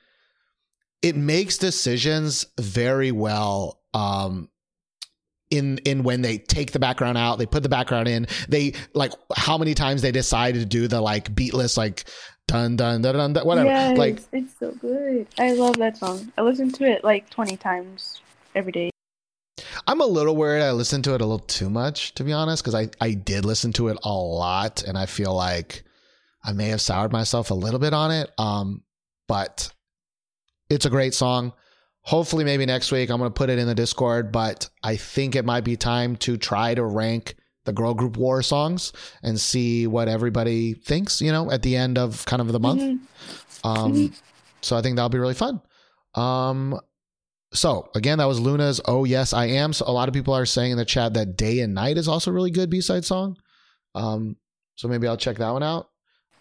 [1.03, 4.49] it makes decisions very well um
[5.51, 8.27] in in when they take the background out, they put the background in.
[8.49, 12.05] They like how many times they decided to do the like beatless like
[12.47, 13.69] dun dun dun dun, dun whatever.
[13.69, 15.27] Yes, Like it's so good.
[15.39, 16.33] I love that song.
[16.37, 18.21] I listen to it like 20 times
[18.55, 18.91] every day.
[19.87, 22.63] I'm a little worried I listened to it a little too much, to be honest,
[22.63, 25.85] because I, I did listen to it a lot and I feel like
[26.43, 28.31] I may have soured myself a little bit on it.
[28.39, 28.83] Um,
[29.29, 29.71] but
[30.71, 31.53] it's a great song.
[32.03, 35.35] Hopefully, maybe next week I'm going to put it in the Discord, but I think
[35.37, 38.93] it might be time to try to rank the girl group war songs
[39.23, 42.83] and see what everybody thinks, you know, at the end of kind of the month.
[42.83, 42.99] Mhm.
[43.65, 44.15] Um,
[44.61, 45.63] so I think that'll be really fun.
[46.15, 46.79] Um,
[47.55, 50.45] so again, that was Loona's "Oh Yes I Am." So a lot of people are
[50.47, 53.37] saying in the chat that "Day and Night" is also a really good B-side song.
[53.95, 54.37] Um,
[54.77, 55.89] so maybe I'll check that one out.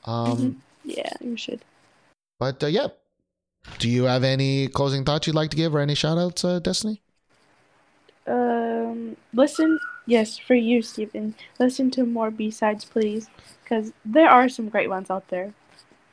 [0.06, 0.56] Um, Mhm.
[0.84, 1.64] Yeah, you should.
[2.40, 2.88] but uh, yeah,
[3.80, 6.60] do you have any closing thoughts you'd like to give or any shout outs, uh,
[6.60, 7.02] Destiny?
[8.28, 11.36] Um, listen, yes, for you, Stephen.
[11.60, 13.30] Listen to more B sides, please,
[13.64, 15.54] because there are some great ones out there.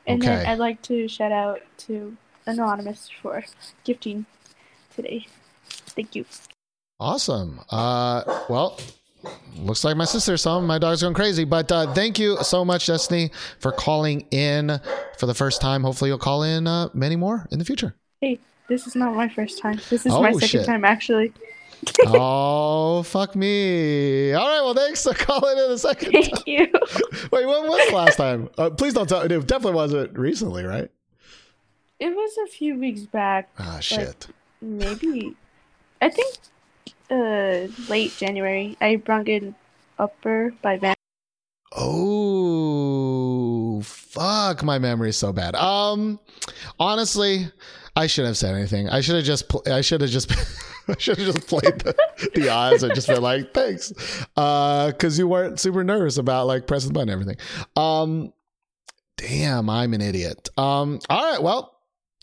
[0.07, 3.43] And then I'd like to shout out to Anonymous for
[3.83, 4.25] gifting
[5.01, 5.25] today.
[5.67, 6.25] Thank you.
[6.99, 7.59] Awesome.
[7.69, 8.79] Uh, well,
[9.57, 10.67] looks like my sister some.
[10.67, 11.43] My dog's going crazy.
[11.43, 14.79] But uh, thank you so much, Destiny, for calling in
[15.17, 15.83] for the first time.
[15.83, 17.95] Hopefully, you'll call in uh, many more in the future.
[18.21, 19.79] Hey, this is not my first time.
[19.89, 20.65] This is Oh, my second shit.
[20.65, 21.33] time, actually.
[22.05, 24.33] oh, fuck me.
[24.33, 24.61] All right.
[24.61, 26.23] Well, thanks for calling in the second time.
[26.23, 26.67] Thank you.
[27.31, 28.49] Wait, when was the last time?
[28.57, 29.21] Uh, please don't tell.
[29.21, 30.89] It definitely wasn't recently, right?
[31.99, 33.49] It was a few weeks back.
[33.57, 34.27] Ah, shit.
[34.61, 35.35] Maybe.
[36.01, 36.35] I think
[37.09, 38.77] uh late January.
[38.81, 39.55] I brung in
[39.99, 40.95] Upper by Van.
[41.73, 44.63] Oh, fuck.
[44.63, 45.55] My memory's so bad.
[45.55, 46.19] Um,
[46.79, 47.47] honestly,
[47.95, 48.89] I shouldn't have said anything.
[48.89, 50.31] I should have just, pl- I should have just,
[50.89, 51.95] I should have just played the,
[52.35, 53.93] the odds and just been like, thanks.
[54.35, 57.37] Uh, cause you weren't super nervous about like pressing the button and everything.
[57.77, 58.33] Um,
[59.17, 60.49] damn, I'm an idiot.
[60.57, 61.41] Um, all right.
[61.41, 61.70] Well,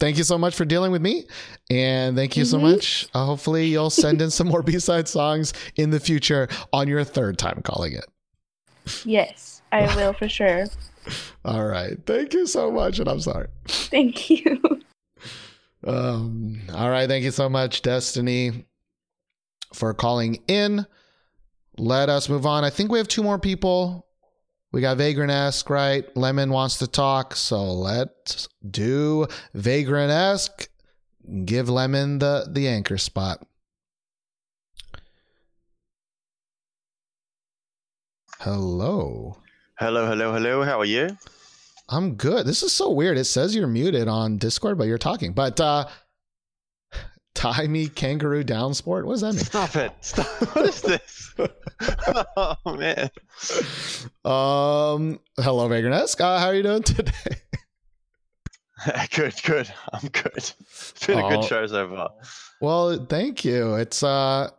[0.01, 1.27] thank you so much for dealing with me.
[1.71, 2.63] And thank you so Mhm.
[2.73, 3.09] much.
[3.15, 7.39] Uh, hopefully you'll send in some more B-side songs in the future on your third
[7.39, 8.07] time calling it.
[9.05, 10.67] Yes, I will for sure.
[11.45, 11.97] All right.
[12.07, 12.99] Thank you so much.
[12.99, 13.49] And I'm sorry.
[13.67, 14.61] Thank you.
[15.87, 17.09] Um, all right.
[17.09, 18.65] Thank you so much, Destiny,
[19.73, 20.87] for calling in.
[21.79, 22.65] Let us move on.
[22.65, 24.08] I think we have two more people.
[24.71, 26.05] We got Vagrant esque, right?
[26.17, 27.35] Lemon wants to talk.
[27.37, 30.69] So let's do Vagrant esque.
[31.45, 33.47] Give Lemon the, the anchor spot.
[38.41, 39.37] Hello.
[39.79, 40.63] Hello, hello, hello.
[40.63, 41.17] How are you?
[41.89, 42.47] I'm good.
[42.47, 43.17] This is so weird.
[43.17, 45.33] It says you're muted on Discord, but you're talking.
[45.33, 45.87] But uh
[47.39, 49.07] tie me kangaroo down sport.
[49.07, 49.45] What does that mean?
[49.45, 49.93] Stop it.
[50.01, 50.27] Stop.
[50.57, 51.35] What is this?
[52.37, 53.11] oh, man.
[54.25, 56.21] Um hello Vagrant-esque.
[56.21, 57.13] Uh, how are you doing today?
[59.15, 59.73] good, good.
[59.93, 60.33] I'm good.
[60.37, 61.31] It's been a Oh.
[61.31, 62.11] good show so far.
[62.61, 63.75] Well, thank you.
[63.77, 64.51] It's uh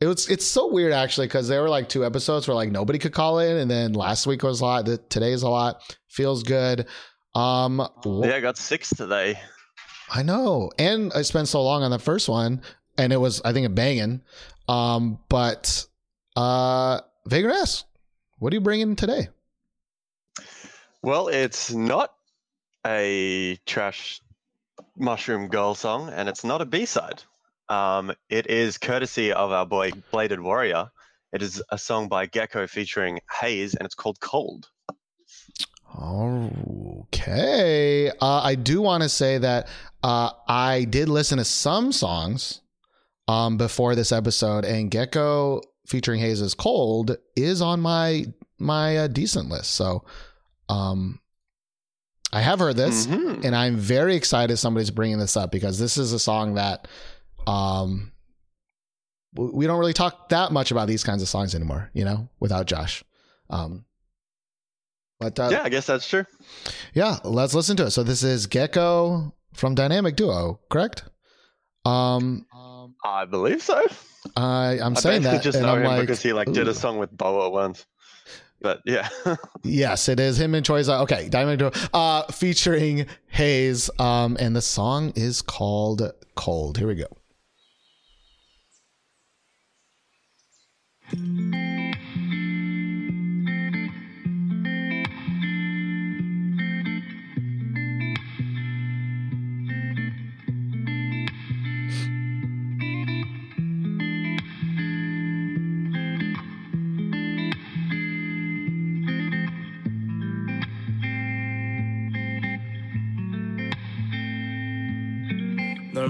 [0.00, 2.98] it was it's so weird actually because there were like two episodes where like nobody
[2.98, 6.42] could call in and then last week was a lot the, today's a lot feels
[6.42, 6.86] good
[7.34, 9.38] um Yeah, I got six today.
[10.10, 10.70] I know.
[10.78, 12.62] And I spent so long on the first one
[12.98, 14.22] and it was I think a banging.
[14.68, 15.86] Um but
[16.36, 17.84] uh Vagrant S,
[18.38, 19.28] what are you bringing today?
[21.02, 22.12] Well, it's not
[22.86, 24.20] a trash
[24.96, 27.22] mushroom girl song, and it's not a B side.
[27.68, 30.90] Um, it is courtesy of our boy Bladed Warrior.
[31.32, 34.68] It is a song by Gaeko featuring Heize, and it's called Cold.
[35.98, 38.10] Okay.
[38.20, 39.68] Uh, I do want to say that
[40.02, 42.60] uh, I did listen to some songs
[43.28, 48.26] um, before this episode, and Gaeko featuring Heize's Cold is on my
[48.58, 49.72] my uh, decent list.
[49.72, 50.04] So
[50.68, 51.20] um,
[52.32, 53.44] I have heard this, Mhm.
[53.44, 56.86] and I'm very excited somebody's bringing this up because this is a song that
[57.46, 58.12] um,
[59.34, 62.66] we don't really talk that much about these kinds of songs anymore, you know, without
[62.66, 63.02] Josh.
[63.48, 63.84] Um,
[65.20, 66.24] but uh, yeah, I guess that's true.
[66.94, 67.90] yeah, let's listen to it.
[67.90, 71.04] So this is Gaeko from Dynamic Duo, correct?
[71.84, 72.46] Um,
[73.04, 73.86] I believe so.
[74.36, 76.68] I I'm I saying that, just and know I'm him like, because he like did
[76.68, 77.86] a song with BoA once.
[78.62, 79.08] But yeah,
[79.62, 81.00] yes, it is him and Choiza.
[81.02, 83.88] Okay, Dynamic Duo, uh, featuring Heize.
[84.00, 86.76] Um, and the song is called Cold.
[86.78, 87.06] Here we go.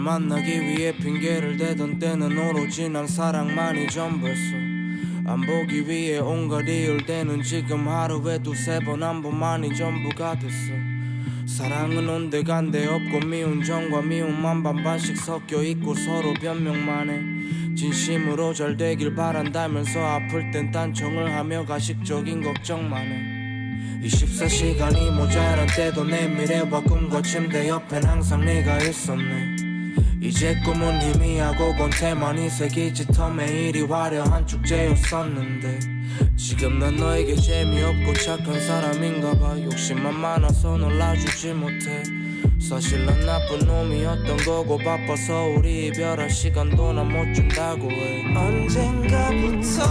[0.01, 4.57] 만나기 위해 핑계를 대던 때는 오로지 난 사랑만이 전부였어.
[5.27, 10.73] 안 보기 위해 온갖 이유를 대는 지금 하루에 두세 번 한 번만이 전부가 됐어.
[11.47, 17.75] 사랑은 온데간데 없고 미운 정과 미움만 반반씩 섞여 있고 서로 변명만 해.
[17.77, 23.41] 진심으로 잘 되길 바란다면서 아플 땐 딴청을 하며 가식적인 걱정만 해.
[24.03, 29.70] 24시간이 모자란 때도 내 미래와 꿈과 침대 옆엔 항상 네가 있었네
[30.21, 35.79] 이제 꿈은 희미하고 권태만이 새기지 터 매일이 화려한 축제였었는데
[36.37, 39.57] 지금 난 너에게 재미없고 착한 사람인가 봐.
[39.63, 42.03] 욕심만 많아서 놀라주지 못해.
[42.61, 48.25] 사실 난 나쁜 놈이었던 거고 바빠서 우리 이별할 시간도 난 못 준다고 해.
[48.37, 49.83] 언젠가부터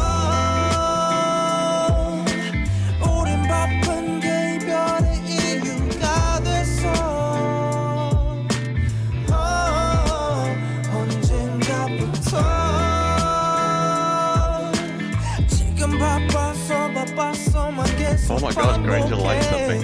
[18.31, 19.81] Oh my gosh, Granger likes something.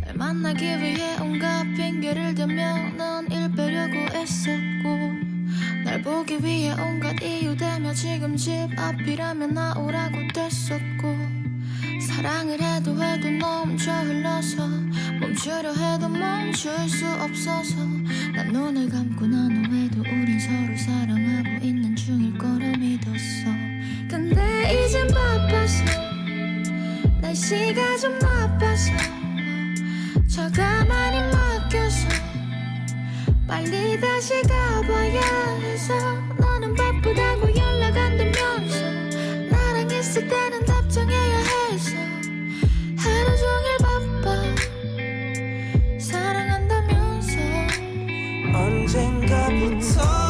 [0.00, 4.88] 날 만나기 위해 온갖 핑계를 대며 넌일 빼려고 애썼고
[5.84, 11.48] 날 보기 위해 온갖 이유 대며 지금 집 앞이라면 나오라고 뗐었고
[12.00, 14.68] 사랑을 해도 해도 넘쳐 흘러서
[15.20, 17.76] 멈추려 해도 멈출 수 없어서
[18.34, 23.37] 난 눈을 감고 나눠 해도 우린 서로 사랑하고 있는 중일 거라 믿었어
[24.28, 25.84] 근데 이젠 바빠서
[27.22, 28.92] 날씨가 좀 나빠서
[30.30, 32.08] 저 가만히 맡겨서
[33.46, 35.20] 빨리 다시 가봐야
[35.60, 35.94] 해서
[36.38, 38.84] 너는 바쁘다고 연락 안 되면서
[39.50, 41.38] 나랑 있을 때는 답장해야
[41.70, 41.96] 해서
[42.98, 44.44] 하루 종일 바빠
[45.98, 47.38] 사랑한다면서.
[48.54, 50.27] 언젠가부터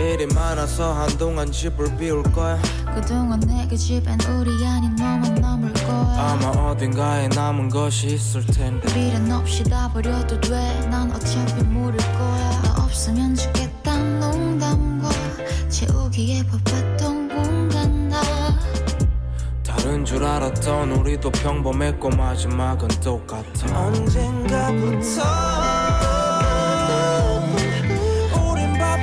[0.00, 2.60] 일이 많아서 한동안 집을 비울 거야.
[2.94, 6.30] 그동안 내게 집엔 우리 아닌 너만 남을 거야.
[6.32, 8.92] 아마 어딘가에 남은 것이 있을 텐데.
[8.92, 12.62] 미련 없이 다 버려도 돼난 어차피 모를 거야.
[12.64, 15.08] 너 없으면 죽겠단 농담과
[15.68, 17.21] 채우기에 바빴던
[19.92, 23.78] 다른 줄 알았던 우리도 평범했고 마지막은 똑같아.
[23.78, 25.22] 언젠가부터
[28.50, 28.96] 우린 바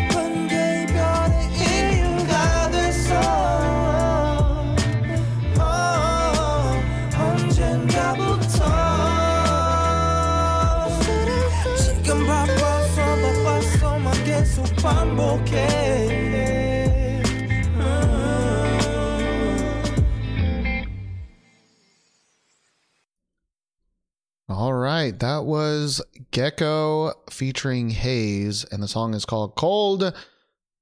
[25.09, 30.13] right, that was Gaeko featuring Heize, and the song is called Cold.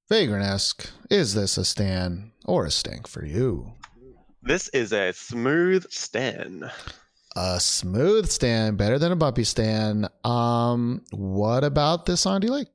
[0.09, 0.89] Vagrant esque.
[1.09, 3.73] Is this a stan or a stank for you?
[4.41, 6.69] This is a smooth stan.
[7.35, 10.07] A smooth stan, better than a bumpy stan.
[10.23, 12.67] Um, what about this song do you like?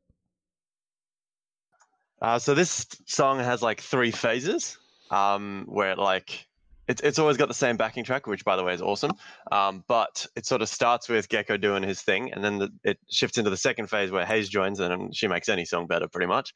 [2.21, 4.79] Uh, so this song has like three phases,
[5.11, 6.47] um, where it like
[6.89, 9.13] it's it's always got the same backing track, which by the way is awesome.
[9.51, 12.99] Um, but it sort of starts with Gaeko doing his thing, and then the, it
[13.11, 16.27] shifts into the second phase where Heize joins, and she makes any song better, pretty
[16.27, 16.53] much.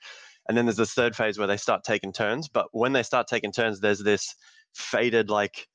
[0.49, 2.49] And then there's this third phase where they start taking turns.
[2.49, 4.35] But when they start taking turns, there's this
[4.75, 5.67] faded like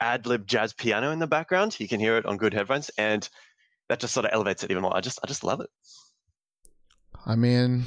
[0.00, 1.78] ad lib jazz piano in the background.
[1.78, 3.28] You can hear it on good headphones, and
[3.88, 4.96] that just sort of elevates it even more.
[4.96, 5.70] I just I just love it.
[7.26, 7.84] I mean,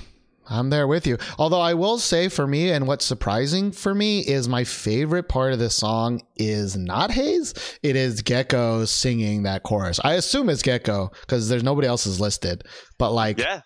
[0.52, 1.18] I'm there with you.
[1.40, 5.53] Although I will say for me, and what's surprising for me is my favorite part
[5.53, 7.78] of this song is not Heize.
[7.82, 9.99] It is Gaeko singing that chorus.
[10.03, 12.64] I assume it's Gaeko because there's nobody else is listed.
[12.98, 13.61] But like Yeah.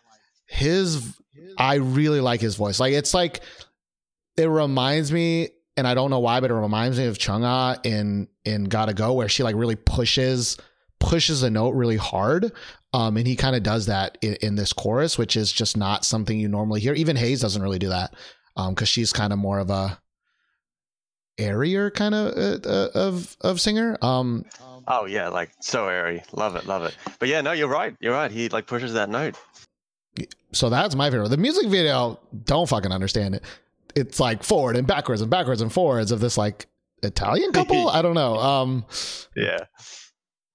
[0.47, 1.17] his,
[1.57, 2.79] I really like his voice.
[2.79, 3.41] Like it's like
[4.37, 8.27] it reminds me, and I don't know why, but it reminds me of Chungha in
[8.43, 10.57] in Gotta Go, where she like really pushes
[10.99, 12.51] pushes a note really hard.
[12.95, 16.05] Um, and he kind of does that in, in this chorus, which is just not
[16.05, 16.93] something you normally hear.
[16.93, 18.13] Even Heize doesn't really do that,
[18.55, 19.99] um, because she's kind of more of a
[21.37, 23.97] airier kind of uh, uh, of of singer.
[24.01, 24.45] Um,
[24.87, 26.21] Oh yeah, like so airy.
[26.31, 26.95] Love it, love it.
[27.19, 27.95] But yeah, no, you're right.
[27.99, 28.31] You're right.
[28.31, 29.35] He like pushes that note.
[30.51, 31.29] so that's my favorite.
[31.29, 33.43] The music video, don't fucking understand it.
[33.95, 36.67] it's like forward and backwards and backwards and forwards of this like
[37.01, 37.89] Italian couple.
[37.97, 38.37] I don't know.
[38.37, 38.85] Um,
[39.35, 39.65] Yeah,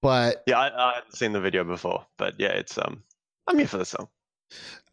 [0.03, 0.59] but yeah.
[0.59, 3.03] I, I hadn't seen the video before, but yeah, it's um,
[3.47, 4.09] I'm here for the song.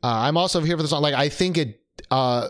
[0.03, 1.01] Uh, I'm also here for the song.
[1.01, 1.81] Like I think it
[2.11, 2.49] uh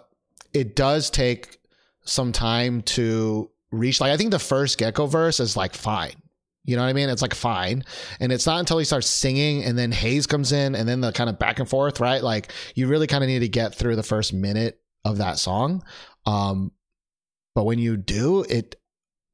[0.53, 1.57] it does take
[2.03, 4.01] some time to reach.
[4.01, 6.15] Like I think the first Gaeko verse is like fine.
[6.65, 7.07] You know what I mean?
[7.07, 7.83] It's like fine.
[8.19, 11.13] And it's not until he starts singing and then Heize comes in and then the
[11.13, 12.21] kind of back and forth, right?
[12.21, 15.83] Like you really kind of need to get through the first minute of that song.
[16.25, 16.71] Um
[17.55, 18.75] but when you do, it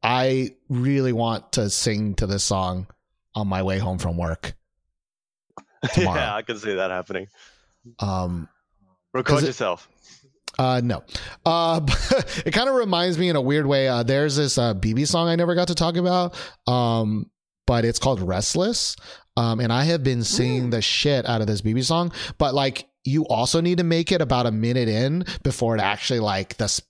[0.04, 2.88] I really want to sing to this song
[3.36, 4.54] on my way home from work.
[5.94, 6.20] Tomorrow.
[6.20, 7.28] yeah, I can see that happening.
[8.00, 8.48] Um
[9.14, 9.90] Record it- yourself.
[10.60, 11.04] Uh, no.
[11.48, 11.82] Uh,
[12.46, 13.88] it kind of reminds me in a weird way.
[13.88, 16.36] Uh, there's this uh, BB song I never got to talk about.
[16.68, 17.32] Um,
[17.66, 18.96] but it's called Restless.
[19.36, 22.12] Um, and I have been singing the shit out of this BB song.
[22.38, 26.20] But like, you also need to make it about a minute in before it actually
[26.20, 26.82] like the s-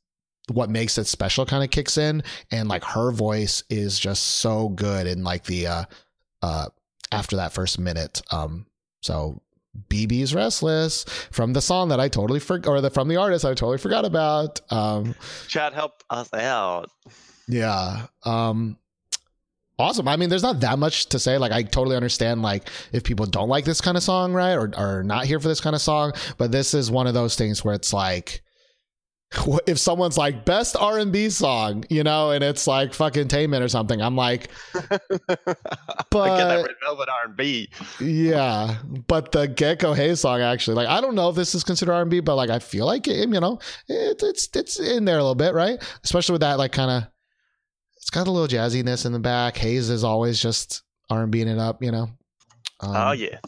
[0.51, 2.21] what makes it special kind of kicks in.
[2.51, 5.83] And like her voice is just so good and like the uh
[6.43, 6.67] uh
[7.11, 8.21] after that first minute.
[8.31, 8.65] Um,
[9.01, 9.41] so
[9.87, 13.49] BB's Restless from the song that I totally forgot, or the from the artist I
[13.49, 14.61] totally forgot about.
[14.71, 15.15] Um,
[15.47, 16.89] Chat, help us out.
[17.47, 18.07] yeah.
[18.23, 18.77] Um,
[19.79, 20.07] awesome.
[20.07, 21.37] I mean, there's not that much to say.
[21.37, 24.71] Like, I totally understand, like, if people don't like this kind of song, right, or
[24.75, 26.13] are not here for this kind of song.
[26.37, 28.43] But this is one of those things where it's like,
[29.67, 33.61] if someone's like best R and B song, you know, and it's like fucking Taman
[33.61, 37.69] or something, I'm like, But get that red velvet R and B.
[37.99, 38.77] Yeah,
[39.07, 42.01] but the Gaeko Heize song actually, like I don't know if this is considered R
[42.01, 45.17] and B, but like I feel like it, you know, it, it's it's in there
[45.17, 45.81] a little bit, right?
[46.03, 47.09] Especially with that like kind of,
[47.97, 49.55] it's got a little jazziness in the back.
[49.55, 52.09] Heize is always just R and Bing it up, you know.
[52.79, 53.39] Um, oh yeah.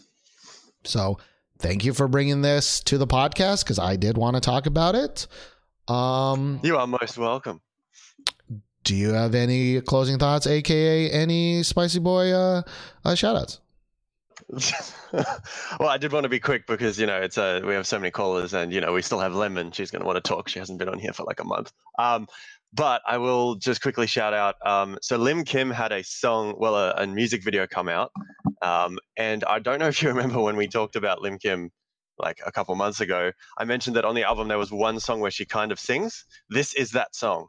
[0.83, 1.19] So
[1.59, 4.95] thank you for bringing this to the podcast because I did want to talk about
[4.95, 5.27] it.
[5.87, 7.61] Um, You are most welcome.
[8.83, 12.63] do you have any closing thoughts, aka any Spicy Boy uh,
[13.03, 13.59] uh shout outs?
[15.79, 17.97] well, I did want to be quick because you know it's uh, we have so
[17.97, 19.71] many callers, and you know we still have Lemon.
[19.71, 20.49] She's going to want to talk.
[20.49, 21.71] She hasn't been on here for like a month.
[21.97, 22.27] Um,
[22.73, 24.55] but I will just quickly shout out.
[24.65, 28.11] Um, so Lim Kim had a song, well, a, a music video come out,
[28.61, 31.71] um, and I don't know if you remember when we talked about Lim Kim
[32.19, 33.31] like a couple months ago.
[33.57, 36.25] I mentioned that on the album there was one song where she kind of sings.
[36.49, 37.47] This is that song.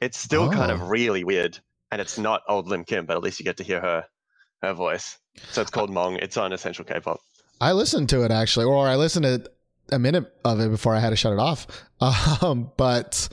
[0.00, 0.74] It's still kind Oh.
[0.74, 1.58] of really weird,
[1.90, 4.04] and it's not old Lim Kim, but at least you get to hear her
[4.62, 5.18] her voice.
[5.52, 6.18] So it's called Mong.
[6.22, 7.18] It's on Essential K-pop.
[7.60, 9.50] I listened to it actually, or I listened to
[9.92, 11.66] a minute of it before I had to shut it off.
[12.42, 13.28] Um, but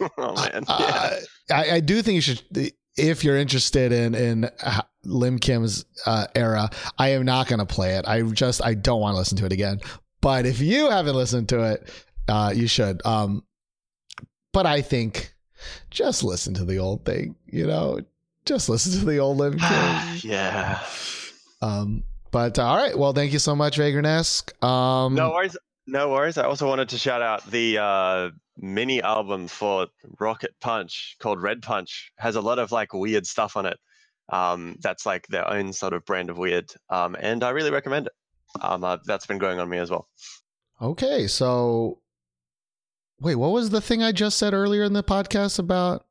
[0.18, 1.16] oh man, yeah.
[1.50, 2.42] I, I do think you should,
[2.96, 6.70] if you're interested in in uh, Lim Kim's uh, era.
[6.98, 8.06] I am not going to play it.
[8.06, 9.80] I just I don't want to listen to it again.
[10.20, 11.88] But if you haven't listened to it,
[12.28, 13.04] uh, you should.
[13.04, 13.44] Um,
[14.52, 15.34] but I think
[15.90, 17.34] just listen to the old thing.
[17.46, 18.00] You know,
[18.44, 20.18] just listen to the old Lim Kim.
[20.22, 20.80] yeah.
[21.60, 22.96] Um, but uh, all right.
[22.96, 24.52] Well, thank you so much, Vagrant-esque.
[24.64, 25.56] Um, No worries.
[25.86, 26.38] No worries.
[26.38, 29.88] I also wanted to shout out the uh, mini album for
[30.20, 32.12] Rocket Punch called Red Punch.
[32.18, 33.78] Has a lot of like weird stuff on it.
[34.28, 36.72] Um, that's like their own sort of brand of weird.
[36.88, 38.12] Um, and I really recommend it.
[38.60, 40.08] Um, uh, that's been going on me as well.
[40.80, 41.98] Okay, so
[43.20, 46.06] wait, what was the thing I just said earlier in the podcast about?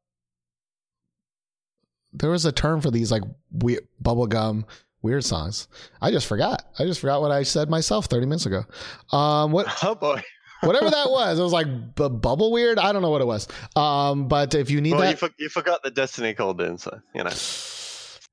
[2.13, 4.65] There was a term for these like weird bubblegum
[5.01, 5.67] weird songs.
[6.01, 6.63] I just forgot.
[6.79, 8.63] I just forgot what I said myself 30 minutes ago.
[9.11, 10.21] Um what Oh boy.
[10.61, 11.39] whatever that was.
[11.39, 12.77] It was like bu- bubble weird.
[12.79, 13.47] I don't know what it was.
[13.75, 16.77] Um but if you need Well, that you, for- you forgot the Destiny called in,
[16.77, 17.29] so you know.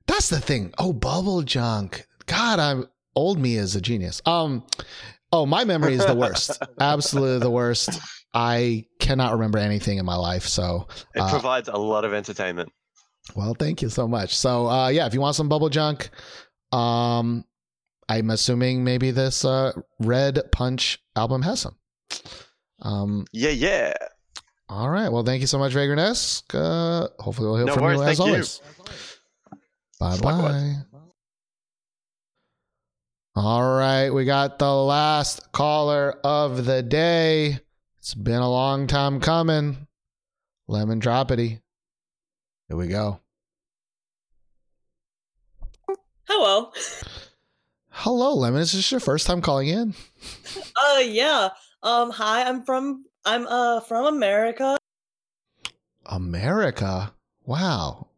[0.06, 0.72] That's the thing.
[0.78, 2.06] Oh, bubble junk.
[2.26, 4.20] God, I'm old me is a genius.
[4.26, 4.64] Um
[5.32, 6.62] oh, my memory is the worst.
[6.80, 7.90] Absolutely the worst.
[8.34, 12.70] I cannot remember anything in my life, so It Uh, provides a lot of entertainment.
[13.34, 14.36] Well, thank you so much.
[14.36, 16.08] So, uh, yeah, if you want some bubble junk,
[16.72, 17.44] um,
[18.08, 21.76] I'm assuming maybe this uh, Red Punch album has some.
[22.80, 23.92] Um, Yeah, yeah.
[24.68, 25.10] all right.
[25.10, 26.54] Well, thank you so much, Vagrant-esque.
[26.54, 28.60] Uh, hopefully, we'll hear No from worries, you as thank always.
[30.00, 30.74] Bye bye.
[33.34, 37.58] All right, we got the last caller of the day.
[37.98, 39.86] It's been a long time coming.
[40.66, 41.60] Lemon Droppity.
[42.68, 43.20] Here we go.
[46.28, 46.70] Hello.
[47.88, 48.60] Hello, Lemon.
[48.60, 49.94] Is this your first time calling in?
[50.76, 51.48] Uh yeah.
[51.82, 54.76] Um hi, I'm from I'm uh from America.
[56.04, 57.14] America.
[57.46, 58.08] Wow.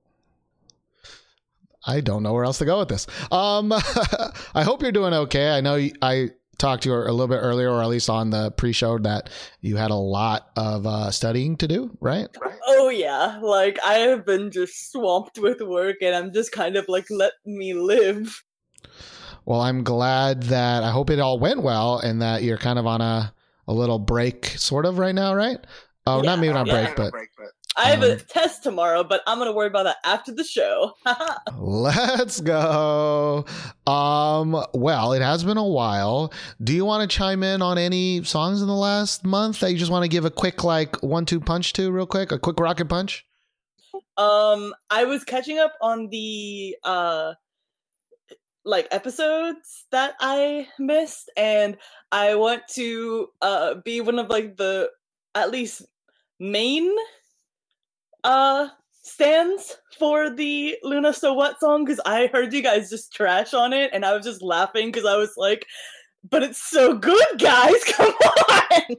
[1.87, 3.07] I don't know where else to go with this.
[3.33, 3.73] Um,
[4.55, 5.51] I hope you're doing okay.
[5.51, 6.31] I know you, I
[6.61, 9.31] talked to you a little bit earlier, or at least on the pre-show, that
[9.61, 12.29] you had a lot of uh, studying to do, right?
[12.69, 16.89] Oh yeah, like I have been just swamped with work, and I'm just kind of
[16.89, 18.45] like let me live.
[19.45, 22.87] Well, I'm glad that I hope it all went well and that you're kind of
[22.87, 23.35] on a,
[23.67, 25.59] a little break, sort of, right now, right?
[26.07, 26.95] Oh, not maybe not yeah.
[26.95, 27.13] break, but
[27.81, 30.93] I have a Um, test tomorrow, but I'm gonna worry about that after the show.
[31.57, 33.45] let's go.
[33.87, 36.33] Um, well, it has been a while.
[36.63, 39.79] Do you want to chime in on any songs in the last month that you
[39.79, 42.87] just want to give a quick, like, one-two punch to, real quick, a quick rocket
[42.89, 43.27] punch?
[44.17, 47.35] Um, I was catching up on the uh
[48.65, 51.79] like episodes that I missed, and
[52.13, 54.91] I want to uh be one of like the
[55.35, 55.83] at least
[56.39, 56.95] main
[58.25, 58.69] uh
[59.03, 63.73] stands for the Loona So What song because I heard you guys just trash on
[63.73, 65.67] it, and I was just laughing because I was like,
[66.29, 67.85] "But it's so good, guys!
[67.97, 68.97] Come on!"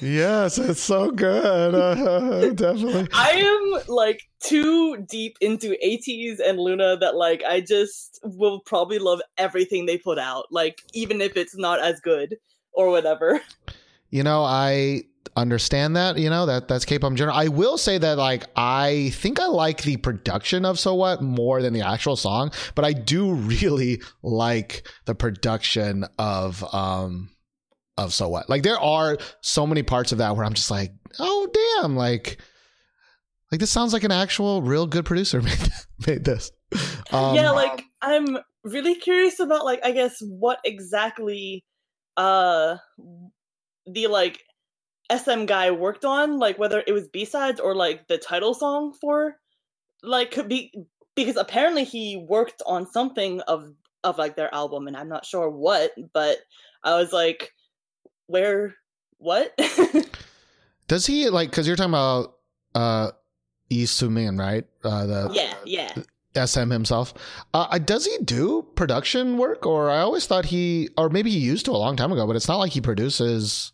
[0.00, 1.74] Yes, it's so good.
[2.04, 3.08] Uh, definitely.
[3.12, 8.98] I am like too deep into ATEEZ and Loona that like I just will probably
[8.98, 12.36] love everything they put out, like even if it's not as good
[12.72, 13.40] or whatever.
[14.10, 15.04] You know, I
[15.36, 17.36] understand that, you know, that that's K-pop in general.
[17.36, 21.62] I will say that like I think I like the production of So What more
[21.62, 27.30] than the actual song, but I do really like the production of um
[27.96, 28.48] of So What.
[28.48, 31.48] Like there are so many parts of that where I'm just like, "Oh
[31.80, 32.38] damn, like
[33.50, 35.68] like this sounds like an actual real good producer made
[36.06, 36.50] made this."
[37.12, 41.64] Um, yeah, like I'm really curious about like I guess what exactly
[42.16, 42.76] uh
[43.86, 44.40] the like
[45.12, 49.36] SM guy worked on, like whether it was B-sides or like the title song for
[50.02, 50.72] like could be
[51.14, 53.72] because apparently he worked on something of
[54.02, 56.38] of like their album and I'm not sure what, but
[56.82, 57.52] I was like
[58.26, 58.74] where
[59.18, 59.58] what?
[60.88, 62.36] Does he like cuz you're talking about
[62.74, 63.10] uh
[63.70, 64.64] Lee Soo-man, right?
[64.82, 65.92] Uh the yeah, yeah.
[66.36, 67.14] SM himself.
[67.52, 71.64] Uh, does he do production work, or I always thought he, or maybe he used
[71.66, 73.72] to a long time ago, but it's not like he produces.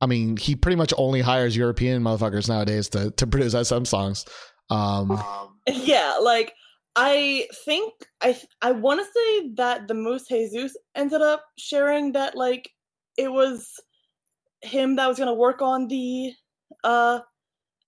[0.00, 4.24] I mean, he pretty much only hires European motherfuckers nowadays to to produce SM songs.
[4.70, 5.20] Um,
[5.66, 6.52] yeah like
[6.96, 7.92] i think
[8.22, 12.70] i i want to say that the moose jesus ended up sharing that like
[13.16, 13.74] it was
[14.62, 16.32] him that was going to work on the
[16.84, 17.20] uh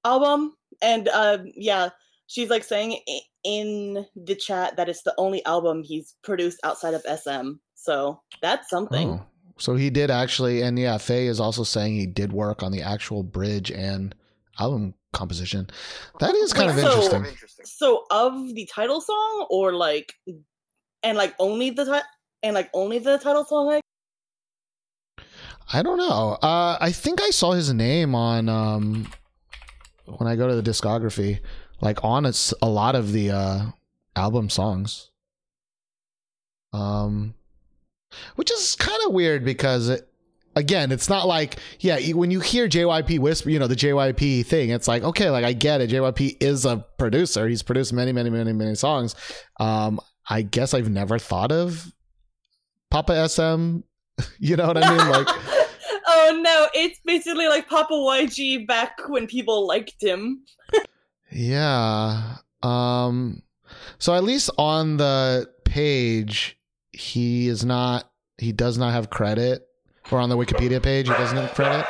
[0.04, 0.54] album.
[0.82, 1.90] And uh yeah
[2.26, 3.00] she's like saying
[3.44, 8.68] in the chat that it's the only album he's produced outside of sm so that's
[8.68, 9.08] something.
[9.08, 9.26] Oh,
[9.60, 12.80] so he did actually, and yeah, Faye is also saying he did work on the
[12.80, 14.14] actual bridge and
[14.58, 15.68] album composition.
[16.18, 17.64] That is kind of so- interesting.
[17.64, 20.14] so of the title song or like
[21.02, 22.08] and like only the ti-
[22.42, 23.82] and like only the title song like
[25.72, 26.38] I don't know.
[26.42, 29.06] Uh, I think I saw his name on um,
[30.06, 31.40] when I go to the discography,
[31.80, 33.66] like on a lot of the uh,
[34.16, 35.10] album songs.
[36.72, 37.34] Um,
[38.36, 40.08] which is kind of weird because it,
[40.56, 41.98] again, it's not like yeah.
[42.12, 45.52] When you hear JYP whisper, you know the JYP thing, it's like okay, like I
[45.52, 45.90] get it.
[45.90, 47.48] JYP is a producer.
[47.48, 49.14] He's produced many, many, many, many songs.
[49.58, 51.92] Um, I guess I've never thought of
[52.90, 53.80] Papa SM.
[54.38, 55.08] You know what I mean?
[55.08, 55.28] Like.
[56.06, 60.42] oh no it's basically like papa yg back when people liked him
[61.30, 62.36] Yeah.
[62.62, 63.42] Um
[63.98, 66.58] so at least on the page
[67.00, 69.66] he is not he does not have credit
[70.10, 71.86] or on the Wikipedia page he doesn't have credit.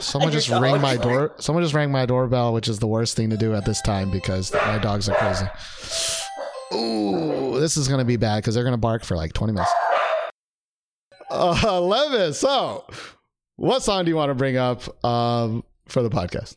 [0.00, 1.34] Someone just rang my door.
[1.38, 4.10] Someone just rang my doorbell, which is the worst thing to do at this time
[4.10, 5.46] because my dogs are crazy.
[6.74, 9.72] Ooh, this is gonna be bad because they're gonna bark for like twenty minutes.
[11.30, 12.84] Uh, Levis, so
[13.56, 16.56] what song do you want to bring up um, for the podcast?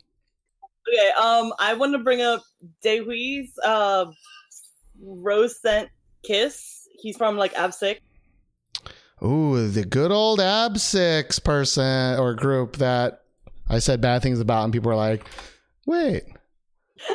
[0.89, 2.41] okay um i want to bring up
[2.83, 4.05] Daehwi's uh
[5.01, 5.89] rose scent
[6.23, 7.99] kiss he's from like AB6IX
[9.21, 13.23] Ooh, the good old AB6IX person or group that
[13.69, 15.25] I said bad things about, and people were like,
[15.85, 16.23] "Wait,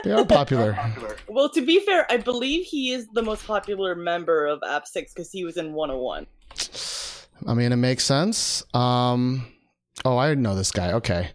[0.02, 0.78] they are popular."
[1.28, 5.32] well to be fair i believe he is the most popular member of AB6IX because
[5.32, 6.26] he was in 101
[7.46, 8.62] I mean, it makes sense.
[8.74, 9.44] Um,
[10.04, 10.92] oh, I know this guy.
[10.92, 11.32] Okay,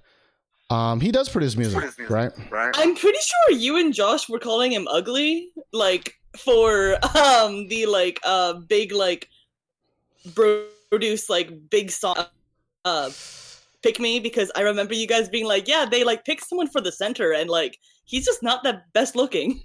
[0.69, 2.31] um, he does produce music, right?
[2.51, 2.71] right?
[2.75, 8.19] i'm pretty sure you and josh were calling him ugly like for um the like
[8.23, 9.29] uh big like
[10.89, 12.25] produce like big song
[12.85, 13.09] uh
[13.81, 16.81] pick me because i remember you guys being like yeah they like pick someone for
[16.81, 19.61] the center and like he's just not the best looking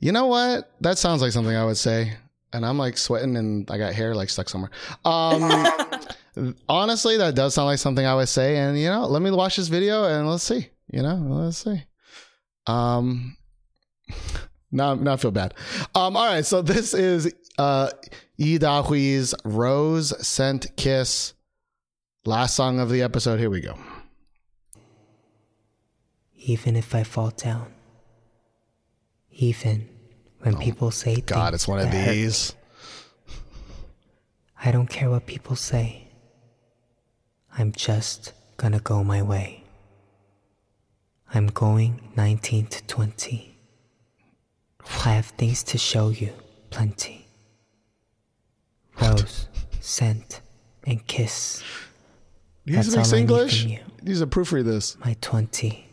[0.00, 0.72] You know what?
[0.80, 2.12] That sounds like something I would say.
[2.52, 4.70] and I'm like sweating and I got hair like stuck somewhere.
[5.04, 5.50] Um,
[6.68, 8.56] honestly, that does sound like something I would say.
[8.56, 10.68] And you know, let me watch this video and let's see.
[10.90, 11.82] You know, let's see.
[12.66, 13.36] Um,
[14.76, 15.54] now, now I feel bad.
[15.94, 17.90] Um, all right, so this is uh
[18.38, 21.32] Lee Daehwi's Rose Scent Kiss.
[22.24, 23.38] Last song of the episode.
[23.38, 23.76] Here we go.
[26.38, 27.72] even if I fall down.
[29.32, 29.88] Even
[30.40, 32.22] when people say Oh, God, it's one of that hurt me.
[32.22, 32.54] these.
[34.64, 36.08] I don't care what people say.
[37.58, 39.64] I'm just gonna go my way.
[41.34, 43.55] I'm going 19 to 20.
[45.04, 46.32] I have things to show you,
[46.70, 47.26] plenty.
[49.00, 49.48] Rose,
[49.80, 50.40] scent,
[50.84, 51.62] and kiss.
[52.64, 53.64] He That's all I need from English.
[53.64, 53.78] you.
[54.26, 54.96] Proofread this.
[55.04, 55.86] My 20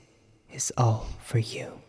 [0.52, 1.83] is all for you.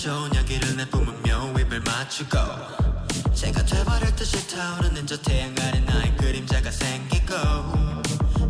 [0.00, 2.38] 건네줘 여기를 내뿜으며 입을 맞추고
[3.34, 7.34] 제가 돼버릴 듯이 타오르는 저 태양 아래 나의 그림자가 생기고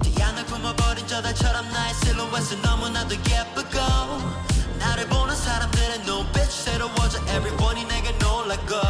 [0.03, 3.79] 태양을 품어버린 저 달처럼 나의 실루엣은 너무나도 예쁘고
[4.79, 8.81] 나를 보는 사람들의 눈빛이 새로워져 Everybody 내게 놀라고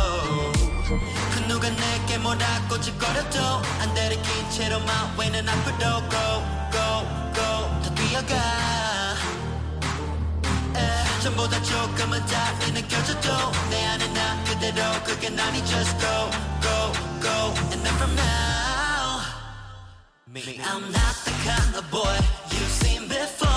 [0.86, 3.38] 그 누가 내게 뭐라고 짓거려도
[3.80, 5.78] 안 들이킨 채로 my way는 앞으로
[6.10, 6.20] go
[6.70, 8.34] go go 더 뛰어가.
[8.36, 8.99] 에,
[11.21, 13.29] 전보다 조금은 달리 느껴져도
[13.69, 16.29] 내 안에 난 그대로 그게 난이 just go
[16.61, 16.91] go
[17.21, 19.21] go and then from now
[20.27, 22.15] me I'm not the kind of boy
[22.51, 23.48] you've seen before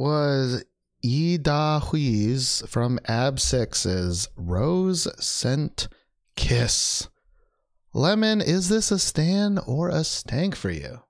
[0.00, 0.64] Was
[1.04, 5.88] Lee Daehwi's from AB6IX's Rose Scent
[6.36, 7.08] Kiss.
[7.92, 11.00] Lemon, is this a stan or a stank for you?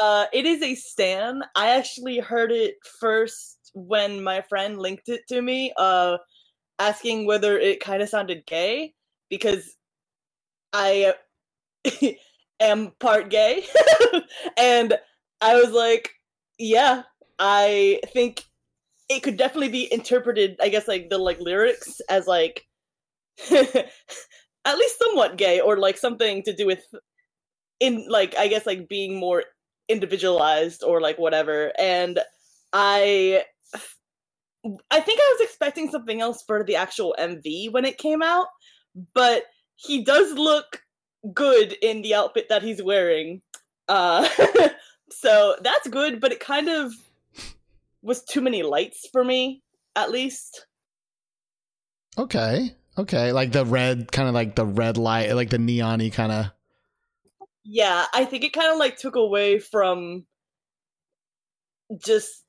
[0.00, 1.42] Uh, it is a stan.
[1.54, 6.16] I actually heard it first when my friend linked it to me, uh,
[6.78, 8.94] asking whether it kind of sounded gay
[9.28, 9.76] because
[10.72, 11.12] I
[12.58, 13.66] am part gay,
[14.56, 14.98] and
[15.42, 16.08] I was like,
[16.58, 17.02] yeah,
[17.44, 18.44] I think
[19.08, 20.56] it could definitely be interpreted.
[20.62, 22.64] I guess like the like lyrics as like
[23.50, 26.84] at least somewhat gay or like something to do with
[27.80, 29.42] in like I guess like being more
[29.88, 31.72] individualized or like whatever.
[31.80, 32.20] And
[32.72, 33.42] I
[34.92, 38.46] I think I was expecting something else for the actual MV when it came out,
[39.14, 40.80] but he does look
[41.34, 43.42] good in the outfit that he's wearing.
[43.88, 44.28] Uh
[45.10, 46.92] so that's good, but it kind of
[48.02, 49.62] was too many lights for me,
[49.96, 50.66] at least.
[52.18, 52.74] Okay.
[52.98, 53.32] Okay.
[53.32, 56.46] Like the red, kind of like the red light, like the neon kind of.
[57.64, 60.26] Yeah, I think it kind of like took away from
[62.04, 62.44] just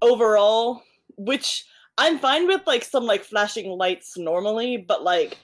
[0.00, 0.82] overall,
[1.16, 1.64] which
[1.98, 5.36] I'm fine with like some like flashing lights normally, but like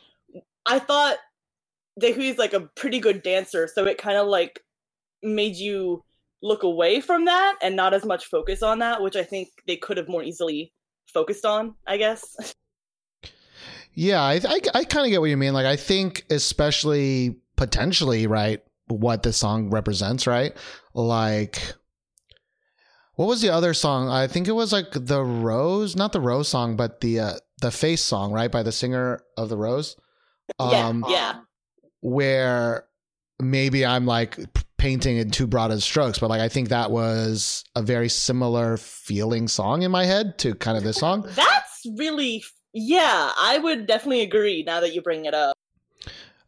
[0.64, 1.18] I thought
[2.00, 4.60] Daehwi's like a pretty good dancer, so it kind of like
[5.22, 6.02] made you
[6.42, 9.76] look away from that and not as much focus on that, which I think they
[9.76, 10.72] could have more easily
[11.12, 12.54] focused on, I guess.
[13.94, 15.54] Yeah, I I, I kind of get what you mean.
[15.54, 20.56] Like, I think especially potentially, right, what this song represents, right?
[20.94, 21.60] Like,
[23.16, 24.08] what was the other song?
[24.08, 27.72] I think it was like the Rose, not the Rose song, but the uh, the
[27.72, 29.96] Face song, right, by the singer of the Rose.
[30.60, 31.40] Um, yeah, yeah.
[32.00, 32.84] where
[33.40, 34.38] maybe I'm like
[34.78, 38.76] painting in too broad of strokes, but like I think that was a very similar
[38.76, 41.28] feeling song in my head to kind of this song.
[41.34, 45.56] That's really yeah, I would definitely agree now that you bring it up.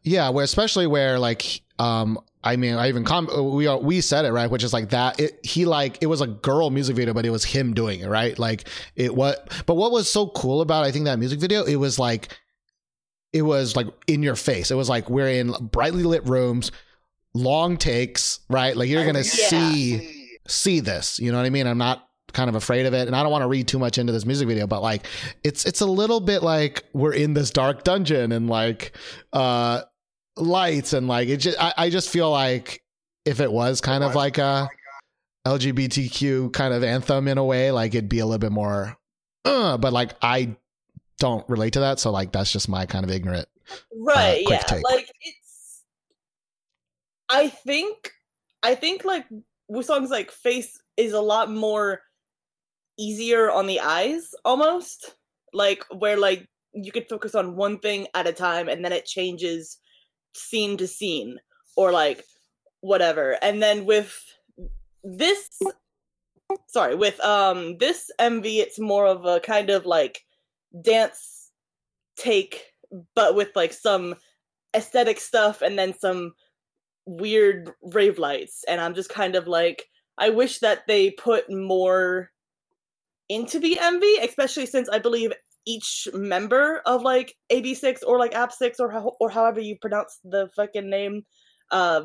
[0.03, 4.25] Yeah, where especially where like um I mean I even com- we are, we said
[4.25, 7.13] it right, which is like that it he like it was a girl music video,
[7.13, 8.37] but it was him doing it right.
[8.39, 11.75] Like it what, but what was so cool about I think that music video, it
[11.75, 12.39] was like
[13.33, 14.71] it was like in your face.
[14.71, 16.71] It was like we're in brightly lit rooms,
[17.33, 18.75] long takes, right?
[18.75, 19.23] Like you're gonna Yeah.
[19.23, 21.19] see see this.
[21.19, 21.67] You know what I mean?
[21.67, 23.97] I'm not kind of afraid of it, and I don't want to read too much
[23.97, 25.05] into this music video, but like
[25.43, 28.95] it's it's a little bit like we're in this dark dungeon and like
[29.33, 29.81] uh
[30.37, 32.83] lights and like it just I, I just feel like
[33.25, 34.69] if it was kind of like a
[35.45, 38.97] LGBTQ kind of anthem in a way, like it'd be a little bit more
[39.45, 40.55] uh, but like I
[41.19, 43.47] don't relate to that, so like that's just my kind of ignorant
[43.95, 44.65] Right, quick yeah.
[44.67, 44.83] take.
[44.83, 45.40] Like it's
[47.31, 48.11] I think
[48.61, 49.25] I think like
[49.71, 52.01] Woosung's like face is a lot more
[52.99, 55.15] easier on the eyes almost.
[55.53, 59.05] Like where like you could focus on one thing at a time and then it
[59.05, 59.77] changes
[60.35, 61.39] scene to scene
[61.77, 62.23] or like
[62.81, 63.37] whatever.
[63.41, 64.13] And then with
[65.03, 65.47] this
[66.67, 70.21] sorry, with um this MV it's more of a kind of like
[70.83, 71.49] dance
[72.17, 72.65] take
[73.15, 74.15] but with like some
[74.75, 76.33] aesthetic stuff and then some
[77.19, 79.85] weird rave lights and i'm just kind of like
[80.17, 82.29] i wish that they put more
[83.29, 85.31] into the mv especially since i believe
[85.65, 90.49] each member of like ab6 or like app6 or how, or however you pronounce the
[90.55, 91.23] fucking name
[91.69, 92.01] uh,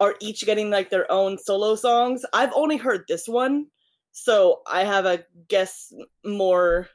[0.00, 2.22] are each getting like their own solo songs.
[2.34, 3.66] I've only heard this one
[4.18, 5.92] so i have a guess
[6.24, 6.88] more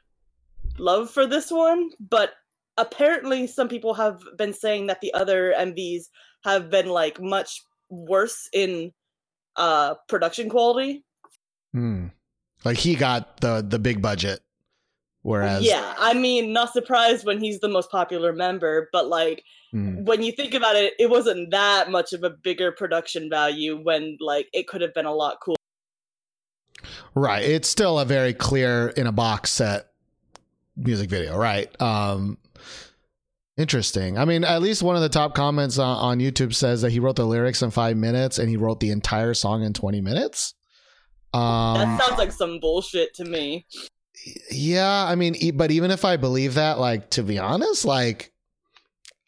[0.76, 2.32] love for this one but
[2.78, 6.06] apparently some people have been saying that the other MVs
[6.44, 8.92] have been like much worse in
[9.56, 11.04] uh production quality.
[11.72, 12.08] Hmm.
[12.64, 14.40] Like he got the the big budget,
[15.22, 20.04] whereas yeah, I mean, not surprised when he's the most popular member, but like Hmm.
[20.04, 24.18] when you think about it, it wasn't that much of a bigger production value when
[24.20, 25.56] like it could have been a lot cooler.
[27.14, 29.88] right, it's still a very clear in a box set
[30.76, 31.68] music video, right?
[31.80, 32.36] Um,
[33.62, 34.18] interesting.
[34.18, 37.00] I mean, at least one of the top comments on, on YouTube says that he
[37.00, 40.52] wrote the lyrics in five minutes and he wrote the entire song in twenty minutes.
[41.32, 43.64] Um, that sounds like some bullshit to me.
[44.50, 48.32] Yeah, I mean, e- but even if I believe that, like to be honest, like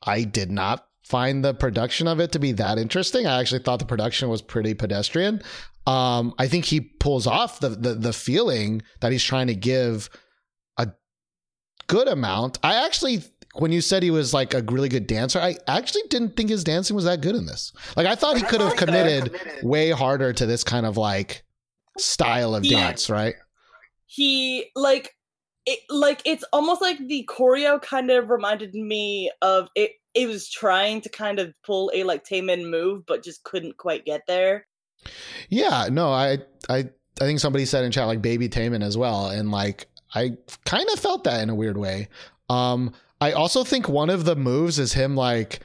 [0.02, 3.26] I did not find the production of it to be that interesting.
[3.26, 5.42] I actually thought the production was pretty pedestrian.
[5.86, 10.10] Um, I think he pulls off the the, the feeling that he's trying to give
[10.78, 10.88] a
[11.86, 12.58] good amount.
[12.62, 13.22] I actually
[13.56, 16.64] when you said he was like a really good dancer, I actually didn't think his
[16.64, 17.72] dancing was that good in this.
[17.96, 21.44] Like I thought he could have committed way harder to this kind of like
[21.98, 22.86] style of Yeah.
[22.88, 23.34] dance, right?
[24.06, 25.14] he like
[25.66, 30.48] it like it's almost like the choreo kind of reminded me of it it was
[30.48, 34.66] trying to kind of pull a like Taemin move but just couldn't quite get there.
[35.48, 36.78] Yeah, no, I I
[37.20, 40.88] I think somebody said in chat like baby Taemin as well, and like I kind
[40.92, 42.08] of felt that in a weird way.
[42.48, 42.92] Um,
[43.24, 45.60] I also think one of the moves is him like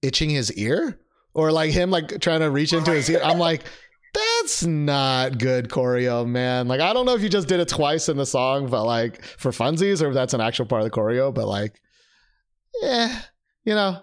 [0.00, 0.98] itching his ear,
[1.34, 3.20] or like him like trying to reach into his ear.
[3.22, 3.64] I'm like,
[4.14, 6.68] that's not good choreo, man.
[6.68, 9.22] Like I don't know if you just did it twice in the song, but like
[9.22, 11.34] for funsies, or if that's an actual part of the choreo.
[11.34, 11.78] But like,
[12.80, 13.20] yeah,
[13.64, 14.00] you know,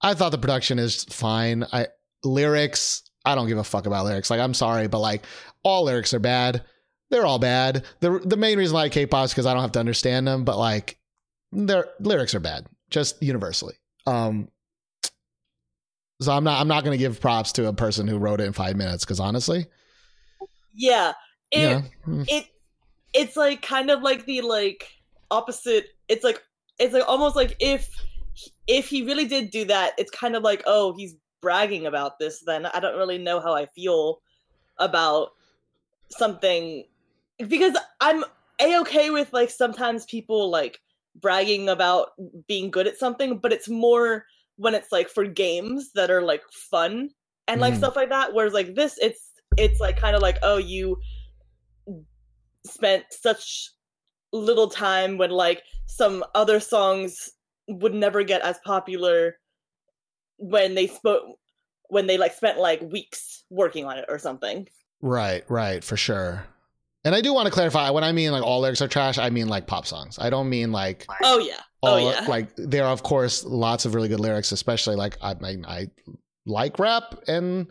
[0.00, 1.66] I thought the production is fine.
[1.74, 1.88] I
[2.24, 4.30] lyrics, I don't give a fuck about lyrics.
[4.30, 5.26] Like I'm sorry, but like
[5.62, 6.64] all lyrics are bad.
[7.10, 7.84] They're all bad.
[8.00, 10.44] The the main reason I like K-pop is because I don't have to understand them,
[10.44, 10.98] but like
[11.54, 13.74] their lyrics are bad, just universally.
[14.06, 14.48] Um
[16.20, 18.52] so I'm not I'm not gonna give props to a person who wrote it in
[18.52, 19.66] five minutes, because honestly,
[20.74, 21.12] Yeah.
[21.50, 22.46] It you know, mm, it
[23.12, 24.88] it's like kind of like the like
[25.30, 26.42] opposite it's like
[26.78, 27.88] it's like almost like if
[28.66, 32.42] if he really did do that it's kind of like oh he's bragging about this
[32.46, 34.20] then i don't really know how i feel
[34.78, 35.30] about
[36.10, 36.84] something
[37.48, 38.24] because i'm
[38.60, 40.80] a-okay with like sometimes people like
[41.20, 42.08] bragging about
[42.48, 44.24] being good at something but it's more
[44.56, 47.08] when it's like for games that are like fun
[47.48, 47.78] and like Mhm.
[47.78, 50.96] stuff like that whereas like this it's it's like kind of like oh you
[52.66, 53.70] spent such
[54.32, 57.30] little time when like some other songs
[57.68, 59.38] would never get as popular
[60.38, 61.22] when they spoke
[61.88, 64.66] when they like spent like weeks working on it or something.
[65.00, 66.46] right, right, for sure.
[67.04, 69.30] And I do want to clarify when I mean like all lyrics are trash, I
[69.30, 70.18] mean like pop songs.
[70.18, 71.60] I don't mean like Oh yeah.
[71.82, 72.26] Oh yeah.
[72.26, 75.86] like there are of course lots of really good lyrics, especially like I I, I
[76.46, 77.66] like rap and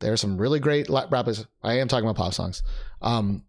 [0.00, 1.46] there's some really great rappers.
[1.62, 2.62] I am talking about pop songs.
[3.00, 3.44] Um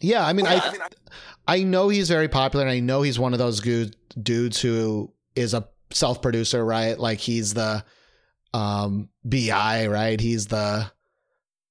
[0.00, 0.88] yeah, I mean I
[1.46, 5.12] I know he's very popular and I know he's one of those good dudes who
[5.34, 6.98] is a self-producer, right?
[6.98, 7.84] Like he's the
[8.54, 10.18] um BI, right?
[10.18, 10.90] He's the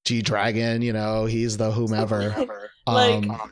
[0.08, 2.34] G Dragon, you know, he's the whomever.
[2.88, 3.52] Like- um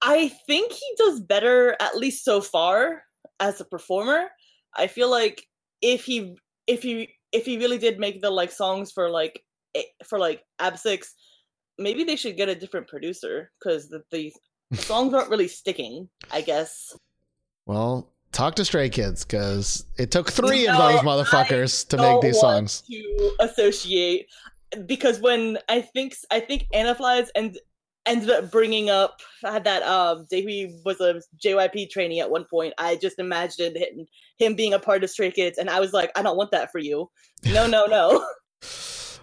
[0.00, 3.02] I think he does better at least so far
[3.40, 4.28] as a performer.
[4.76, 5.42] I feel like
[5.82, 9.42] if he if he if he really did make the like songs for like
[10.06, 11.06] for like AB6IX,
[11.78, 14.32] maybe they should get a different producer because the, the
[14.76, 16.08] songs aren't really sticking.
[16.30, 16.94] I guess.
[17.66, 21.96] Well, talk to Stray Kids because it took three of No, those I motherfuckers to
[21.98, 22.82] make these songs.
[22.90, 24.26] to associate
[24.86, 27.56] because when I think I think Anna Flies and
[28.06, 32.74] ended up bringing up had that um Daehwi was a JYP trainee at one point.
[32.78, 34.06] I just imagined him,
[34.38, 36.70] him being a part of Stray Kids, and I was like, I don't want that
[36.70, 37.10] for you.
[37.46, 38.24] No, no, no.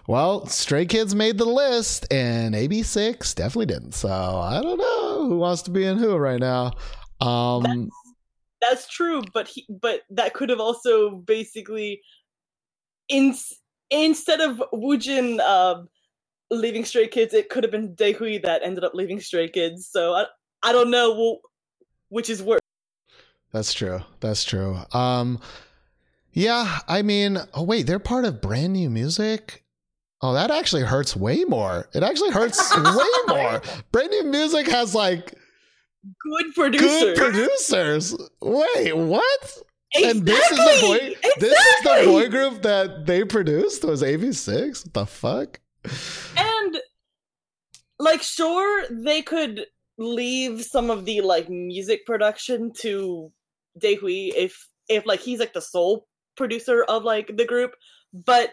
[0.08, 3.92] Well, Stray Kids made the list, and AB6IX definitely didn't.
[3.92, 6.72] So I don't know who wants to be in who right now.
[7.20, 7.88] Um,
[8.60, 12.00] That's true, but he but that could have also basically
[13.08, 13.34] in
[13.92, 15.88] instead of Woojin um
[16.50, 19.88] leaving Stray Kids, it could have been Daehwi that ended up leaving Stray Kids.
[19.90, 20.24] So I
[20.62, 21.38] I don't know
[22.08, 22.60] which is worse.
[23.52, 24.00] that's true.
[24.20, 24.78] That's true.
[24.92, 25.40] Um,
[26.32, 29.64] yeah, I mean, oh wait, they're part of brand new music.
[30.24, 31.88] Oh, that actually hurts way more.
[31.94, 33.60] It actually hurts way more.
[33.90, 35.34] Brand new music has like
[36.20, 36.84] Good producer.
[36.86, 38.16] good producers.
[38.40, 39.58] Wait, what?
[39.94, 40.88] And this is the Exactly!
[40.88, 41.16] boy.
[41.38, 44.84] This is the boy group that they produced was AB6IX.
[44.86, 45.60] What the fuck?
[46.36, 46.78] and
[47.98, 49.66] like sure they could
[49.98, 53.32] leave some of the like music production to
[53.80, 56.06] Daehwi if if like he's like the sole
[56.36, 57.72] producer of like the group
[58.12, 58.52] but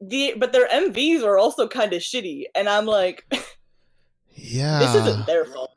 [0.00, 3.24] the but their MVs are also kind of shitty and I'm like
[4.34, 4.78] Yeah.
[4.80, 5.70] this isn't their fault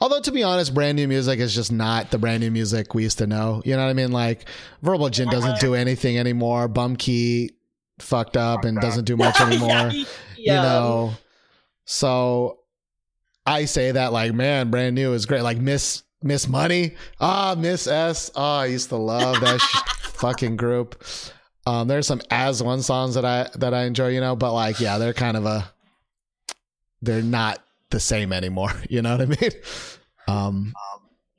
[0.00, 3.02] Although to be honest, brand new music is just not the brand new music we
[3.02, 3.62] used to know.
[3.64, 4.12] You know what I mean?
[4.12, 4.48] Like
[4.82, 6.68] Verbal Jint doesn't do anything anymore.
[6.68, 7.50] Bumkey
[7.98, 9.90] fucked up and doesn't do much anymore.
[9.90, 10.04] yeah,
[10.36, 11.12] You know.
[11.84, 12.60] So
[13.46, 15.42] I say that like, man, brand new is great.
[15.42, 16.96] Like Miss Miss Money.
[17.20, 18.30] Ah, Miss S.
[18.36, 21.02] Ah, I used to love that sh- fucking group.
[21.66, 24.80] Um, there's some as one songs that I that I enjoy, you know, but like,
[24.80, 25.70] yeah, they're kind of a
[27.02, 28.72] they're not the same anymore.
[28.90, 29.50] You know what I mean?
[30.28, 30.72] Um,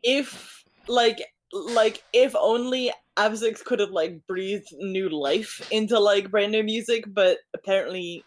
[0.03, 1.21] if like
[1.51, 7.03] like if only AB6IX could have like breathed new life into like brand new music,
[7.07, 8.23] but apparently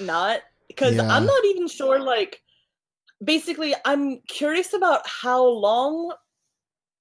[0.00, 0.40] not.
[0.68, 1.08] Because Yeah.
[1.08, 2.40] I'm not even sure like
[3.22, 6.14] basically I'm curious about how long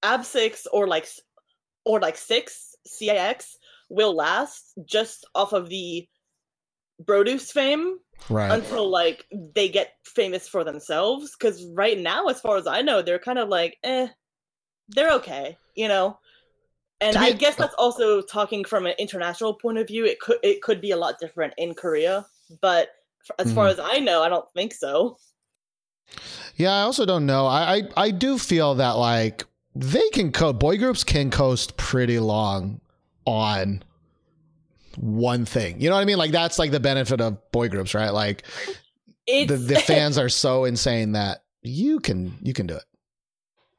[0.04, 1.08] AB6IX or like
[1.86, 3.58] or like six CIX
[3.90, 6.08] will last just off of the
[7.06, 7.98] Produce fame
[8.30, 8.52] right.
[8.52, 9.26] until like
[9.56, 13.40] they get famous for themselves because right now as far as i know they're kind
[13.40, 14.07] of like eh
[14.90, 16.18] they're okay you know
[17.02, 20.61] and i guess that's also talking from an international point of view it could it
[20.61, 22.26] could be a lot different in korea
[22.61, 22.90] but
[23.40, 23.72] as far Mhm.
[23.72, 25.18] as i know i don't think so
[26.56, 27.48] Yeah, I also don't know.
[27.48, 29.45] I, I I do feel that like
[29.76, 32.80] they can co boy groups can coast pretty long
[33.26, 33.84] on
[34.98, 35.82] one thing.
[35.82, 36.18] You know what I mean?
[36.18, 38.10] Like that's like the benefit of boy groups, right?
[38.10, 38.44] Like
[39.28, 42.84] it's the, the fans are so insane that you can you can do it.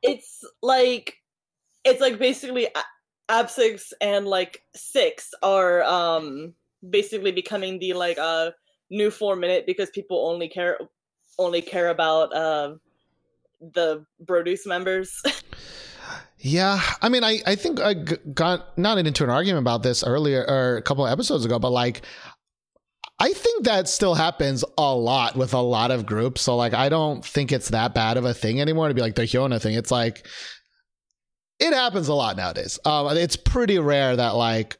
[0.02, 1.18] it's like
[1.84, 2.68] it's like basically
[3.28, 6.54] AB6IX and like CIX are um
[6.88, 8.50] basically becoming the like uh
[8.90, 10.78] new four minute because people only care
[11.38, 12.74] only care about uh
[13.60, 15.22] the produce members.
[16.38, 20.44] Yeah, I mean, I I think I got not into an argument about this earlier
[20.48, 22.02] or a couple of episodes ago, but like.
[23.16, 26.42] I think that still happens a lot with a lot of groups.
[26.42, 29.14] So like I don't think it's that bad of a thing anymore to be like
[29.14, 29.76] the Hyuna thing.
[29.76, 30.26] It's like
[31.60, 32.76] it happens a lot nowadays.
[32.84, 34.78] Um, it's pretty rare that like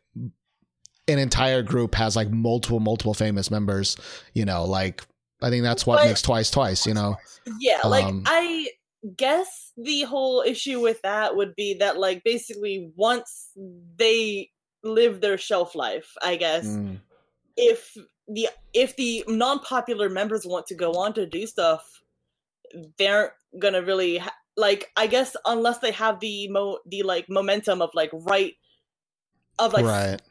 [1.06, 3.96] an entire group has like multiple multiple famous members.
[4.32, 5.02] You know, like
[5.40, 6.86] I think that's what But- makes twice twice.
[6.86, 7.16] You know,
[7.60, 8.66] yeah, like Um, I
[9.16, 13.50] guess the whole issue with that would be that like basically once
[13.96, 14.50] they
[14.82, 16.98] live their shelf life, I guess Mm.
[17.56, 17.96] if
[18.28, 22.00] the if the non-popular members want to go on to do stuff
[22.98, 27.82] they're gonna really ha- like i guess unless they have the mo the like momentum
[27.82, 28.54] of like right
[29.58, 30.22] of like right.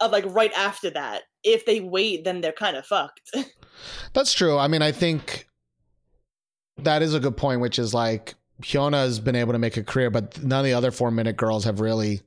[0.00, 3.30] of like right after that if they wait then they're kind of fucked
[4.12, 4.56] That's true.
[4.56, 5.48] I mean, I think
[6.78, 9.82] that is a good point, which is like Hyuna has been able to make a
[9.82, 12.20] career, but none of the other four minute girls have really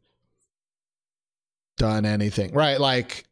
[1.78, 2.54] done anything.
[2.54, 2.80] Right.
[2.80, 3.26] Like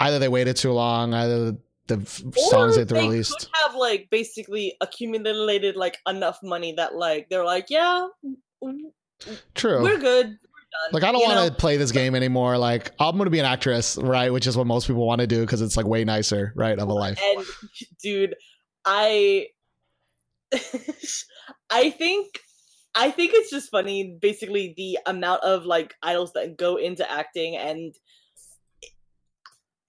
[0.00, 3.48] either they waited too long, either the, f- songs Or that they released.
[3.64, 8.06] have like basically accumulated like enough money that like they're like yeah
[9.54, 9.82] True.
[9.82, 10.38] we're good
[10.92, 12.58] like I don't want to play this game anymore.
[12.58, 14.32] Like I'm going to be an actress, right?
[14.32, 16.88] Which is what most people want to do because it's like way nicer, right, of
[16.88, 17.20] a life.
[17.22, 17.44] and
[18.02, 18.34] dude
[18.86, 19.46] i
[21.70, 22.38] i think
[22.94, 27.56] i think it's just funny basically the amount of like idols that go into acting
[27.56, 27.94] and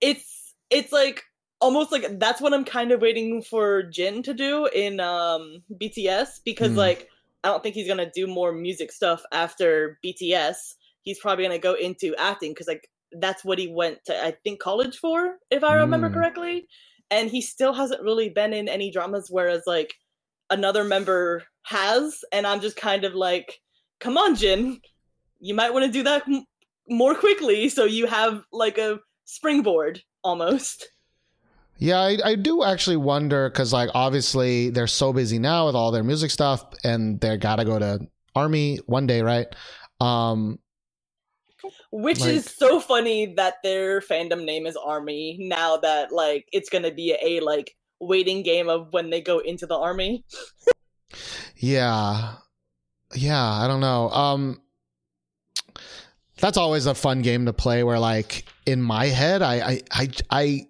[0.00, 1.22] it's it's like
[1.60, 6.40] almost like that's what i'm kind of waiting for jin to do in um bts
[6.44, 6.78] because Hmm.
[6.78, 7.08] like
[7.44, 11.74] i don't think he's gonna do more music stuff after bts he's probably gonna go
[11.74, 12.88] into acting because like
[13.20, 16.14] that's what he went to i think college for if i remember Mm.
[16.14, 16.66] correctly
[17.12, 19.94] and he still hasn't really been in any dramas whereas like
[20.50, 23.60] another member has and i'm just kind of like
[24.00, 24.80] come on jin
[25.38, 26.44] you might want to do that m-
[26.88, 30.88] more quickly so you have like a springboard almost
[31.78, 35.90] Yeah, I, I do actually wonder because, like, obviously they're so busy now with all
[35.90, 38.06] their music stuff, and they gotta go to
[38.36, 39.48] army one day, right?
[40.00, 40.60] Um,
[41.92, 46.68] which Like- is so funny that their fandom name is army now that like it's
[46.68, 50.24] gonna be a like waiting game of when they go into the army
[51.56, 52.34] yeah,
[53.14, 54.08] yeah, I don't know.
[54.10, 54.60] Um,
[56.40, 57.84] that's always a fun game to play.
[57.84, 60.66] Where, like, in my head, I, I, I, I,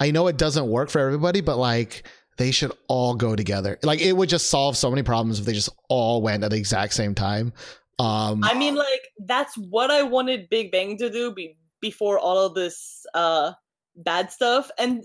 [0.00, 2.06] I know it doesn't work for everybody, but like.
[2.36, 3.78] They should all go together.
[3.84, 6.56] Like it would just solve so many problems if they just all went at the
[6.56, 7.52] exact same time.
[7.98, 12.38] Um, I mean, like that's what I wanted Big Bang to do be- before all
[12.38, 13.52] of this uh,
[13.96, 15.04] bad stuff and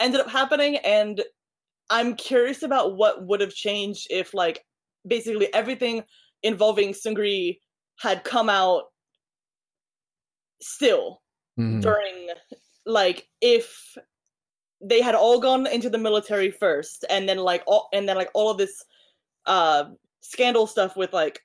[0.00, 0.76] ended up happening.
[0.78, 1.22] And
[1.90, 4.64] I'm curious about what would have changed if, like,
[5.06, 6.02] basically everything
[6.42, 7.58] involving Seungri
[8.00, 8.84] had come out
[10.60, 11.20] still
[11.58, 11.80] mhm.
[11.80, 12.30] during,
[12.86, 13.96] like, if
[14.80, 18.30] they had all gone into the military first, and then like all and then like
[18.34, 18.84] all of this
[19.46, 19.84] uh
[20.20, 21.40] scandal stuff with like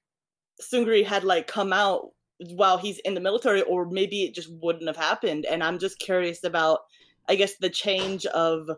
[0.62, 2.10] Seungri had like come out
[2.52, 5.46] while he's in the military, or maybe it just wouldn't have happened.
[5.46, 6.80] And I'm just curious about,
[7.28, 8.70] I guess, the change of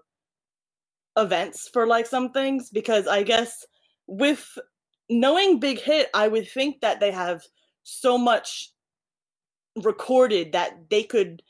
[1.18, 3.66] events for like some things because I guess
[4.08, 4.58] with
[5.10, 7.42] knowing Big Hit, I would think that they have
[7.84, 8.72] so much
[9.84, 11.42] recorded that they could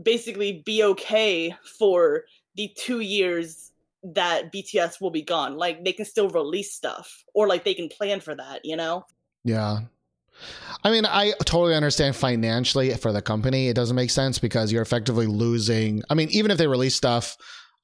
[0.00, 2.24] basically be okay for
[2.54, 5.56] the two years that BTS will be gone.
[5.56, 9.04] Like they can still release stuff or like they can plan for that, you know?
[9.46, 9.78] Yeah.
[10.82, 14.82] I mean, I totally understand financially for the company, it doesn't make sense because you're
[14.82, 16.02] effectively losing.
[16.10, 17.36] I mean, even if they release stuff,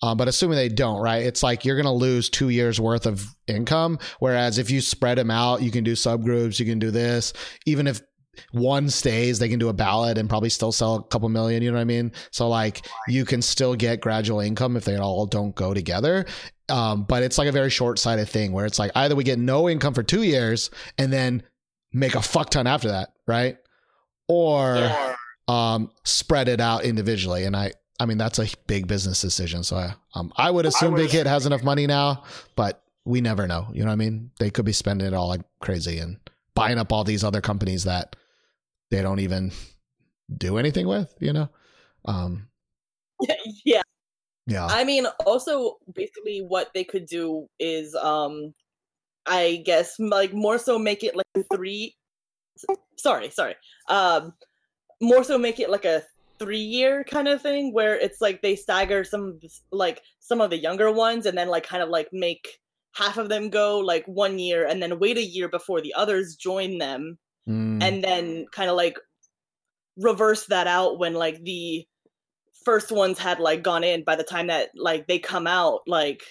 [0.03, 1.25] uh, but assuming they don't, right?
[1.25, 4.01] It's like you're going to lose two years worth of income.
[4.19, 7.33] Whereas if you spread them out, you can do subgroups, you can do this.
[7.65, 8.03] Even if
[8.51, 11.63] one stays, they can do a ballot and probably still sell a couple million.
[11.63, 12.13] You know what I mean?
[12.33, 16.27] So like you can still get gradual income if they all don't go together.
[16.69, 19.39] Um, but it's like a very short sighted thing where it's like either we get
[19.39, 21.43] no income for two years and then
[21.93, 23.59] make a fuck ton after that, right?
[24.29, 24.91] Or
[25.49, 27.45] um, spread it out individually.
[27.45, 29.63] And I, I mean, that's a big business decision.
[29.63, 32.25] So I, um, I would assume Big Hit has enough money now,
[32.57, 33.69] but we never know.
[33.73, 34.31] You know what I mean?
[34.39, 36.19] They could be spending it all like crazy and
[36.55, 38.17] buying up all these other companies that
[38.91, 39.53] they don't even
[40.37, 41.15] do anything with.
[41.21, 41.49] You know?
[42.05, 42.49] Um,
[43.65, 43.83] yeah.
[44.47, 44.67] yeah.
[44.67, 48.55] I mean, also basically what they could do is um
[49.27, 51.97] I guess like more so make it like three
[52.97, 53.55] sorry, sorry.
[53.89, 54.35] Um,
[55.01, 56.03] more so make it like a
[56.39, 59.39] three year kind of thing where it's like they stagger some
[59.71, 62.59] like some of the younger ones and then like kind of like make
[62.95, 66.37] half of them go like one year and then wait a year before the others
[66.37, 67.19] join them
[67.49, 67.83] Mm.
[67.83, 68.97] and then kind of like
[69.97, 71.85] reverse that out when like the
[72.65, 76.23] first ones had like gone in by the time that like they come out like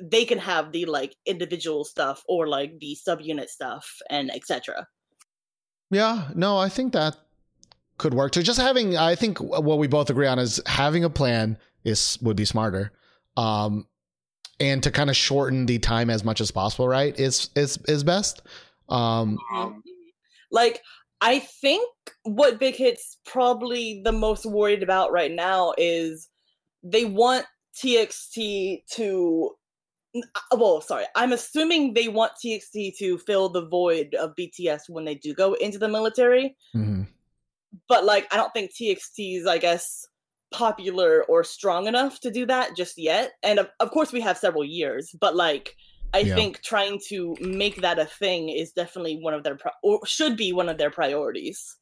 [0.00, 4.86] they can have the like individual stuff or like the subunit stuff and etc
[5.90, 7.16] Yeah, no, I think that
[7.96, 8.42] could work too.
[8.42, 12.36] Just having, I think what we both agree on is having a plan is would
[12.36, 12.92] be smarter,
[13.36, 13.86] um,
[14.60, 16.86] and to kind of shorten the time as much as possible.
[16.86, 17.18] Right?
[17.18, 18.42] Is is is best.
[18.88, 19.38] Um,
[20.50, 20.82] like
[21.20, 21.86] i think
[22.22, 26.28] what big hits probably the most worried about right now is
[26.82, 27.44] they want
[27.76, 29.50] txt to
[30.52, 35.14] well sorry i'm assuming they want txt to fill the void of bts when they
[35.14, 37.06] do go into the military mhm.
[37.88, 40.06] but like i don't think txt is i guess
[40.50, 44.38] popular or strong enough to do that just yet and of, of course we have
[44.38, 45.76] several years but like
[46.14, 46.34] i Yeah.
[46.34, 50.38] think trying to make that a thing is definitely one of their pri- or should
[50.38, 51.76] be one of their priorities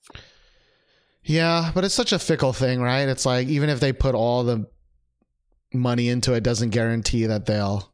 [1.23, 3.09] Yeah, but it's such a fickle thing, right?
[3.09, 4.67] It's like even if they put all the
[5.73, 7.93] money into it, doesn't guarantee that they'll.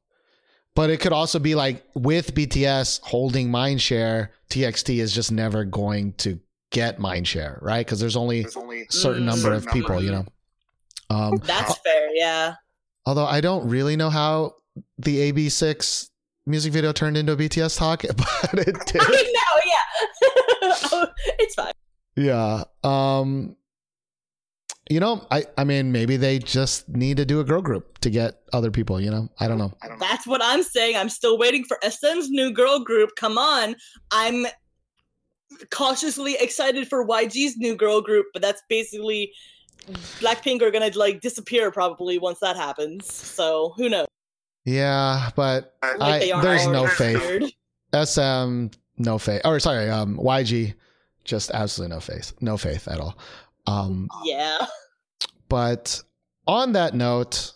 [0.74, 6.14] But it could also be like with BTS holding mindshare, TXT is just never going
[6.14, 6.40] to
[6.70, 7.84] get mindshare, right?
[7.84, 8.48] Because there's only a
[8.90, 9.26] certain Mm.
[9.26, 10.04] number of Certain people, number.
[10.04, 10.24] you know.
[11.10, 12.54] Um, that's fair yeah
[13.04, 14.54] although I don't really know how
[14.96, 16.08] the AB6
[16.46, 19.02] music video turned into a BTS talk, but it did.
[19.02, 21.04] i know yeah
[21.38, 21.72] it's fine
[22.16, 22.64] Yeah.
[22.82, 23.56] Um
[24.90, 28.10] you know, I I mean maybe they just need to do a girl group to
[28.10, 29.28] get other people, you know.
[29.38, 29.72] I don't know.
[29.98, 33.74] that's what i'm saying i'm still waiting for sm's new girl group come on
[34.10, 34.46] i'm
[35.70, 39.32] cautiously excited for yg's new girl group but that's basically
[40.20, 44.06] blackpink are gonna like disappear probably once that happens so who knows
[44.64, 47.52] Yeah, but Like I there's no faith.
[47.94, 48.68] SM
[48.98, 49.42] no faith.
[49.44, 50.74] Or sorry, um YG
[51.24, 52.32] just absolutely no faith.
[52.40, 53.18] No faith at all.
[53.66, 54.66] Um yeah
[55.48, 56.02] But
[56.46, 57.52] on that note,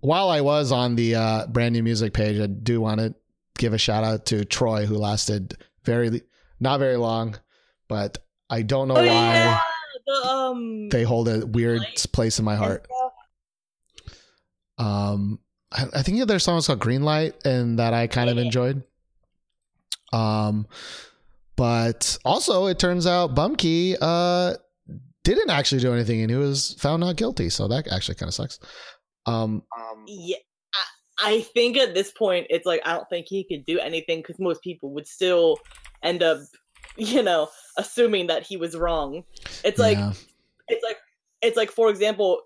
[0.00, 3.14] while I was on the uh, brand new music page, I do want to
[3.58, 6.22] give a shout out to Troy, who lasted very
[6.60, 7.36] not very long,
[7.88, 8.18] but
[8.50, 9.60] I don't know oh why yeah
[10.06, 11.82] the um they hold a weird
[12.12, 12.86] place in my heart.
[14.78, 15.40] Um,
[15.72, 18.82] I, I think their song was called Green Light, and that I kind of enjoyed.
[20.12, 20.66] Um,
[21.56, 24.54] but also it turns out Bumkey uh
[25.34, 27.48] didn't actually do anything, and he was found not guilty.
[27.50, 28.58] So that actually kind of sucks.
[29.26, 29.62] Um,
[30.06, 30.36] yeah
[30.74, 34.18] I, I think at this point it's like i don't think he could do anything
[34.20, 35.58] because most people would still
[36.02, 36.38] end up
[36.96, 39.24] you know assuming that he was wrong
[39.64, 40.12] it's like yeah.
[40.68, 40.98] it's like
[41.42, 42.40] it's like for example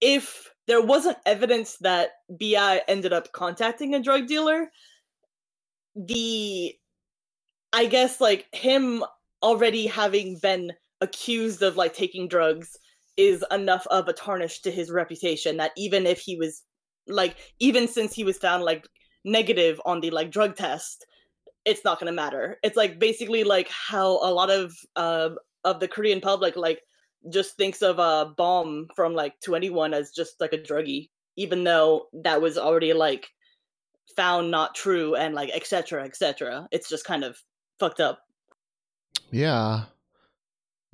[0.00, 4.70] if there wasn't evidence that bi ended up contacting a drug dealer
[5.94, 6.74] the
[7.72, 9.04] i guess like him
[9.42, 10.72] already having been
[11.04, 12.76] accused of like taking drugs
[13.16, 16.62] is enough of a tarnish to his reputation that even if he was
[17.06, 18.88] like even since he was found like
[19.24, 21.06] negative on the like drug test
[21.64, 22.58] it's not going to matter.
[22.62, 25.30] It's like basically like how a lot of uh,
[25.64, 26.80] of the korean public like
[27.30, 32.06] just thinks of a Bom from like 2NE1 as just like a druggie even though
[32.22, 33.26] that was already like
[34.14, 37.36] found not true and like etc etc it's just kind of
[37.78, 38.20] fucked up.
[39.30, 39.84] Yeah.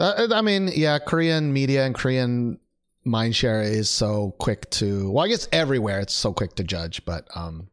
[0.01, 2.59] Uh, I mean, yeah, Korean media and Korean
[3.07, 7.29] mindshare is so quick to, well, I guess everywhere it's so quick to judge, but
[7.35, 7.69] um,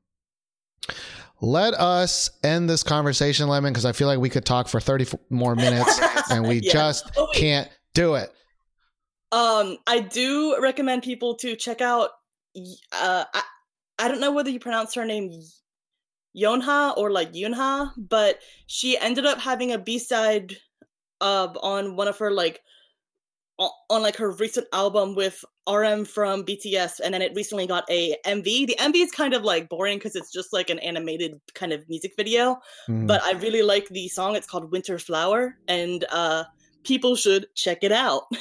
[1.41, 5.17] let us end this conversation, Lemon, because I feel like we could talk for 30
[5.29, 5.99] more minutes
[6.31, 6.73] and we Yeah.
[6.73, 8.31] just Oh, can't do it.
[9.31, 12.09] Um, I do recommend people to check out.
[12.91, 13.43] Uh, I,
[13.99, 15.31] I don't know whether you pronounce her name
[16.35, 20.57] Yonha or like Yunha, but she ended up having a B side,
[21.21, 22.61] uh, on one of her like,
[23.59, 28.15] on like her recent album with RM from BTS, and then it recently got a
[28.25, 28.43] MV.
[28.67, 31.87] The MV is kind of like boring because it's just like an animated kind of
[31.89, 33.07] music video, Mhm.
[33.07, 34.35] but I really like the song.
[34.35, 36.43] It's called Winter Flower, and uh,
[36.83, 38.23] people should check it out.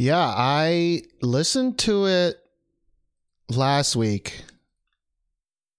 [0.00, 2.36] Yeah, I listened to it
[3.48, 4.44] last week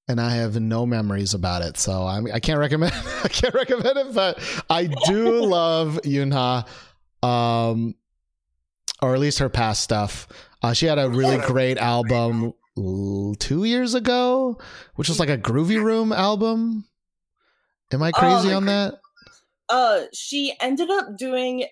[0.10, 1.77] and I have no memories about it.
[1.77, 6.65] So I I can't recommend I can't recommend it, but I do love Yunha
[7.23, 7.95] um
[9.02, 10.27] or at least her past stuff.
[10.61, 14.57] Uh, she had a really great album 2 years ago,
[14.95, 16.84] which was like a Groovy Room album.
[17.94, 18.95] Am I Oh, crazy on that?
[19.69, 21.65] uh she ended up doing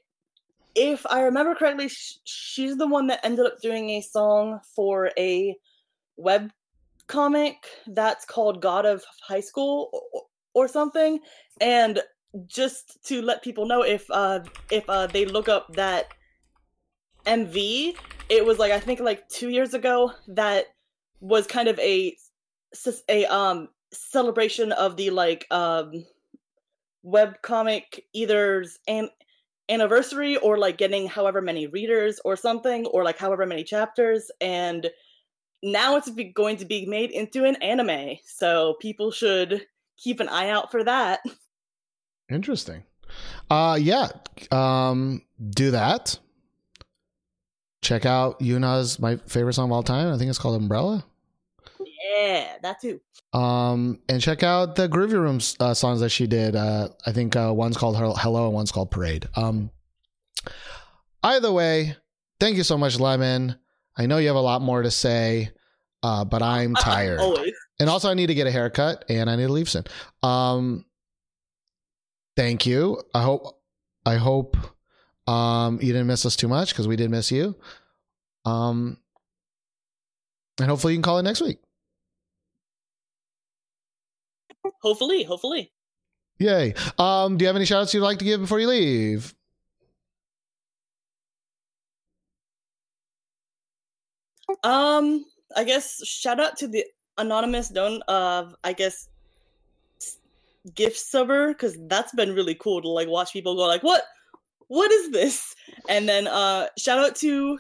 [0.76, 5.10] if i remember correctly sh- she's the one that ended up doing a song for
[5.18, 5.56] a
[6.16, 6.52] web
[7.08, 7.56] comic
[7.88, 10.22] that's called god of high school or,
[10.54, 11.20] or something
[11.62, 12.02] and
[12.46, 14.40] just to let people know if uh
[14.72, 16.08] if uh they look up that
[17.26, 17.96] mv
[18.30, 20.66] it was like i think like two years ago that
[21.20, 22.16] was kind of a
[23.10, 26.06] a um celebration of the like um
[27.04, 29.10] web comic either's an
[29.70, 34.90] anniversary or like getting however many readers or something or like however many chapters and
[35.64, 39.66] now it's be- going to be made into an anime so people should
[39.98, 41.20] keep an eye out for that
[42.30, 42.84] Interesting.
[43.50, 44.10] Uh yeah.
[44.52, 46.20] Um do that.
[47.82, 50.14] Check out Yuna's my favorite song of all time.
[50.14, 51.06] I think it's called Umbrella.
[51.80, 53.00] yeah that too
[53.32, 56.56] Um and check out the Groovy Room uh, songs that she did.
[56.56, 59.28] Uh I think uh, one's called Hello and one's called Parade.
[59.36, 59.72] Um
[61.24, 61.96] either way,
[62.42, 63.56] thank you so much Lemon.
[63.98, 65.50] I know you have a lot more to say,
[66.04, 67.20] uh but I'm tired.
[67.20, 69.84] always And also I need to get a haircut and I need to leave soon.
[70.24, 70.86] Um
[72.36, 73.02] thank you.
[73.14, 73.60] I hope
[74.06, 74.56] I hope
[75.28, 77.56] um you didn't miss us too much because we did miss you.
[78.46, 78.98] Um
[80.60, 81.60] and hopefully you can call it next week.
[84.82, 85.72] hopefully hopefully
[86.40, 86.74] Yay.
[87.00, 89.34] Um do you have any shout outs you'd like to give before you leave?
[94.64, 96.86] Um, I guess shout out to the
[97.18, 99.10] anonymous don of I guess
[100.76, 104.04] gift subber because that's been really cool to like watch people go like what?
[104.68, 105.56] What is this?
[105.90, 107.60] And then uh shout out to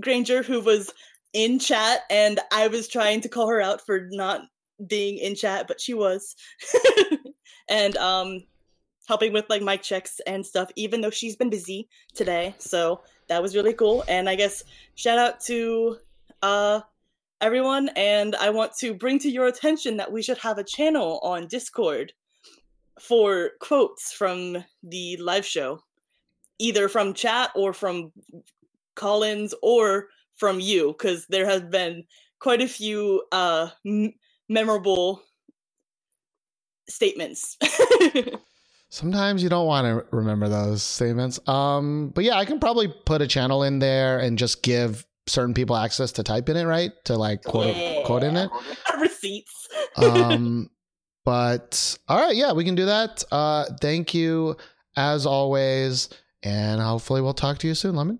[0.00, 0.92] Granger who was
[1.32, 4.42] in chat and I was trying to call her out for not
[4.86, 6.34] being in chat but she was.
[7.68, 8.42] And um
[9.06, 12.54] helping with like mic checks and stuff even though she's been busy today.
[12.58, 13.00] So
[13.30, 14.04] that was really cool.
[14.08, 14.64] And I guess
[14.96, 15.96] shout out to
[16.42, 16.80] uh
[17.40, 17.88] everyone.
[17.96, 21.46] And i want to bring to your attention that we should have a channel on
[21.46, 22.12] discord
[23.00, 25.80] for quotes from the live show
[26.58, 28.12] either from chat or from
[28.94, 32.04] collins or from you because there has been
[32.40, 34.12] quite a few uh m-
[34.50, 35.22] memorable
[36.88, 37.56] statements
[38.92, 41.38] Sometimes you don't want to remember those statements.
[41.48, 45.54] Um, but yeah, I can probably put a channel in there and just give certain
[45.54, 46.90] people access to type in it, right?
[47.04, 48.50] To like quote quote in it.
[49.00, 50.70] receipts Um,
[51.24, 53.22] but all right, yeah, we can do that.
[53.30, 54.56] Uh, thank you
[54.96, 56.08] as always,
[56.42, 58.18] and hopefully we'll talk to you soon, Lemon.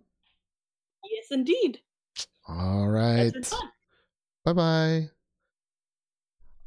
[1.11, 1.81] yes indeed
[2.49, 3.33] All right,
[4.45, 5.11] bye bye.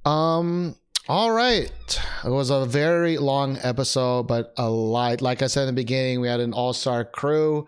[0.05, 0.75] Um.
[1.09, 1.69] All right.
[2.23, 5.21] It was a very long episode, but a lot.
[5.21, 7.67] Like I said in the beginning, we had an all-star crew.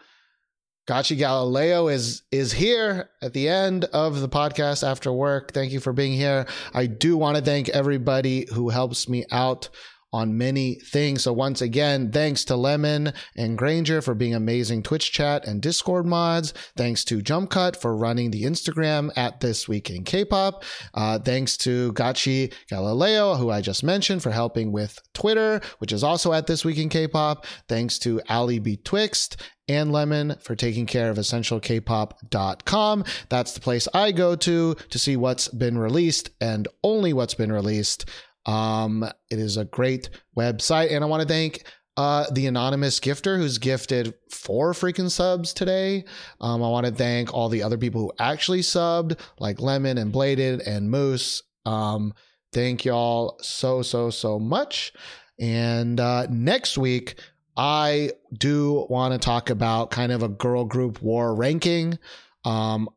[0.88, 5.52] Gachi Galileo is is here at the end of the podcast after work.
[5.52, 6.46] Thank you for being here.
[6.74, 9.68] I do want to thank everybody who helps me out
[10.16, 11.24] on many things.
[11.24, 16.06] So once again, thanks to Lemon and Granger for being amazing Twitch chat and Discord
[16.06, 16.53] mods.
[16.77, 20.64] Thanks to Jump Cut for running the Instagram at This Week in K-pop.
[20.94, 26.02] Uh, thanks to Gachi Galileo, who I just mentioned, for helping with Twitter, which is
[26.02, 27.45] also at This Week in K-pop.
[27.68, 29.35] Thanks to Ali B Twixt
[29.68, 33.03] and Lemon for taking care of essentialkpop.com.
[33.30, 37.52] That's the place I go to to see what's been released and only what's been
[37.52, 38.06] released.
[38.46, 41.64] Um, it is a great website, and I want to thank
[41.98, 46.04] uh, the anonymous gifter who's gifted four freaking subs today.
[46.42, 50.12] Um, I want to thank all the other people who actually subbed, like Lemon and
[50.12, 51.42] Bladed and Moose.
[51.66, 52.14] Um,
[52.52, 54.94] thank y'all so so so much.
[55.40, 57.20] And uh, next week,
[57.58, 61.98] I do want to talk about kind of a girl group war ranking.
[62.44, 62.90] Um,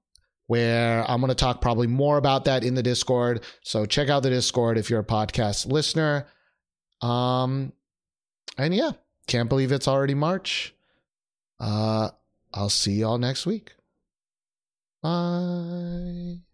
[0.48, 3.44] where I'm going to talk probably more about that in the Discord.
[3.62, 6.26] So check out the Discord if you're a podcast listener.
[7.02, 7.72] Um,
[8.56, 8.92] and yeah,
[9.26, 10.74] can't believe it's already March.
[11.60, 12.10] Uh,
[12.52, 13.74] I'll see y'all next week.
[15.02, 16.47] Bye.